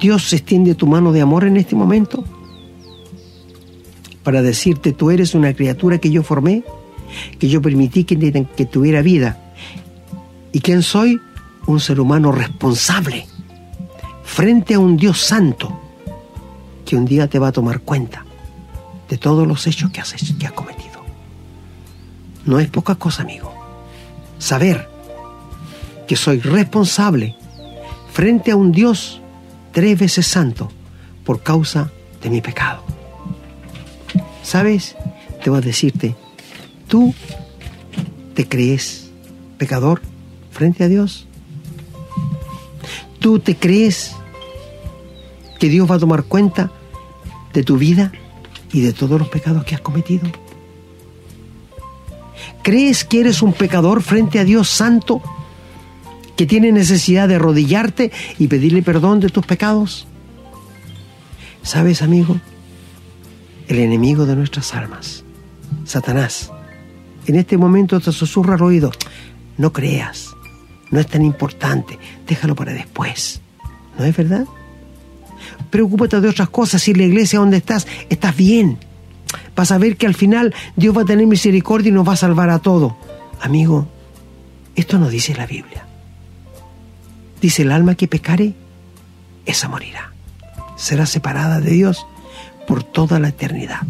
Dios 0.01 0.33
extiende 0.33 0.75
tu 0.75 0.89
mano 0.89 1.13
de 1.13 1.21
amor 1.21 1.45
en 1.45 1.57
este 1.57 1.77
momento 1.77 2.25
para 4.25 4.43
decirte, 4.43 4.93
tú 4.93 5.11
eres 5.11 5.37
una 5.37 5.55
criatura 5.55 5.99
que 5.99 6.11
yo 6.11 6.25
formé, 6.25 6.65
que 7.39 7.49
yo 7.49 7.63
permití 7.63 8.03
que, 8.03 8.67
tuviera 8.67 9.03
vida. 9.03 9.39
¿Y 10.51 10.61
quién 10.61 10.83
soy? 10.83 11.21
Un 11.67 11.79
ser 11.79 12.01
humano 12.01 12.33
responsable 12.33 13.27
frente 14.25 14.75
a 14.75 14.81
un 14.81 14.97
Dios 14.97 15.21
santo 15.21 15.81
que 16.85 16.97
un 16.97 17.05
día 17.05 17.29
te 17.29 17.39
va 17.39 17.49
a 17.49 17.53
tomar 17.53 17.81
cuenta 17.81 18.27
de 19.09 19.17
todos 19.17 19.47
los 19.47 19.67
hechos 19.69 19.91
que 19.91 20.01
has, 20.01 20.13
que 20.13 20.47
has 20.47 20.53
cometido. 20.53 20.84
No 22.47 22.61
es 22.61 22.69
poca 22.69 22.95
cosa, 22.97 23.23
amigo. 23.23 23.53
Saber 24.39 24.89
que 26.07 26.17
soy 26.17 26.41
responsable 26.41 27.37
frente 28.13 28.51
a 28.51 28.57
un 28.57 28.73
Dios 28.73 29.21
tres 29.73 29.99
veces 29.99 30.27
santo 30.27 30.71
por 31.25 31.43
causa 31.43 31.91
de 32.23 32.31
mi 32.31 32.41
pecado. 32.41 32.83
¿Sabes? 34.43 34.97
Te 35.43 35.51
voy 35.51 35.59
a 35.59 35.63
decirte, 35.63 36.15
¿tú 36.87 37.15
te 38.35 38.47
crees 38.47 39.11
pecador 39.59 40.03
frente 40.51 40.85
a 40.85 40.89
Dios? 40.89 41.27
¿Tú 43.19 43.39
te 43.39 43.57
crees 43.57 44.15
que 45.59 45.69
Dios 45.69 45.91
va 45.91 45.95
a 45.95 45.99
tomar 45.99 46.25
cuenta 46.25 46.71
de 47.55 47.63
tu 47.63 47.79
vida 47.79 48.13
y 48.73 48.83
de 48.83 48.93
todos 48.93 49.19
los 49.19 49.29
pecados 49.29 49.65
que 49.65 49.75
has 49.75 49.81
cometido? 49.81 50.29
¿Crees 52.65 53.05
que 53.05 53.21
eres 53.21 53.43
un 53.43 53.53
pecador 53.53 54.03
frente 54.03 54.39
a 54.39 54.45
Dios 54.45 54.71
Santo 54.71 55.21
que 56.35 56.47
tiene 56.47 56.73
necesidad 56.73 57.29
de 57.29 57.35
arrodillarte 57.35 58.11
y 58.39 58.49
pedirle 58.49 58.83
perdón 58.83 59.21
de 59.21 59.29
tus 59.29 59.45
pecados? 59.45 60.07
¿Sabes, 61.63 62.01
amigo? 62.01 62.41
El 63.69 63.81
enemigo 63.81 64.25
de 64.25 64.35
nuestras 64.35 64.73
almas, 64.73 65.25
Satanás, 65.85 66.51
en 67.27 67.37
este 67.37 67.59
momento 67.59 68.01
te 68.01 68.13
susurra 68.13 68.55
al 68.55 68.63
oído, 68.63 68.93
no 69.59 69.71
creas, 69.71 70.31
no 70.91 70.99
es 70.99 71.07
tan 71.07 71.23
importante, 71.23 71.99
déjalo 72.27 72.55
para 72.55 72.73
después. 72.73 73.43
¿No 73.99 74.07
es 74.07 74.17
verdad? 74.17 74.47
Preocúpate 75.69 76.19
de 76.19 76.29
otras 76.31 76.49
cosas. 76.49 76.81
Si 76.81 76.95
la 76.95 77.05
iglesia 77.05 77.41
donde 77.41 77.59
estás, 77.59 77.87
estás 78.09 78.35
bien. 78.35 78.79
Vas 79.57 79.71
a 79.71 79.79
ver 79.79 79.97
que 79.97 80.07
al 80.07 80.15
final 80.15 80.55
Dios 80.77 80.97
va 80.97 81.03
a 81.03 81.07
tener 81.07 81.27
misericordia 81.27 81.91
y 81.91 81.93
nos 81.93 82.07
va 82.07 82.15
a 82.15 82.17
salvar 82.17 82.51
a 82.51 82.59
todos. 82.59 82.95
Amigo, 83.41 83.87
esto 84.75 84.99
no 84.99 85.09
dice 85.09 85.35
la 85.35 85.47
Biblia. 85.47 85.87
Dice 87.41 87.63
el 87.63 87.73
alma 87.73 87.95
que 87.95 88.09
pecare, 88.09 88.55
esa 89.47 89.69
morirá. 89.69 90.13
Será 90.77 91.07
separada 91.07 91.61
de 91.61 91.71
Dios 91.71 92.07
por 92.67 92.83
toda 92.83 93.21
la 93.21 93.29
eternidad. 93.29 93.81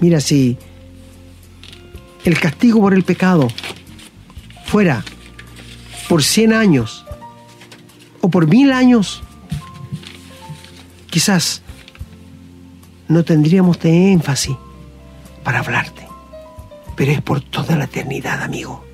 Mira, 0.00 0.20
si 0.20 0.58
el 2.24 2.40
castigo 2.40 2.80
por 2.80 2.94
el 2.94 3.04
pecado 3.04 3.48
fuera 4.64 5.04
por 6.08 6.22
100 6.22 6.52
años 6.52 7.04
o 8.20 8.28
por 8.28 8.48
mil 8.48 8.72
años, 8.72 9.22
quizás 11.10 11.62
no 13.08 13.24
tendríamos 13.24 13.78
de 13.80 14.12
énfasis 14.12 14.56
para 15.42 15.60
hablarte, 15.60 16.06
pero 16.96 17.12
es 17.12 17.20
por 17.20 17.40
toda 17.40 17.76
la 17.76 17.84
eternidad, 17.84 18.42
amigo. 18.42 18.84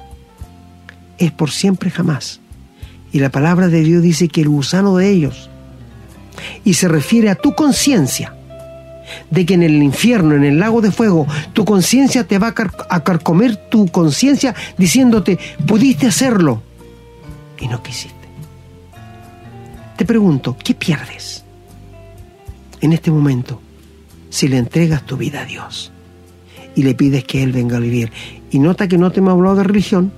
Es 1.19 1.31
por 1.33 1.51
siempre 1.51 1.91
jamás. 1.91 2.41
Y 3.13 3.19
la 3.19 3.31
palabra 3.31 3.69
de 3.69 3.83
Dios 3.83 4.03
dice 4.03 4.29
que 4.29 4.41
el 4.41 4.49
gusano 4.49 4.97
de 4.97 5.11
ellos, 5.11 5.51
y 6.65 6.75
se 6.75 6.89
refiere 6.89 7.31
a 7.31 7.35
tu 7.35 7.55
conciencia, 7.55 8.35
de 9.31 9.45
que 9.45 9.55
en 9.55 9.65
el 9.65 9.83
infierno, 9.83 10.35
en 10.35 10.45
el 10.45 10.61
lago 10.61 10.81
de 10.81 10.93
fuego, 10.93 11.27
tu 11.53 11.65
conciencia 11.65 12.25
te 12.25 12.39
va 12.39 12.55
a, 12.89 13.05
carcomer 13.05 13.57
tu 13.57 13.89
conciencia 13.89 14.55
diciéndote, 14.79 15.39
pudiste 15.67 16.07
hacerlo 16.07 16.63
y 17.59 17.67
no 17.67 17.83
quisiste. 17.83 18.15
Te 19.97 20.05
pregunto, 20.05 20.57
¿qué 20.63 20.75
pierdes? 20.75 21.45
en 22.81 22.93
este 22.93 23.11
momento 23.11 23.61
si 24.31 24.49
le 24.49 24.57
entregas 24.57 25.05
tu 25.05 25.17
vida 25.17 25.43
a 25.43 25.45
Dios 25.45 25.93
y 26.75 26.83
le 26.83 26.95
pides 26.95 27.25
que 27.25 27.43
Él 27.43 27.53
venga 27.53 27.77
a 27.77 27.81
vivir. 27.81 28.11
Y 28.51 28.59
nota 28.59 28.89
que 28.89 28.97
no 28.97 29.13
te 29.13 29.21
hemos 29.21 29.33
hablado 29.33 29.57
de 29.57 29.65
religión, 29.65 30.13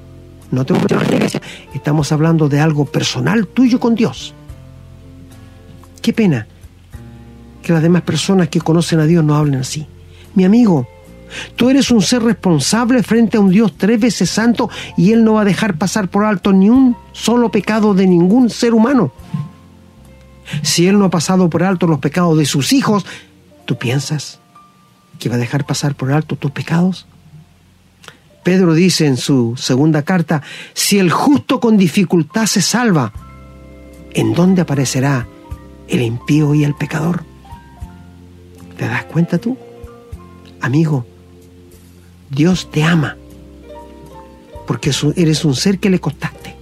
no 0.50 0.64
te 0.64 0.74
hemos 0.74 0.84
hablado 0.84 1.08
de 1.10 1.16
iglesia, 1.16 1.42
estamos 1.74 2.12
hablando 2.12 2.48
de 2.48 2.60
algo 2.60 2.84
personal 2.84 3.48
tuyo 3.48 3.80
con 3.80 3.94
Dios. 3.94 4.34
Qué 6.00 6.12
pena 6.12 6.46
que 7.62 7.72
las 7.72 7.82
demás 7.82 8.02
personas 8.02 8.48
que 8.48 8.60
conocen 8.60 9.00
a 9.00 9.06
Dios 9.06 9.24
no 9.24 9.36
hablen 9.36 9.60
así. 9.60 9.86
Mi 10.34 10.44
amigo, 10.44 10.88
tú 11.56 11.70
eres 11.70 11.90
un 11.90 12.02
ser 12.02 12.22
responsable 12.22 13.02
frente 13.02 13.36
a 13.36 13.40
un 13.40 13.50
Dios 13.50 13.74
tres 13.76 14.00
veces 14.00 14.28
santo 14.28 14.68
y 14.96 15.12
Él 15.12 15.24
no 15.24 15.34
va 15.34 15.42
a 15.42 15.46
dejar 15.46 15.78
pasar 15.78 16.08
por 16.08 16.24
alto 16.24 16.52
ni 16.52 16.68
un 16.68 16.96
solo 17.12 17.50
pecado 17.50 17.94
de 17.94 18.06
ningún 18.06 18.50
ser 18.50 18.74
humano. 18.74 19.12
Si 20.62 20.86
Él 20.86 20.98
no 20.98 21.06
ha 21.06 21.10
pasado 21.10 21.48
por 21.48 21.62
alto 21.62 21.86
los 21.86 22.00
pecados 22.00 22.36
de 22.36 22.44
sus 22.44 22.72
hijos, 22.72 23.06
¿tú 23.64 23.78
piensas 23.78 24.40
que 25.18 25.28
va 25.28 25.36
a 25.36 25.38
dejar 25.38 25.66
pasar 25.66 25.94
por 25.94 26.12
alto 26.12 26.36
tus 26.36 26.50
pecados? 26.50 27.06
Pedro 28.42 28.74
dice 28.74 29.06
en 29.06 29.16
su 29.16 29.56
segunda 29.56 30.02
carta, 30.02 30.42
si 30.74 30.98
el 30.98 31.10
justo 31.10 31.60
con 31.60 31.76
dificultad 31.76 32.46
se 32.46 32.60
salva, 32.60 33.12
¿en 34.14 34.34
dónde 34.34 34.62
aparecerá 34.62 35.28
el 35.88 36.02
impío 36.02 36.54
y 36.54 36.64
el 36.64 36.74
pecador? 36.74 37.24
¿Te 38.76 38.86
das 38.88 39.04
cuenta 39.04 39.38
tú? 39.38 39.56
Amigo, 40.60 41.06
Dios 42.30 42.70
te 42.70 42.82
ama, 42.82 43.16
porque 44.66 44.90
eres 45.16 45.44
un 45.44 45.54
ser 45.54 45.78
que 45.78 45.90
le 45.90 46.00
costaste 46.00 46.56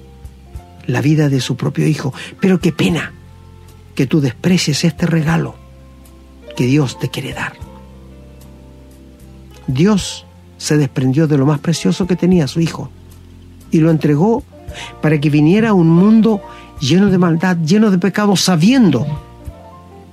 la 0.87 1.01
vida 1.01 1.29
de 1.29 1.41
su 1.41 1.57
propio 1.57 1.87
hijo, 1.87 2.13
pero 2.41 2.61
qué 2.61 2.73
pena 2.73 3.13
que 3.95 4.07
tú 4.07 4.21
desprecies 4.21 4.85
este 4.85 5.07
regalo 5.07 5.60
que 6.61 6.67
Dios 6.67 6.99
te 6.99 7.09
quiere 7.09 7.33
dar. 7.33 7.55
Dios 9.67 10.27
se 10.59 10.77
desprendió 10.77 11.27
de 11.27 11.39
lo 11.39 11.47
más 11.47 11.59
precioso 11.59 12.07
que 12.07 12.17
tenía 12.17 12.47
su 12.49 12.61
Hijo 12.61 12.91
y 13.71 13.79
lo 13.79 13.91
entregó 13.91 14.45
para 15.01 15.19
que 15.19 15.31
viniera 15.31 15.71
a 15.71 15.73
un 15.73 15.89
mundo 15.89 16.43
lleno 16.79 17.07
de 17.07 17.17
maldad, 17.17 17.57
lleno 17.65 17.91
de 17.91 17.97
pecado, 17.97 18.37
sabiendo 18.37 19.07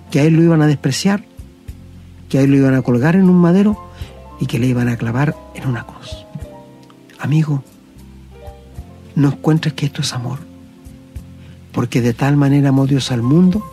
que 0.10 0.22
a 0.22 0.24
Él 0.24 0.36
lo 0.36 0.42
iban 0.44 0.62
a 0.62 0.68
despreciar, 0.68 1.26
que 2.30 2.38
a 2.38 2.42
Él 2.44 2.52
lo 2.52 2.56
iban 2.56 2.76
a 2.76 2.82
colgar 2.82 3.18
en 3.18 3.28
un 3.28 3.42
madero 3.42 3.78
y 4.40 4.46
que 4.46 4.58
le 4.58 4.68
iban 4.68 4.88
a 4.88 4.96
clavar 4.96 5.36
en 5.54 5.68
una 5.68 5.86
cruz. 5.86 6.26
Amigo, 7.20 7.62
no 9.16 9.34
encuentres 9.34 9.74
que 9.74 9.88
esto 9.88 10.00
es 10.00 10.14
amor, 10.14 10.40
porque 11.74 12.00
de 12.00 12.14
tal 12.14 12.38
manera 12.38 12.70
amó 12.70 12.88
Dios 12.88 13.12
al 13.12 13.22
mundo 13.22 13.66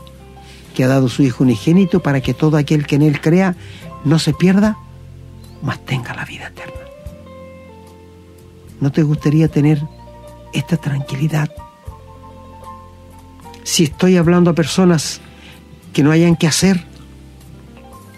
que 0.75 0.85
ha 0.85 0.89
dado 0.89 1.09
su 1.09 1.23
Hijo 1.23 1.45
unigénito 1.45 2.03
para 2.03 2.21
que 2.21 2.35
todo 2.35 2.57
aquel 2.57 2.87
que 2.87 2.97
en 2.97 3.03
Él 3.03 3.21
crea 3.21 3.57
no 4.05 4.19
se 4.19 4.35
pierda, 4.35 4.77
mas 5.63 5.83
tenga 5.85 6.15
la 6.15 6.25
vida 6.25 6.49
eterna. 6.49 6.75
¿No 8.81 8.93
te 8.93 9.03
gustaría 9.03 9.49
tener 9.49 9.81
esta 10.53 10.77
tranquilidad? 10.77 11.51
Si 13.63 13.85
estoy 13.85 14.17
hablando 14.19 14.51
a 14.51 14.55
personas 14.55 15.21
que 15.95 16.03
no 16.03 16.11
hayan 16.11 16.37
que 16.37 16.47
hacer, 16.47 16.85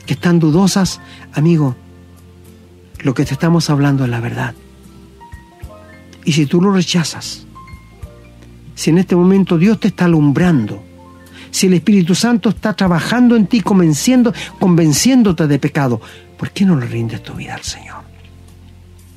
que 0.07 0.15
están 0.15 0.41
dudosas, 0.41 1.01
amigo, 1.35 1.77
lo 3.01 3.15
que 3.15 3.25
te 3.25 3.35
estamos 3.35 3.71
hablando 3.71 4.05
es 4.05 4.11
la 4.11 4.21
verdad. 4.21 4.55
Y 6.25 6.33
si 6.33 6.47
tú 6.47 6.61
lo 6.61 6.73
rechazas, 6.73 7.47
si 8.75 8.91
en 8.91 8.99
este 8.99 9.15
momento 9.15 9.59
Dios 9.59 9.79
te 9.79 9.89
está 9.89 10.07
alumbrando, 10.07 10.83
si 11.51 11.67
el 11.67 11.75
Espíritu 11.75 12.15
Santo 12.15 12.51
está 12.51 12.75
trabajando 12.75 13.37
en 13.37 13.47
ti, 13.47 13.61
convenciendo, 13.61 14.33
convenciéndote 14.59 15.47
de 15.47 15.59
pecado, 15.59 16.01
¿por 16.37 16.51
qué 16.51 16.65
no 16.65 16.77
le 16.77 16.87
rindes 16.87 17.23
tu 17.23 17.35
vida 17.35 17.55
al 17.55 17.63
Señor? 17.63 18.05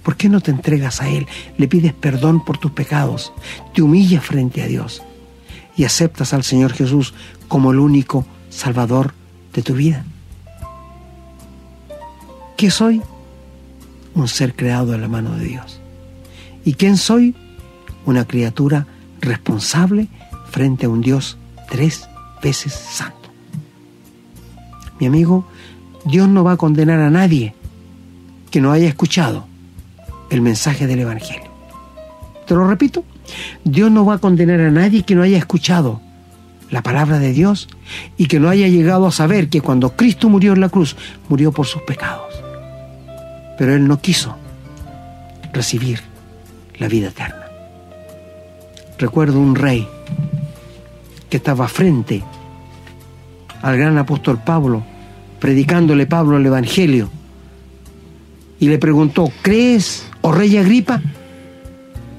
¿Por 0.04 0.16
qué 0.16 0.30
no 0.30 0.42
te 0.42 0.52
entregas 0.52 1.02
a 1.02 1.10
Él? 1.10 1.28
Le 1.58 1.68
pides 1.68 1.94
perdón 1.94 2.44
por 2.44 2.58
tus 2.58 2.72
pecados, 2.72 3.34
te 3.74 3.82
humillas 3.82 4.24
frente 4.24 4.62
a 4.62 4.68
Dios 4.68 5.04
y 5.76 5.84
aceptas 5.84 6.34
al 6.34 6.44
Señor 6.44 6.74
Jesús 6.74 7.14
como 7.48 7.72
el 7.72 7.80
único 7.80 8.26
Salvador 8.50 9.14
de 9.54 9.62
tu 9.62 9.76
vida. 9.76 10.06
¿Qué 12.58 12.72
soy? 12.72 13.02
Un 14.16 14.28
ser 14.28 14.56
creado 14.56 14.92
de 14.92 14.98
la 14.98 15.08
mano 15.08 15.36
de 15.38 15.46
Dios. 15.46 15.80
¿Y 16.66 16.74
quién 16.74 16.98
soy? 16.98 17.36
Una 18.06 18.26
criatura 18.26 18.88
responsable 19.22 20.08
frente 20.52 20.86
a 20.86 20.90
un 20.90 21.02
Dios 21.02 21.38
tres 21.70 22.09
veces 22.42 22.74
santo. 22.74 23.30
Mi 25.00 25.08
amigo, 25.08 25.46
Dios 26.06 26.28
no 26.28 26.44
va 26.44 26.54
a 26.54 26.58
condenar 26.58 27.00
a 27.00 27.10
nadie 27.10 27.56
que 28.52 28.62
no 28.62 28.72
haya 28.72 28.88
escuchado 28.88 29.48
el 30.30 30.42
mensaje 30.42 30.88
del 30.88 31.00
Evangelio. 31.00 31.50
Te 32.46 32.56
lo 32.56 32.68
repito, 32.68 33.04
Dios 33.64 33.92
no 33.92 34.06
va 34.06 34.16
a 34.16 34.18
condenar 34.20 34.60
a 34.60 34.72
nadie 34.72 35.04
que 35.04 35.16
no 35.16 35.24
haya 35.24 35.38
escuchado 35.38 36.02
la 36.70 36.84
palabra 36.84 37.20
de 37.20 37.34
Dios 37.34 37.68
y 38.18 38.28
que 38.28 38.40
no 38.40 38.50
haya 38.50 38.68
llegado 38.68 39.08
a 39.08 39.12
saber 39.12 39.50
que 39.50 39.62
cuando 39.62 39.96
Cristo 39.96 40.30
murió 40.30 40.54
en 40.54 40.62
la 40.62 40.70
cruz, 40.70 40.96
murió 41.28 41.52
por 41.52 41.66
sus 41.66 41.82
pecados. 41.84 42.34
Pero 43.58 43.74
Él 43.74 43.88
no 43.88 44.00
quiso 44.02 44.36
recibir 45.54 46.02
la 46.78 46.88
vida 46.88 47.10
eterna. 47.10 47.48
Recuerdo 48.98 49.40
un 49.40 49.56
rey 49.56 49.88
que 51.30 51.38
estaba 51.38 51.68
frente 51.68 52.24
al 53.62 53.78
gran 53.78 53.98
apóstol 53.98 54.42
Pablo, 54.44 54.84
predicándole 55.40 56.06
Pablo 56.06 56.38
el 56.38 56.46
Evangelio, 56.46 57.10
y 58.60 58.68
le 58.68 58.78
preguntó, 58.78 59.32
¿crees, 59.42 60.06
oh 60.22 60.32
rey 60.32 60.58
Agripa? 60.58 61.02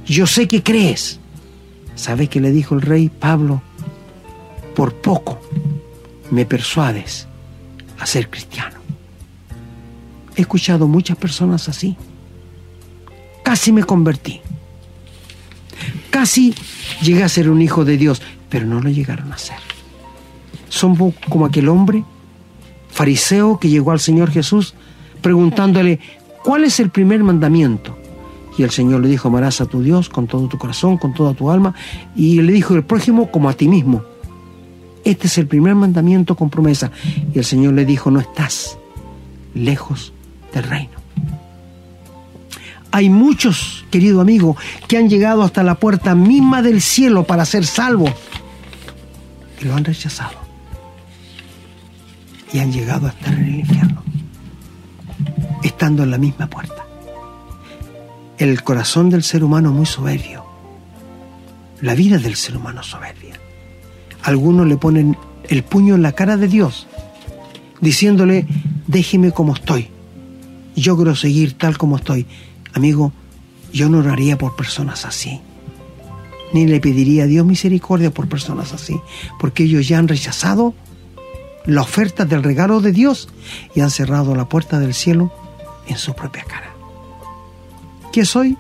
Yo 0.06 0.26
sé 0.26 0.48
que 0.48 0.62
crees. 0.62 1.18
¿Sabe 1.94 2.28
qué 2.28 2.40
le 2.40 2.50
dijo 2.50 2.74
el 2.74 2.82
rey 2.82 3.10
Pablo? 3.10 3.62
Por 4.74 4.94
poco 4.94 5.38
me 6.30 6.46
persuades 6.46 7.26
a 7.98 8.06
ser 8.06 8.30
cristiano. 8.30 8.78
He 10.36 10.42
escuchado 10.42 10.88
muchas 10.88 11.18
personas 11.18 11.68
así. 11.68 11.96
Casi 13.44 13.72
me 13.72 13.84
convertí. 13.84 14.40
Casi 16.08 16.54
llegué 17.02 17.22
a 17.22 17.28
ser 17.28 17.50
un 17.50 17.60
hijo 17.60 17.84
de 17.84 17.96
Dios, 17.96 18.22
pero 18.50 18.66
no 18.66 18.80
lo 18.80 18.90
llegaron 18.90 19.32
a 19.32 19.38
ser. 19.38 19.58
Son 20.68 20.96
como 21.28 21.46
aquel 21.46 21.68
hombre 21.68 22.04
fariseo 22.90 23.58
que 23.58 23.68
llegó 23.68 23.92
al 23.92 24.00
Señor 24.00 24.30
Jesús 24.30 24.74
preguntándole, 25.22 26.00
¿cuál 26.44 26.64
es 26.64 26.80
el 26.80 26.90
primer 26.90 27.22
mandamiento? 27.22 27.96
Y 28.58 28.62
el 28.62 28.70
Señor 28.70 29.00
le 29.00 29.08
dijo, 29.08 29.28
amarás 29.28 29.60
a 29.60 29.66
tu 29.66 29.82
Dios 29.82 30.08
con 30.08 30.26
todo 30.26 30.48
tu 30.48 30.58
corazón, 30.58 30.98
con 30.98 31.14
toda 31.14 31.34
tu 31.34 31.50
alma. 31.50 31.74
Y 32.14 32.42
le 32.42 32.52
dijo, 32.52 32.74
el 32.74 32.84
prójimo 32.84 33.30
como 33.30 33.48
a 33.48 33.54
ti 33.54 33.68
mismo. 33.68 34.02
Este 35.04 35.28
es 35.28 35.38
el 35.38 35.46
primer 35.46 35.74
mandamiento 35.74 36.34
con 36.34 36.50
promesa. 36.50 36.90
Y 37.32 37.38
el 37.38 37.44
Señor 37.44 37.74
le 37.74 37.86
dijo, 37.86 38.10
no 38.10 38.20
estás 38.20 38.76
lejos 39.54 40.12
del 40.52 40.64
reino. 40.64 41.00
Hay 42.90 43.08
muchos, 43.08 43.84
querido 43.90 44.20
amigo, 44.20 44.56
que 44.88 44.98
han 44.98 45.08
llegado 45.08 45.42
hasta 45.42 45.62
la 45.62 45.76
puerta 45.76 46.14
misma 46.14 46.60
del 46.60 46.80
cielo 46.80 47.24
para 47.24 47.44
ser 47.44 47.64
salvos. 47.64 48.10
Y 49.60 49.64
lo 49.64 49.74
han 49.74 49.84
rechazado. 49.84 50.38
Y 52.52 52.58
han 52.58 52.72
llegado 52.72 53.06
a 53.06 53.10
estar 53.10 53.32
en 53.34 53.44
el 53.44 53.54
infierno. 53.60 54.02
Estando 55.62 56.02
en 56.02 56.10
la 56.10 56.18
misma 56.18 56.48
puerta. 56.48 56.86
El 58.38 58.62
corazón 58.62 59.10
del 59.10 59.22
ser 59.22 59.44
humano 59.44 59.70
muy 59.72 59.86
soberbio. 59.86 60.44
La 61.82 61.94
vida 61.94 62.18
del 62.18 62.36
ser 62.36 62.56
humano 62.56 62.82
soberbia. 62.82 63.34
Algunos 64.22 64.66
le 64.66 64.76
ponen 64.76 65.16
el 65.48 65.62
puño 65.62 65.94
en 65.94 66.02
la 66.02 66.12
cara 66.12 66.36
de 66.36 66.46
Dios, 66.46 66.86
diciéndole, 67.80 68.46
déjeme 68.86 69.32
como 69.32 69.54
estoy. 69.54 69.88
Yo 70.76 70.96
quiero 70.96 71.16
seguir 71.16 71.58
tal 71.58 71.76
como 71.78 71.96
estoy. 71.96 72.26
Amigo, 72.72 73.12
yo 73.72 73.88
no 73.88 73.98
oraría 73.98 74.38
por 74.38 74.56
personas 74.56 75.04
así. 75.04 75.40
Ni 76.52 76.66
le 76.66 76.80
pediría 76.80 77.24
a 77.24 77.26
Dios 77.26 77.46
misericordia 77.46 78.10
por 78.10 78.28
personas 78.28 78.72
así, 78.72 79.00
porque 79.38 79.64
ellos 79.64 79.86
ya 79.86 79.98
han 79.98 80.08
rechazado 80.08 80.74
la 81.66 81.82
oferta 81.82 82.24
del 82.24 82.42
regalo 82.42 82.80
de 82.80 82.92
Dios 82.92 83.28
y 83.74 83.80
han 83.80 83.90
cerrado 83.90 84.34
la 84.34 84.48
puerta 84.48 84.78
del 84.80 84.94
cielo 84.94 85.32
en 85.86 85.96
su 85.96 86.14
propia 86.14 86.44
cara. 86.44 86.70
¿Qué 88.12 88.24
soy? 88.24 88.56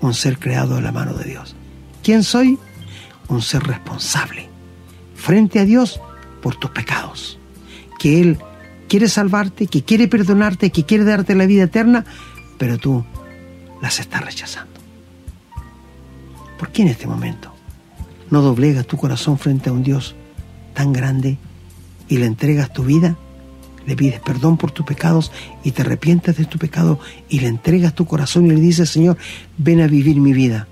Un 0.00 0.12
ser 0.12 0.38
creado 0.38 0.76
de 0.76 0.82
la 0.82 0.92
mano 0.92 1.14
de 1.14 1.24
Dios. 1.24 1.56
¿Quién 2.02 2.22
soy? 2.22 2.58
Un 3.28 3.40
ser 3.40 3.62
responsable 3.62 4.48
frente 5.14 5.58
a 5.58 5.64
Dios 5.64 6.00
por 6.42 6.56
tus 6.56 6.70
pecados. 6.70 7.38
Que 7.98 8.20
Él 8.20 8.38
quiere 8.88 9.08
salvarte, 9.08 9.66
que 9.66 9.82
quiere 9.82 10.08
perdonarte, 10.08 10.70
que 10.70 10.84
quiere 10.84 11.04
darte 11.04 11.34
la 11.34 11.46
vida 11.46 11.64
eterna, 11.64 12.04
pero 12.58 12.76
tú 12.76 13.04
las 13.80 14.00
estás 14.00 14.22
rechazando. 14.22 14.73
¿Por 16.64 16.72
qué 16.72 16.80
en 16.80 16.88
este 16.88 17.06
momento 17.06 17.52
no 18.30 18.40
doblegas 18.40 18.86
tu 18.86 18.96
corazón 18.96 19.36
frente 19.36 19.68
a 19.68 19.72
un 19.74 19.82
Dios 19.82 20.14
tan 20.72 20.94
grande 20.94 21.36
y 22.08 22.16
le 22.16 22.24
entregas 22.24 22.72
tu 22.72 22.84
vida? 22.84 23.18
Le 23.86 23.94
pides 23.96 24.18
perdón 24.20 24.56
por 24.56 24.70
tus 24.70 24.86
pecados 24.86 25.30
y 25.62 25.72
te 25.72 25.82
arrepientes 25.82 26.38
de 26.38 26.46
tu 26.46 26.58
pecado 26.58 26.98
y 27.28 27.40
le 27.40 27.48
entregas 27.48 27.94
tu 27.94 28.06
corazón 28.06 28.46
y 28.46 28.48
le 28.48 28.62
dices, 28.62 28.88
Señor, 28.88 29.18
ven 29.58 29.82
a 29.82 29.88
vivir 29.88 30.22
mi 30.22 30.32
vida. 30.32 30.66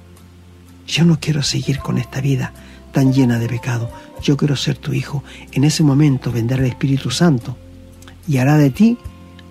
Yo 0.87 1.05
no 1.05 1.21
quiero 1.21 1.43
seguir 1.43 1.81
con 1.81 1.99
esta 1.99 2.23
vida 2.23 2.55
tan 2.91 3.13
llena 3.13 3.39
de 3.39 3.51
pecado. 3.51 3.91
Yo 4.23 4.39
quiero 4.39 4.57
ser 4.57 4.79
tu 4.79 4.95
hijo. 4.95 5.23
En 5.53 5.63
ese 5.63 5.83
momento 5.83 6.33
vendrá 6.33 6.57
el 6.57 6.65
Espíritu 6.65 7.11
Santo 7.11 7.59
y 8.27 8.39
hará 8.39 8.57
de 8.57 8.71
ti 8.71 8.97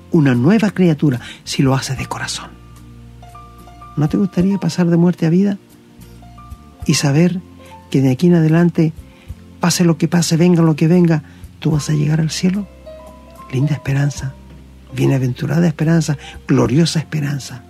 una 0.10 0.34
nueva 0.34 0.72
criatura 0.72 1.22
si 1.44 1.62
lo 1.62 1.76
haces 1.76 2.00
de 2.00 2.08
corazón. 2.08 2.50
¿No 3.96 4.10
te 4.10 4.18
gustaría 4.18 4.58
pasar 4.58 4.88
de 4.88 4.98
muerte 4.98 5.28
a 5.28 5.30
vida 5.30 5.60
y 6.92 6.94
saber 6.94 7.40
que 7.90 8.02
de 8.02 8.12
aquí 8.12 8.28
en 8.28 8.36
adelante, 8.36 8.92
pase 9.62 9.86
lo 9.86 9.98
que 9.98 10.10
pase, 10.10 10.36
venga 10.36 10.62
lo 10.62 10.76
que 10.76 10.90
venga, 10.90 11.24
tú 11.60 11.72
vas 11.72 11.90
a 11.90 11.94
llegar 11.94 12.20
al 12.20 12.32
cielo? 12.32 12.68
Linda 13.50 13.74
esperanza, 13.74 14.34
bienaventurada 14.94 15.66
esperanza, 15.68 16.18
gloriosa 16.50 17.00
esperanza. 17.00 17.64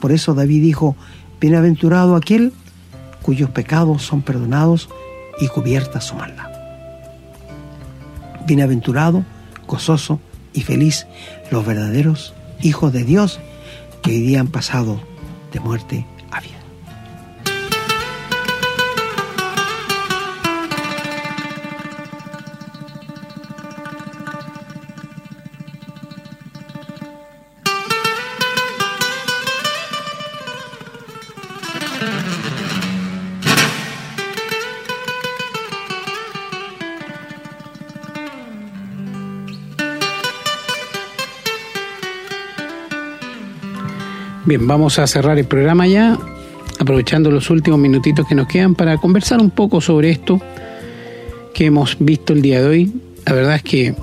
Por 0.00 0.12
eso 0.12 0.34
David 0.34 0.62
dijo, 0.62 0.94
bienaventurado 1.40 2.14
aquel 2.14 2.52
cuyos 3.20 3.50
pecados 3.50 4.04
son 4.04 4.22
perdonados 4.22 4.88
y 5.40 5.48
cubierta 5.48 6.00
su 6.00 6.14
maldad. 6.14 6.52
Bienaventurado, 8.46 9.24
gozoso, 9.66 10.20
y 10.52 10.60
feliz 10.60 11.08
los 11.50 11.66
verdaderos 11.66 12.32
hijos 12.62 12.92
de 12.92 13.02
Dios 13.02 13.40
que 14.02 14.12
hoy 14.12 14.20
día 14.20 14.38
han 14.38 14.52
pasado 14.52 15.00
de 15.52 15.58
muerte 15.58 16.06
Bien, 44.44 44.66
vamos 44.66 44.98
a 44.98 45.06
cerrar 45.06 45.38
el 45.38 45.44
programa 45.44 45.86
ya, 45.86 46.18
aprovechando 46.80 47.30
los 47.30 47.48
últimos 47.48 47.78
minutitos 47.78 48.26
que 48.26 48.34
nos 48.34 48.48
quedan 48.48 48.74
para 48.74 48.98
conversar 48.98 49.40
un 49.40 49.50
poco 49.50 49.80
sobre 49.80 50.10
esto 50.10 50.40
que 51.54 51.66
hemos 51.66 51.96
visto 52.00 52.32
el 52.32 52.42
día 52.42 52.60
de 52.60 52.66
hoy. 52.66 52.92
La 53.24 53.34
verdad 53.34 53.54
es 53.54 53.62
que 53.62 53.94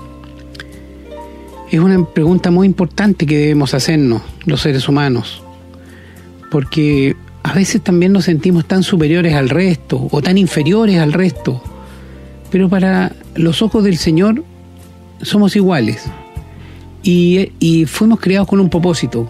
es 1.70 1.80
una 1.80 2.06
pregunta 2.06 2.52
muy 2.52 2.68
importante 2.68 3.26
que 3.26 3.38
debemos 3.38 3.74
hacernos 3.74 4.22
los 4.46 4.62
seres 4.62 4.88
humanos, 4.88 5.44
porque 6.52 7.18
a 7.44 7.52
veces 7.52 7.82
también 7.82 8.14
nos 8.14 8.24
sentimos 8.24 8.66
tan 8.66 8.82
superiores 8.82 9.34
al 9.34 9.50
resto 9.50 10.08
o 10.10 10.22
tan 10.22 10.38
inferiores 10.38 11.00
al 11.00 11.12
resto, 11.12 11.62
pero 12.50 12.70
para 12.70 13.12
los 13.36 13.62
ojos 13.62 13.84
del 13.84 13.98
Señor 13.98 14.46
somos 15.22 15.58
iguales 15.58 16.06
y, 17.04 17.52
y 17.60 17.86
fuimos 17.88 18.22
creados 18.22 18.48
con 18.48 18.62
un 18.62 18.70
propósito, 18.70 19.28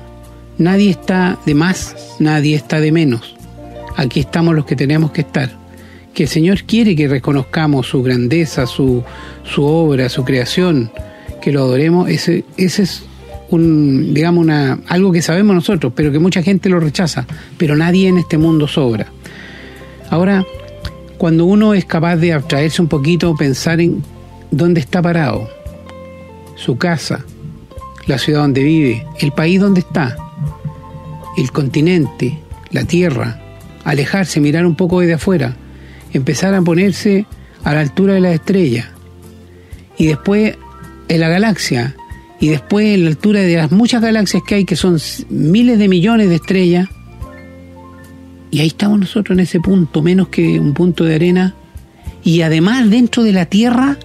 Nadie 0.60 0.90
está 0.90 1.40
de 1.46 1.56
más, 1.56 1.96
nadie 2.20 2.54
está 2.54 2.82
de 2.82 2.92
menos. 2.92 3.34
Aquí 3.96 4.20
estamos 4.20 4.54
los 4.54 4.66
que 4.66 4.76
tenemos 4.76 5.12
que 5.12 5.22
estar. 5.22 5.50
Que 6.14 6.24
el 6.24 6.30
Señor 6.30 6.64
quiere 6.64 6.98
que 6.98 7.08
reconozcamos 7.08 7.88
su 7.88 8.04
grandeza, 8.04 8.68
su, 8.68 9.02
su 9.46 9.64
obra, 9.64 10.10
su 10.10 10.26
creación, 10.26 10.92
que 11.42 11.54
lo 11.54 11.62
adoremos. 11.62 12.10
Ese, 12.10 12.44
ese 12.58 12.84
es 12.84 13.04
un, 13.52 14.14
digamos, 14.14 14.44
una, 14.44 14.80
algo 14.88 15.14
que 15.14 15.22
sabemos 15.22 15.56
nosotros, 15.56 15.94
pero 15.96 16.12
que 16.12 16.20
mucha 16.20 16.44
gente 16.44 16.68
lo 16.68 16.82
rechaza. 16.82 17.26
Pero 17.58 17.78
nadie 17.78 18.10
en 18.10 18.18
este 18.18 18.38
mundo 18.38 18.68
sobra. 18.68 19.08
Ahora, 20.10 20.46
cuando 21.18 21.46
uno 21.46 21.74
es 21.74 21.86
capaz 21.86 22.18
de 22.18 22.34
abstraerse 22.34 22.82
un 22.82 22.90
poquito, 22.90 23.34
pensar 23.34 23.80
en 23.80 24.04
dónde 24.52 24.82
está 24.82 25.02
parado, 25.02 25.50
su 26.56 26.78
casa, 26.78 27.24
la 28.08 28.18
ciudad 28.18 28.42
donde 28.42 28.62
vive, 28.62 29.06
el 29.22 29.32
país 29.32 29.62
donde 29.62 29.80
está, 29.80 30.18
el 31.38 31.52
continente, 31.52 32.40
la 32.72 32.84
Tierra, 32.86 33.42
alejarse, 33.84 34.40
mirar 34.40 34.66
un 34.66 34.76
poco 34.76 35.00
desde 35.00 35.14
afuera, 35.14 35.56
empezar 36.14 36.54
a 36.54 36.62
ponerse 36.62 37.26
a 37.64 37.74
la 37.74 37.82
altura 37.82 38.14
de 38.14 38.22
la 38.22 38.34
estrella, 38.34 38.92
y 39.98 40.08
después 40.08 40.58
en 41.08 41.20
la 41.20 41.30
galaxia, 41.30 41.96
y 42.40 42.50
después 42.50 42.86
en 42.88 43.04
la 43.04 43.10
altura 43.10 43.42
de 43.42 43.58
las 43.58 43.72
muchas 43.72 44.02
galaxias 44.02 44.44
que 44.48 44.56
hay, 44.56 44.66
que 44.66 44.76
son 44.76 44.98
miles 45.30 45.78
de 45.78 45.88
millones 45.88 46.30
de 46.30 46.36
estrellas, 46.36 46.88
y 48.52 48.62
ahí 48.62 48.68
estamos 48.68 49.00
nosotros 49.00 49.38
en 49.38 49.44
ese 49.44 49.60
punto, 49.60 50.02
menos 50.02 50.30
que 50.30 50.60
un 50.60 50.74
punto 50.74 51.04
de 51.04 51.16
arena, 51.16 51.56
y 52.24 52.42
además 52.42 52.90
dentro 52.90 53.24
de 53.24 53.34
la 53.34 53.46
Tierra 53.46 53.98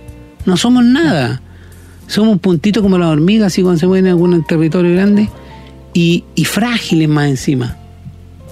no 0.47 0.57
somos 0.57 0.85
nada. 0.85 1.41
Somos 2.07 2.35
un 2.35 2.39
puntito 2.39 2.83
como 2.83 2.99
la 2.99 3.09
hormiga, 3.09 3.47
así 3.47 3.63
cuando 3.63 3.81
se 3.81 3.87
mueven 3.87 4.07
en 4.07 4.11
algún 4.11 4.45
territorio 4.45 4.93
grande, 4.95 5.29
y, 5.95 6.25
frágiles 6.45 7.09
más 7.09 7.29
encima. 7.29 7.77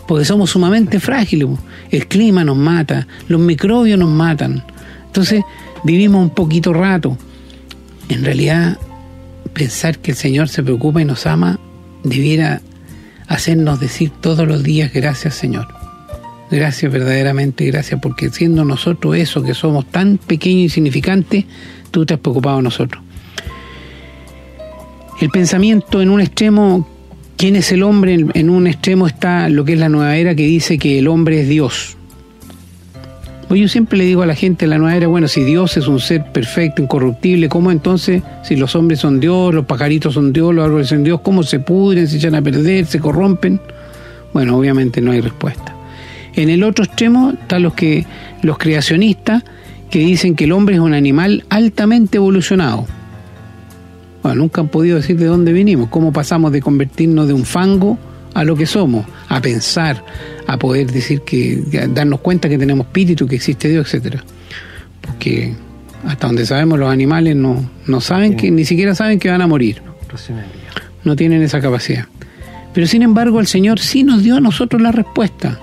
Porque 0.09 0.25
somos 0.25 0.51
sumamente 0.51 1.01
frágiles. 1.01 1.49
El 1.91 2.07
clima 2.07 2.45
nos 2.45 2.57
mata, 2.57 3.07
los 3.29 3.41
microbios 3.41 3.99
nos 3.99 4.11
matan. 4.11 4.65
Entonces 5.07 5.45
vivimos 5.85 6.23
un 6.23 6.31
poquito 6.31 6.73
rato. 6.73 7.19
En 8.09 8.25
realidad, 8.25 8.79
pensar 9.53 9.99
que 9.99 10.13
el 10.13 10.17
Señor 10.17 10.49
se 10.49 10.63
preocupa 10.63 11.03
y 11.03 11.05
nos 11.05 11.27
ama 11.27 11.59
debiera 12.03 12.61
hacernos 13.29 13.81
decir 13.81 14.11
todos 14.21 14.47
los 14.47 14.63
días 14.63 14.93
gracias 14.93 15.35
Señor. 15.35 15.69
Gracias 16.51 16.93
verdaderamente, 16.93 17.65
gracias 17.65 17.99
porque 18.01 18.29
siendo 18.29 18.65
nosotros 18.65 19.17
eso 19.17 19.43
que 19.43 19.55
somos 19.55 19.87
tan 19.87 20.19
pequeños 20.19 20.59
y 20.59 20.65
insignificantes, 20.65 21.47
tú 21.91 22.05
te 22.05 22.15
has 22.15 22.21
preocupado 22.21 22.59
de 22.59 22.65
nosotros. 22.65 23.03
El 25.19 25.31
pensamiento 25.31 26.03
en 26.03 26.11
un 26.11 26.21
extremo, 26.21 26.87
¿quién 27.43 27.57
es 27.57 27.73
el 27.73 27.83
hombre? 27.83 28.25
En 28.35 28.51
un 28.51 28.69
extremo 28.69 29.09
está 29.09 29.49
lo 29.49 29.65
que 29.65 29.73
es 29.73 29.79
la 29.81 29.89
nueva 29.89 30.17
era 30.17 30.33
que 30.37 30.47
dice 30.47 30.79
que 30.79 31.01
el 31.01 31.09
hombre 31.09 31.41
es 31.41 31.49
Dios. 31.49 31.97
Pues 33.49 33.61
yo 33.61 33.67
siempre 33.67 33.99
le 33.99 34.05
digo 34.05 34.23
a 34.23 34.27
la 34.27 34.37
gente 34.37 34.67
en 34.67 34.71
la 34.71 34.79
nueva 34.79 34.97
era, 34.97 35.09
bueno, 35.09 35.27
si 35.27 35.43
Dios 35.43 35.77
es 35.77 35.89
un 35.89 35.99
ser 35.99 36.25
perfecto, 36.27 36.83
incorruptible, 36.83 37.49
¿cómo 37.49 37.73
entonces, 37.73 38.23
si 38.45 38.55
los 38.55 38.77
hombres 38.77 39.01
son 39.01 39.19
Dios, 39.19 39.53
los 39.53 39.67
pajaritos 39.67 40.15
son 40.15 40.33
Dios, 40.33 40.55
los 40.55 40.65
árboles 40.65 40.87
son 40.87 41.03
Dios, 41.03 41.21
cómo 41.21 41.43
se 41.43 41.59
pudren, 41.59 42.07
se 42.07 42.19
echan 42.19 42.37
a 42.37 42.43
perder, 42.43 42.87
se 42.87 43.01
corrompen? 43.01 43.61
Bueno, 44.33 44.57
obviamente 44.57 45.01
no 45.01 45.11
hay 45.11 45.21
respuesta. 45.21 45.75
En 46.37 46.49
el 46.49 46.63
otro 46.63 46.85
extremo 46.85 47.33
están 47.33 47.65
los 47.65 47.75
que 47.75 48.07
los 48.43 48.57
creacionistas 48.57 49.43
que 49.91 49.99
dicen 49.99 50.37
que 50.37 50.45
el 50.45 50.53
hombre 50.53 50.77
es 50.77 50.81
un 50.81 50.95
animal 50.95 51.45
altamente 51.49 52.19
evolucionado. 52.19 52.87
Bueno, 54.23 54.43
nunca 54.43 54.61
han 54.61 54.69
podido 54.69 54.97
decir 54.97 55.17
de 55.19 55.27
dónde 55.27 55.53
vinimos, 55.53 55.89
cómo 55.89 56.13
pasamos 56.13 56.53
de 56.53 56.61
convertirnos 56.61 57.27
de 57.27 57.35
un 57.35 57.45
fango 57.45 57.99
a 58.35 58.45
lo 58.45 58.57
que 58.57 58.67
somos, 58.67 59.05
a 59.29 59.41
pensar, 59.41 60.05
a 60.47 60.59
poder 60.59 60.91
decir 60.91 61.23
que, 61.23 61.63
darnos 61.91 62.21
cuenta 62.21 62.49
que 62.49 62.57
tenemos 62.57 62.87
espíritu, 62.87 63.27
que 63.27 63.37
existe 63.37 63.69
Dios, 63.69 63.87
etcétera. 63.87 64.25
Porque 65.01 65.55
hasta 66.07 66.27
donde 66.27 66.47
sabemos 66.47 66.79
los 66.79 66.91
animales 66.91 67.37
no, 67.37 67.69
no 67.87 68.01
saben 68.01 68.37
que, 68.37 68.51
ni 68.51 68.65
siquiera 68.65 68.95
saben 68.95 69.19
que 69.19 69.31
van 69.31 69.43
a 69.43 69.47
morir. 69.47 69.83
No 71.05 71.17
tienen 71.17 71.43
esa 71.43 71.61
capacidad. 71.61 72.07
Pero 72.73 72.87
sin 72.87 73.03
embargo 73.03 73.41
el 73.41 73.47
Señor 73.47 73.81
sí 73.81 74.03
nos 74.03 74.23
dio 74.23 74.37
a 74.37 74.41
nosotros 74.41 74.81
la 74.81 74.93
respuesta 74.93 75.59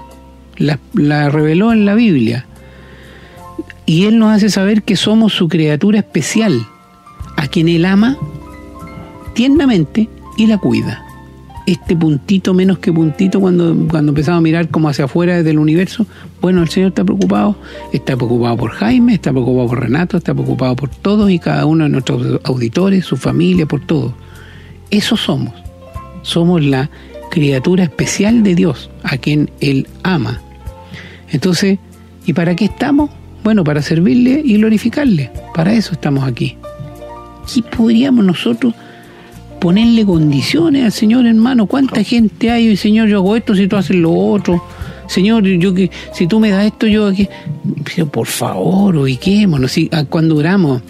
la, 0.59 1.29
reveló 1.29 1.73
en 1.73 1.85
la 1.85 1.95
Biblia. 1.95 2.45
Y 3.85 4.05
Él 4.05 4.19
nos 4.19 4.35
hace 4.35 4.49
saber 4.49 4.83
que 4.83 4.95
somos 4.95 5.33
su 5.33 5.47
criatura 5.47 5.99
especial, 5.99 6.65
a 7.37 7.47
quien 7.47 7.67
Él 7.67 7.85
ama 7.85 8.17
tiernamente 9.33 10.09
y 10.37 10.47
la 10.47 10.57
cuida. 10.57 11.05
Este 11.65 11.95
puntito 11.95 12.53
menos 12.53 12.79
que 12.79 12.91
puntito 12.91 13.39
cuando, 13.39 13.75
cuando 13.89 14.09
empezamos 14.09 14.39
a 14.39 14.41
mirar 14.41 14.69
como 14.69 14.89
hacia 14.89 15.05
afuera 15.05 15.43
del 15.43 15.59
universo, 15.59 16.07
bueno, 16.41 16.63
el 16.63 16.69
Señor 16.69 16.89
está 16.89 17.03
preocupado, 17.03 17.55
está 17.93 18.15
preocupado 18.15 18.57
por 18.57 18.71
Jaime, 18.71 19.13
está 19.13 19.31
preocupado 19.31 19.67
por 19.67 19.79
Renato, 19.81 20.17
está 20.17 20.33
preocupado 20.33 20.75
por 20.75 20.89
todos 20.89 21.29
y 21.29 21.37
cada 21.37 21.65
uno 21.65 21.83
de 21.83 21.91
nuestros 21.91 22.41
auditores, 22.43 23.05
su 23.05 23.17
familia, 23.17 23.67
por 23.67 23.81
todos. 23.81 24.13
Eso 24.89 25.15
somos. 25.15 25.53
Somos 26.23 26.63
la 26.63 26.89
criatura 27.29 27.83
especial 27.83 28.41
de 28.41 28.55
Dios, 28.55 28.89
a 29.03 29.17
quien 29.17 29.51
Él 29.59 29.87
ama 30.01 30.41
entonces, 31.31 31.77
¿y 32.25 32.33
para 32.33 32.55
qué 32.55 32.65
estamos? 32.65 33.09
Bueno, 33.43 33.63
para 33.63 33.81
servirle 33.81 34.41
y 34.43 34.57
glorificarle. 34.57 35.31
Para 35.53 35.73
eso 35.73 35.93
estamos 35.93 36.23
aquí. 36.23 36.57
¿Qué 37.53 37.61
podríamos 37.63 38.25
nosotros 38.25 38.73
ponerle 39.59 40.05
condiciones 40.05 40.85
al 40.85 40.91
Señor, 40.91 41.25
hermano? 41.25 41.65
¿Cuánta 41.65 42.03
gente 42.03 42.51
hay? 42.51 42.75
Señor, 42.77 43.07
yo 43.07 43.17
hago 43.17 43.35
esto 43.35 43.55
si 43.55 43.67
tú 43.67 43.75
haces 43.75 43.95
lo 43.95 44.13
otro. 44.13 44.63
Señor, 45.07 45.43
yo 45.43 45.73
que 45.73 45.89
si 46.13 46.27
tú 46.27 46.39
me 46.39 46.51
das 46.51 46.65
esto, 46.65 46.87
yo 46.87 47.07
aquí. 47.07 47.27
por 48.11 48.27
favor, 48.27 48.95
ubiquémonos. 48.95 49.71
Si, 49.71 49.89
ah, 49.91 50.05
cuando 50.05 50.37
oramos, 50.37 50.81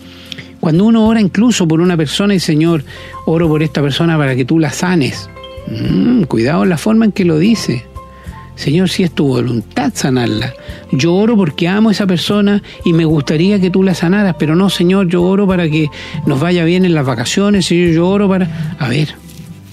cuando 0.59 0.85
uno 0.85 1.07
ora 1.07 1.21
incluso 1.21 1.67
por 1.67 1.79
una 1.79 1.95
persona 1.95 2.35
y 2.35 2.39
Señor, 2.39 2.83
oro 3.25 3.47
por 3.47 3.63
esta 3.63 3.81
persona 3.81 4.17
para 4.17 4.35
que 4.35 4.45
tú 4.45 4.59
la 4.59 4.71
sanes. 4.71 5.29
Mm, 5.67 6.23
cuidado 6.23 6.63
en 6.63 6.69
la 6.69 6.77
forma 6.77 7.05
en 7.05 7.11
que 7.11 7.25
lo 7.25 7.37
dice. 7.39 7.85
Señor, 8.59 8.89
si 8.89 9.03
es 9.03 9.11
tu 9.11 9.25
voluntad 9.25 9.93
sanarla. 9.95 10.53
Yo 10.91 11.15
oro 11.15 11.37
porque 11.37 11.69
amo 11.69 11.87
a 11.87 11.91
esa 11.93 12.05
persona 12.05 12.61
y 12.83 12.91
me 12.91 13.05
gustaría 13.05 13.57
que 13.57 13.69
tú 13.69 13.83
la 13.83 13.93
sanaras, 13.93 14.35
pero 14.37 14.53
no, 14.53 14.69
Señor, 14.69 15.07
yo 15.07 15.23
oro 15.23 15.47
para 15.47 15.69
que 15.69 15.87
nos 16.25 16.41
vaya 16.41 16.65
bien 16.65 16.83
en 16.83 16.93
las 16.93 17.05
vacaciones, 17.05 17.67
Señor, 17.67 17.93
yo 17.93 18.09
oro 18.09 18.27
para... 18.27 18.75
A 18.77 18.89
ver, 18.89 19.15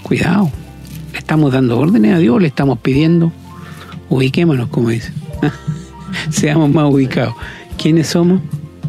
cuidado, 0.03 0.49
le 1.11 1.19
estamos 1.19 1.51
dando 1.51 1.77
órdenes 1.77 2.15
a 2.15 2.19
Dios, 2.19 2.41
le 2.41 2.47
estamos 2.47 2.79
pidiendo, 2.79 3.33
ubiquémonos, 4.07 4.69
como 4.69 4.87
dice. 4.87 5.11
Seamos 6.29 6.73
más 6.73 6.89
ubicados. 6.89 7.35
¿Quiénes 7.77 8.07
somos? 8.07 8.39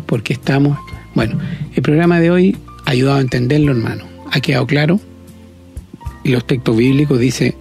Porque 0.06 0.32
estamos... 0.32 0.78
Bueno, 1.16 1.40
el 1.74 1.82
programa 1.82 2.20
de 2.20 2.30
hoy 2.30 2.56
ha 2.86 2.92
ayudado 2.92 3.18
a 3.18 3.20
entenderlo, 3.20 3.72
hermano. 3.72 4.04
Ha 4.30 4.38
quedado 4.38 4.64
claro. 4.64 5.00
Y 6.22 6.30
los 6.30 6.46
textos 6.46 6.76
bíblicos 6.76 7.18
dicen, 7.18 7.56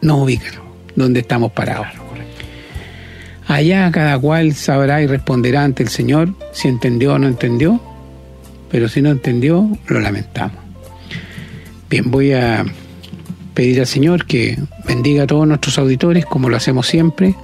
no 0.00 0.16
ubican 0.16 0.65
donde 0.96 1.20
estamos 1.20 1.52
parados. 1.52 1.86
Allá 3.46 3.90
cada 3.92 4.18
cual 4.18 4.54
sabrá 4.54 5.02
y 5.02 5.06
responderá 5.06 5.62
ante 5.62 5.84
el 5.84 5.88
Señor 5.88 6.34
si 6.52 6.66
entendió 6.66 7.14
o 7.14 7.18
no 7.18 7.28
entendió, 7.28 7.80
pero 8.70 8.88
si 8.88 9.02
no 9.02 9.10
entendió, 9.10 9.70
lo 9.86 10.00
lamentamos. 10.00 10.56
Bien, 11.88 12.10
voy 12.10 12.32
a 12.32 12.64
pedir 13.54 13.78
al 13.78 13.86
Señor 13.86 14.26
que 14.26 14.58
bendiga 14.86 15.22
a 15.22 15.26
todos 15.26 15.46
nuestros 15.46 15.78
auditores, 15.78 16.26
como 16.26 16.48
lo 16.48 16.56
hacemos 16.56 16.88
siempre, 16.88 17.36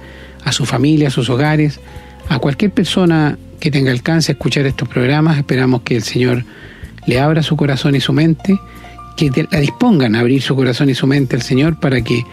a 0.43 0.51
su 0.51 0.65
familia, 0.65 1.07
a 1.07 1.11
sus 1.11 1.29
hogares, 1.29 1.79
a 2.27 2.39
cualquier 2.39 2.71
persona 2.71 3.37
que 3.61 3.71
tenga 3.71 3.91
alcance 3.91 4.31
a 4.31 4.33
escuchar 4.33 4.65
estos 4.65 4.89
programas. 4.89 5.37
Esperamos 5.37 5.83
que 5.83 5.95
el 5.95 6.03
Señor 6.03 6.43
le 7.07 7.19
abra 7.19 7.41
su 7.43 7.55
corazón 7.55 7.95
y 7.95 8.01
su 8.01 8.11
mente, 8.11 8.59
que 9.15 9.31
la 9.49 9.59
dispongan 9.59 10.15
a 10.15 10.19
abrir 10.19 10.41
su 10.41 10.55
corazón 10.55 10.89
y 10.89 10.95
su 10.95 11.07
mente 11.07 11.37
al 11.37 11.41
Señor 11.41 11.79
para 11.79 12.01
que 12.01 12.25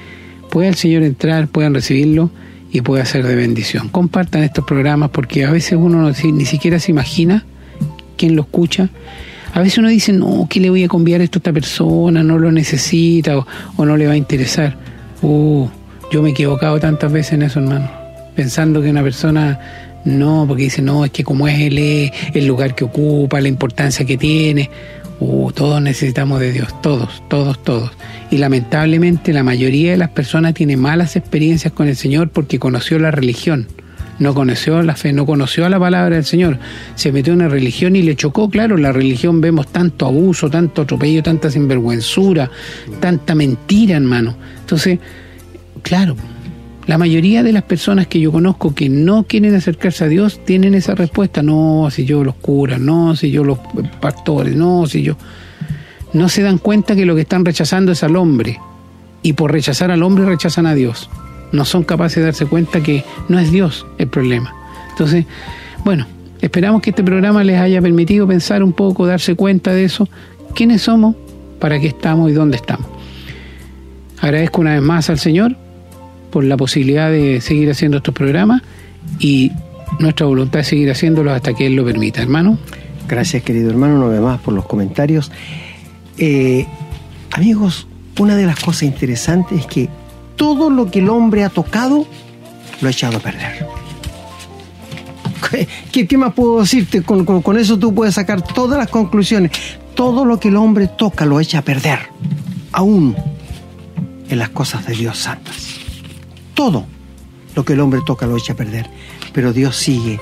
pueda 0.51 0.69
el 0.69 0.75
Señor 0.75 1.03
entrar, 1.03 1.49
puedan 1.49 1.75
recibirlo 1.75 2.31
y 2.73 2.83
pueda 2.83 3.05
ser 3.05 3.27
de 3.27 3.35
bendición. 3.35 3.89
Compartan 3.89 4.43
estos 4.43 4.65
programas 4.65 5.11
porque 5.11 5.45
a 5.45 5.51
veces 5.51 5.79
uno 5.81 6.11
ni 6.11 6.45
siquiera 6.45 6.79
se 6.79 6.91
imagina 6.91 7.45
quién 8.17 8.37
lo 8.37 8.43
escucha. 8.43 8.91
A 9.53 9.61
veces 9.61 9.79
uno 9.79 9.89
dice, 9.89 10.13
no, 10.13 10.47
¿qué 10.49 10.61
le 10.61 10.71
voy 10.71 10.85
a 10.85 10.89
conviar 10.89 11.21
esto 11.21 11.39
a 11.39 11.41
esta 11.41 11.53
persona? 11.53 12.23
No 12.23 12.39
lo 12.39 12.53
necesita 12.53 13.39
o, 13.39 13.85
no 13.85 13.97
le 13.97 14.07
va 14.07 14.13
a 14.13 14.17
interesar. 14.17 14.77
Uh, 15.23 15.67
yo 16.13 16.23
me 16.23 16.29
he 16.29 16.33
equivocado 16.33 16.79
tantas 16.79 17.11
veces 17.11 17.33
en 17.33 17.43
eso, 17.43 17.59
hermano. 17.59 17.91
Pensando 18.37 18.81
que 18.81 18.91
una 18.91 19.03
persona 19.03 19.59
no, 20.05 20.45
porque 20.47 20.65
dice, 20.65 20.83
no, 20.83 21.05
es 21.05 21.11
que 21.11 21.25
como 21.25 21.49
es 21.49 21.59
él, 21.59 21.79
el 22.35 22.47
lugar 22.47 22.75
que 22.75 22.85
ocupa, 22.85 23.41
la 23.41 23.49
importancia 23.49 24.05
que 24.05 24.17
tiene. 24.17 24.71
Uh, 25.21 25.53
todos 25.53 25.83
necesitamos 25.83 26.41
de 26.41 26.51
Dios, 26.51 26.81
todos, 26.81 27.23
todos, 27.29 27.63
todos. 27.63 27.91
Y 28.31 28.39
lamentablemente 28.39 29.35
la 29.35 29.45
mayoría 29.45 29.91
de 29.91 29.99
las 29.99 30.09
personas 30.09 30.55
tiene 30.55 30.79
malas 30.79 31.15
experiencias 31.15 31.75
con 31.75 31.89
el 31.89 31.97
Señor 31.97 32.31
porque 32.31 32.59
conoció 32.59 32.99
la 32.99 33.11
religión, 33.11 33.69
no 34.19 34.35
conoció 34.35 34.83
la 34.83 34.97
fe, 34.97 35.13
no 35.13 35.27
conoció 35.27 35.69
la 35.69 35.79
palabra 35.79 36.17
del 36.17 36.25
Señor. 36.25 36.59
Se 36.95 37.13
metió 37.13 37.35
en 37.35 37.41
una 37.41 37.49
religión 37.51 37.97
y 37.97 38.03
le 38.03 38.17
chocó, 38.17 38.49
claro, 38.49 38.79
la 38.79 38.93
religión 38.93 39.43
vemos 39.43 39.71
tanto 39.71 40.07
abuso, 40.07 40.49
tanto 40.49 40.83
atropello, 40.83 41.23
tanta 41.23 41.51
sinvergüenzura, 41.51 42.51
tanta 43.01 43.35
mentira, 43.35 43.97
hermano. 43.97 44.37
Entonces, 44.61 45.01
claro, 45.83 46.17
la 46.91 46.99
mayoría 46.99 47.45
de 47.45 47.53
las 47.53 47.63
personas 47.63 48.09
que 48.09 48.19
yo 48.19 48.33
conozco 48.33 48.75
que 48.75 48.89
no 48.89 49.23
quieren 49.23 49.55
acercarse 49.55 50.03
a 50.03 50.09
Dios 50.09 50.45
tienen 50.45 50.75
esa 50.75 50.97
respuesta, 50.97 51.41
no, 51.41 51.87
si 51.89 52.05
yo 52.05 52.25
los 52.25 52.35
curas, 52.35 52.81
no, 52.81 53.15
si 53.15 53.31
yo 53.31 53.45
los 53.45 53.61
pastores, 54.01 54.57
no, 54.57 54.89
si 54.89 55.03
yo... 55.03 55.17
No 56.13 56.29
se 56.29 56.43
dan 56.43 56.59
cuenta 56.59 56.97
que 56.97 57.07
lo 57.07 57.15
que 57.15 57.21
están 57.21 57.45
rechazando 57.45 57.93
es 57.93 58.03
al 58.03 58.17
hombre 58.17 58.59
y 59.23 59.35
por 59.35 59.53
rechazar 59.53 59.93
al 59.93 60.03
hombre 60.03 60.25
rechazan 60.25 60.67
a 60.67 60.75
Dios. 60.75 61.09
No 61.53 61.65
son 61.65 61.85
capaces 61.85 62.17
de 62.17 62.25
darse 62.25 62.47
cuenta 62.47 62.83
que 62.83 63.05
no 63.29 63.39
es 63.39 63.53
Dios 63.53 63.87
el 63.99 64.09
problema. 64.09 64.53
Entonces, 64.91 65.27
bueno, 65.85 66.09
esperamos 66.41 66.83
que 66.83 66.91
este 66.91 67.05
programa 67.05 67.45
les 67.45 67.61
haya 67.61 67.81
permitido 67.81 68.27
pensar 68.27 68.65
un 68.65 68.73
poco, 68.73 69.07
darse 69.07 69.37
cuenta 69.37 69.73
de 69.73 69.85
eso, 69.85 70.09
quiénes 70.57 70.83
somos, 70.83 71.15
para 71.61 71.79
qué 71.79 71.87
estamos 71.87 72.33
y 72.33 72.35
dónde 72.35 72.57
estamos. 72.57 72.89
Agradezco 74.21 74.61
una 74.61 74.73
vez 74.73 74.83
más 74.83 75.09
al 75.09 75.21
Señor 75.21 75.57
por 76.31 76.45
la 76.45 76.57
posibilidad 76.57 77.11
de 77.11 77.41
seguir 77.41 77.71
haciendo 77.71 77.99
estos 77.99 78.15
programas 78.15 78.63
y 79.19 79.53
nuestra 79.99 80.27
voluntad 80.27 80.61
es 80.61 80.69
seguir 80.69 80.91
haciéndolos 80.91 81.35
hasta 81.35 81.55
que 81.55 81.67
Él 81.67 81.75
lo 81.75 81.85
permita, 81.85 82.23
hermano. 82.23 82.59
Gracias, 83.09 83.43
querido 83.43 83.71
hermano, 83.71 83.97
una 83.97 84.07
vez 84.07 84.21
más 84.21 84.41
por 84.41 84.55
los 84.55 84.65
comentarios. 84.67 85.33
Eh, 86.17 86.67
amigos, 87.33 87.87
una 88.19 88.37
de 88.37 88.47
las 88.47 88.61
cosas 88.61 88.85
interesantes 88.85 89.61
es 89.61 89.67
que 89.67 89.89
todo 90.37 90.71
lo 90.71 90.91
que 90.91 91.01
el 91.01 91.09
hombre 91.09 91.45
ha 91.45 91.49
tocado 91.49 92.07
lo 92.81 92.89
ha 92.89 92.91
echado 92.91 93.17
a 93.17 93.21
perder. 93.21 93.67
¿Qué, 95.93 96.17
más 96.17 96.33
puedo 96.35 96.61
decirte? 96.61 97.03
Con, 97.03 97.25
con, 97.25 97.59
eso 97.59 97.79
tú 97.79 97.93
puedes 97.95 98.15
sacar 98.15 98.43
todas 98.43 98.79
las 98.79 98.89
conclusiones. 98.89 99.51
Todo 99.95 100.25
lo 100.25 100.39
que 100.39 100.49
el 100.49 100.57
hombre 100.57 100.87
toca 100.87 101.27
lo 101.27 101.41
echa 101.41 101.59
a 101.59 101.63
perder, 101.63 101.99
aún 102.73 103.17
en 104.29 104.39
las 104.39 104.51
cosas 104.51 104.87
de 104.87 104.95
Dios 104.95 105.19
santas. 105.19 105.80
Todo 106.61 106.85
lo 107.57 107.65
que 107.65 107.73
el 107.73 107.81
hombre 107.81 108.03
toca 108.05 108.27
lo 108.27 108.37
echa 108.37 108.53
a 108.53 108.57
perder, 108.57 108.91
pero 109.33 109.55
Dios 109.55 109.77
sigue 109.77 110.21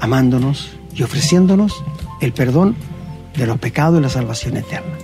amándonos 0.00 0.70
y 0.94 1.02
ofreciéndonos 1.02 1.84
el 2.22 2.32
perdón 2.32 2.74
de 3.36 3.46
los 3.46 3.58
pecados 3.58 3.98
y 3.98 4.02
la 4.02 4.08
salvación 4.08 4.56
eterna. 4.56 4.96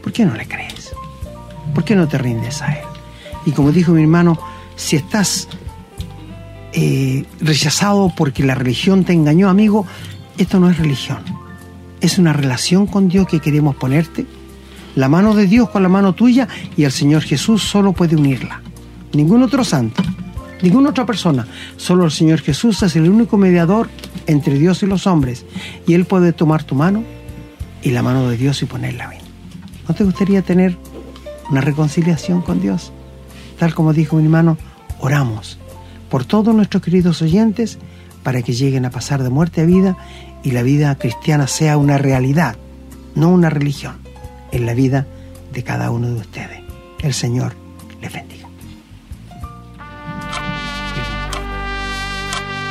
¿Por 0.00 0.12
qué 0.12 0.24
no 0.24 0.36
le 0.36 0.46
crees? 0.46 0.92
¿Por 1.74 1.82
qué 1.82 1.96
no 1.96 2.06
te 2.06 2.18
rindes 2.18 2.62
a 2.62 2.72
Él? 2.72 2.84
Y 3.46 3.50
como 3.50 3.72
dijo 3.72 3.90
mi 3.90 4.02
hermano, 4.02 4.38
si 4.76 4.94
estás 4.94 5.48
eh, 6.72 7.24
rechazado 7.40 8.12
porque 8.16 8.44
la 8.44 8.54
religión 8.54 9.02
te 9.02 9.12
engañó, 9.12 9.48
amigo, 9.48 9.86
esto 10.38 10.60
no 10.60 10.70
es 10.70 10.78
religión. 10.78 11.18
Es 12.00 12.16
una 12.16 12.32
relación 12.32 12.86
con 12.86 13.08
Dios 13.08 13.26
que 13.26 13.40
queremos 13.40 13.74
ponerte. 13.74 14.24
La 14.94 15.08
mano 15.08 15.34
de 15.34 15.48
Dios 15.48 15.68
con 15.70 15.82
la 15.82 15.88
mano 15.88 16.12
tuya 16.12 16.46
y 16.76 16.84
el 16.84 16.92
Señor 16.92 17.22
Jesús 17.22 17.64
solo 17.64 17.92
puede 17.92 18.14
unirla. 18.14 18.62
Ningún 19.12 19.42
otro 19.42 19.64
santo, 19.64 20.02
ninguna 20.62 20.90
otra 20.90 21.06
persona. 21.06 21.46
Solo 21.76 22.04
el 22.04 22.10
Señor 22.10 22.40
Jesús 22.40 22.82
es 22.82 22.96
el 22.96 23.08
único 23.08 23.36
mediador 23.36 23.88
entre 24.26 24.58
Dios 24.58 24.82
y 24.82 24.86
los 24.86 25.06
hombres. 25.06 25.44
Y 25.86 25.94
Él 25.94 26.04
puede 26.04 26.32
tomar 26.32 26.64
tu 26.64 26.74
mano 26.74 27.02
y 27.82 27.90
la 27.90 28.02
mano 28.02 28.28
de 28.28 28.36
Dios 28.36 28.62
y 28.62 28.66
ponerla 28.66 29.08
bien. 29.08 29.22
¿No 29.88 29.94
te 29.94 30.04
gustaría 30.04 30.42
tener 30.42 30.76
una 31.50 31.60
reconciliación 31.60 32.42
con 32.42 32.60
Dios? 32.60 32.92
Tal 33.58 33.74
como 33.74 33.92
dijo 33.92 34.16
mi 34.16 34.24
hermano, 34.24 34.56
oramos 35.00 35.58
por 36.08 36.24
todos 36.24 36.54
nuestros 36.54 36.82
queridos 36.82 37.22
oyentes 37.22 37.78
para 38.22 38.42
que 38.42 38.52
lleguen 38.52 38.84
a 38.84 38.90
pasar 38.90 39.22
de 39.22 39.30
muerte 39.30 39.62
a 39.62 39.64
vida 39.64 39.96
y 40.42 40.50
la 40.52 40.62
vida 40.62 40.94
cristiana 40.96 41.46
sea 41.46 41.76
una 41.76 41.98
realidad, 41.98 42.56
no 43.14 43.30
una 43.30 43.50
religión, 43.50 43.96
en 44.52 44.66
la 44.66 44.74
vida 44.74 45.06
de 45.52 45.62
cada 45.62 45.90
uno 45.90 46.08
de 46.08 46.20
ustedes. 46.20 46.60
El 47.02 47.14
Señor 47.14 47.54
les 48.00 48.12
bendiga. 48.12 48.39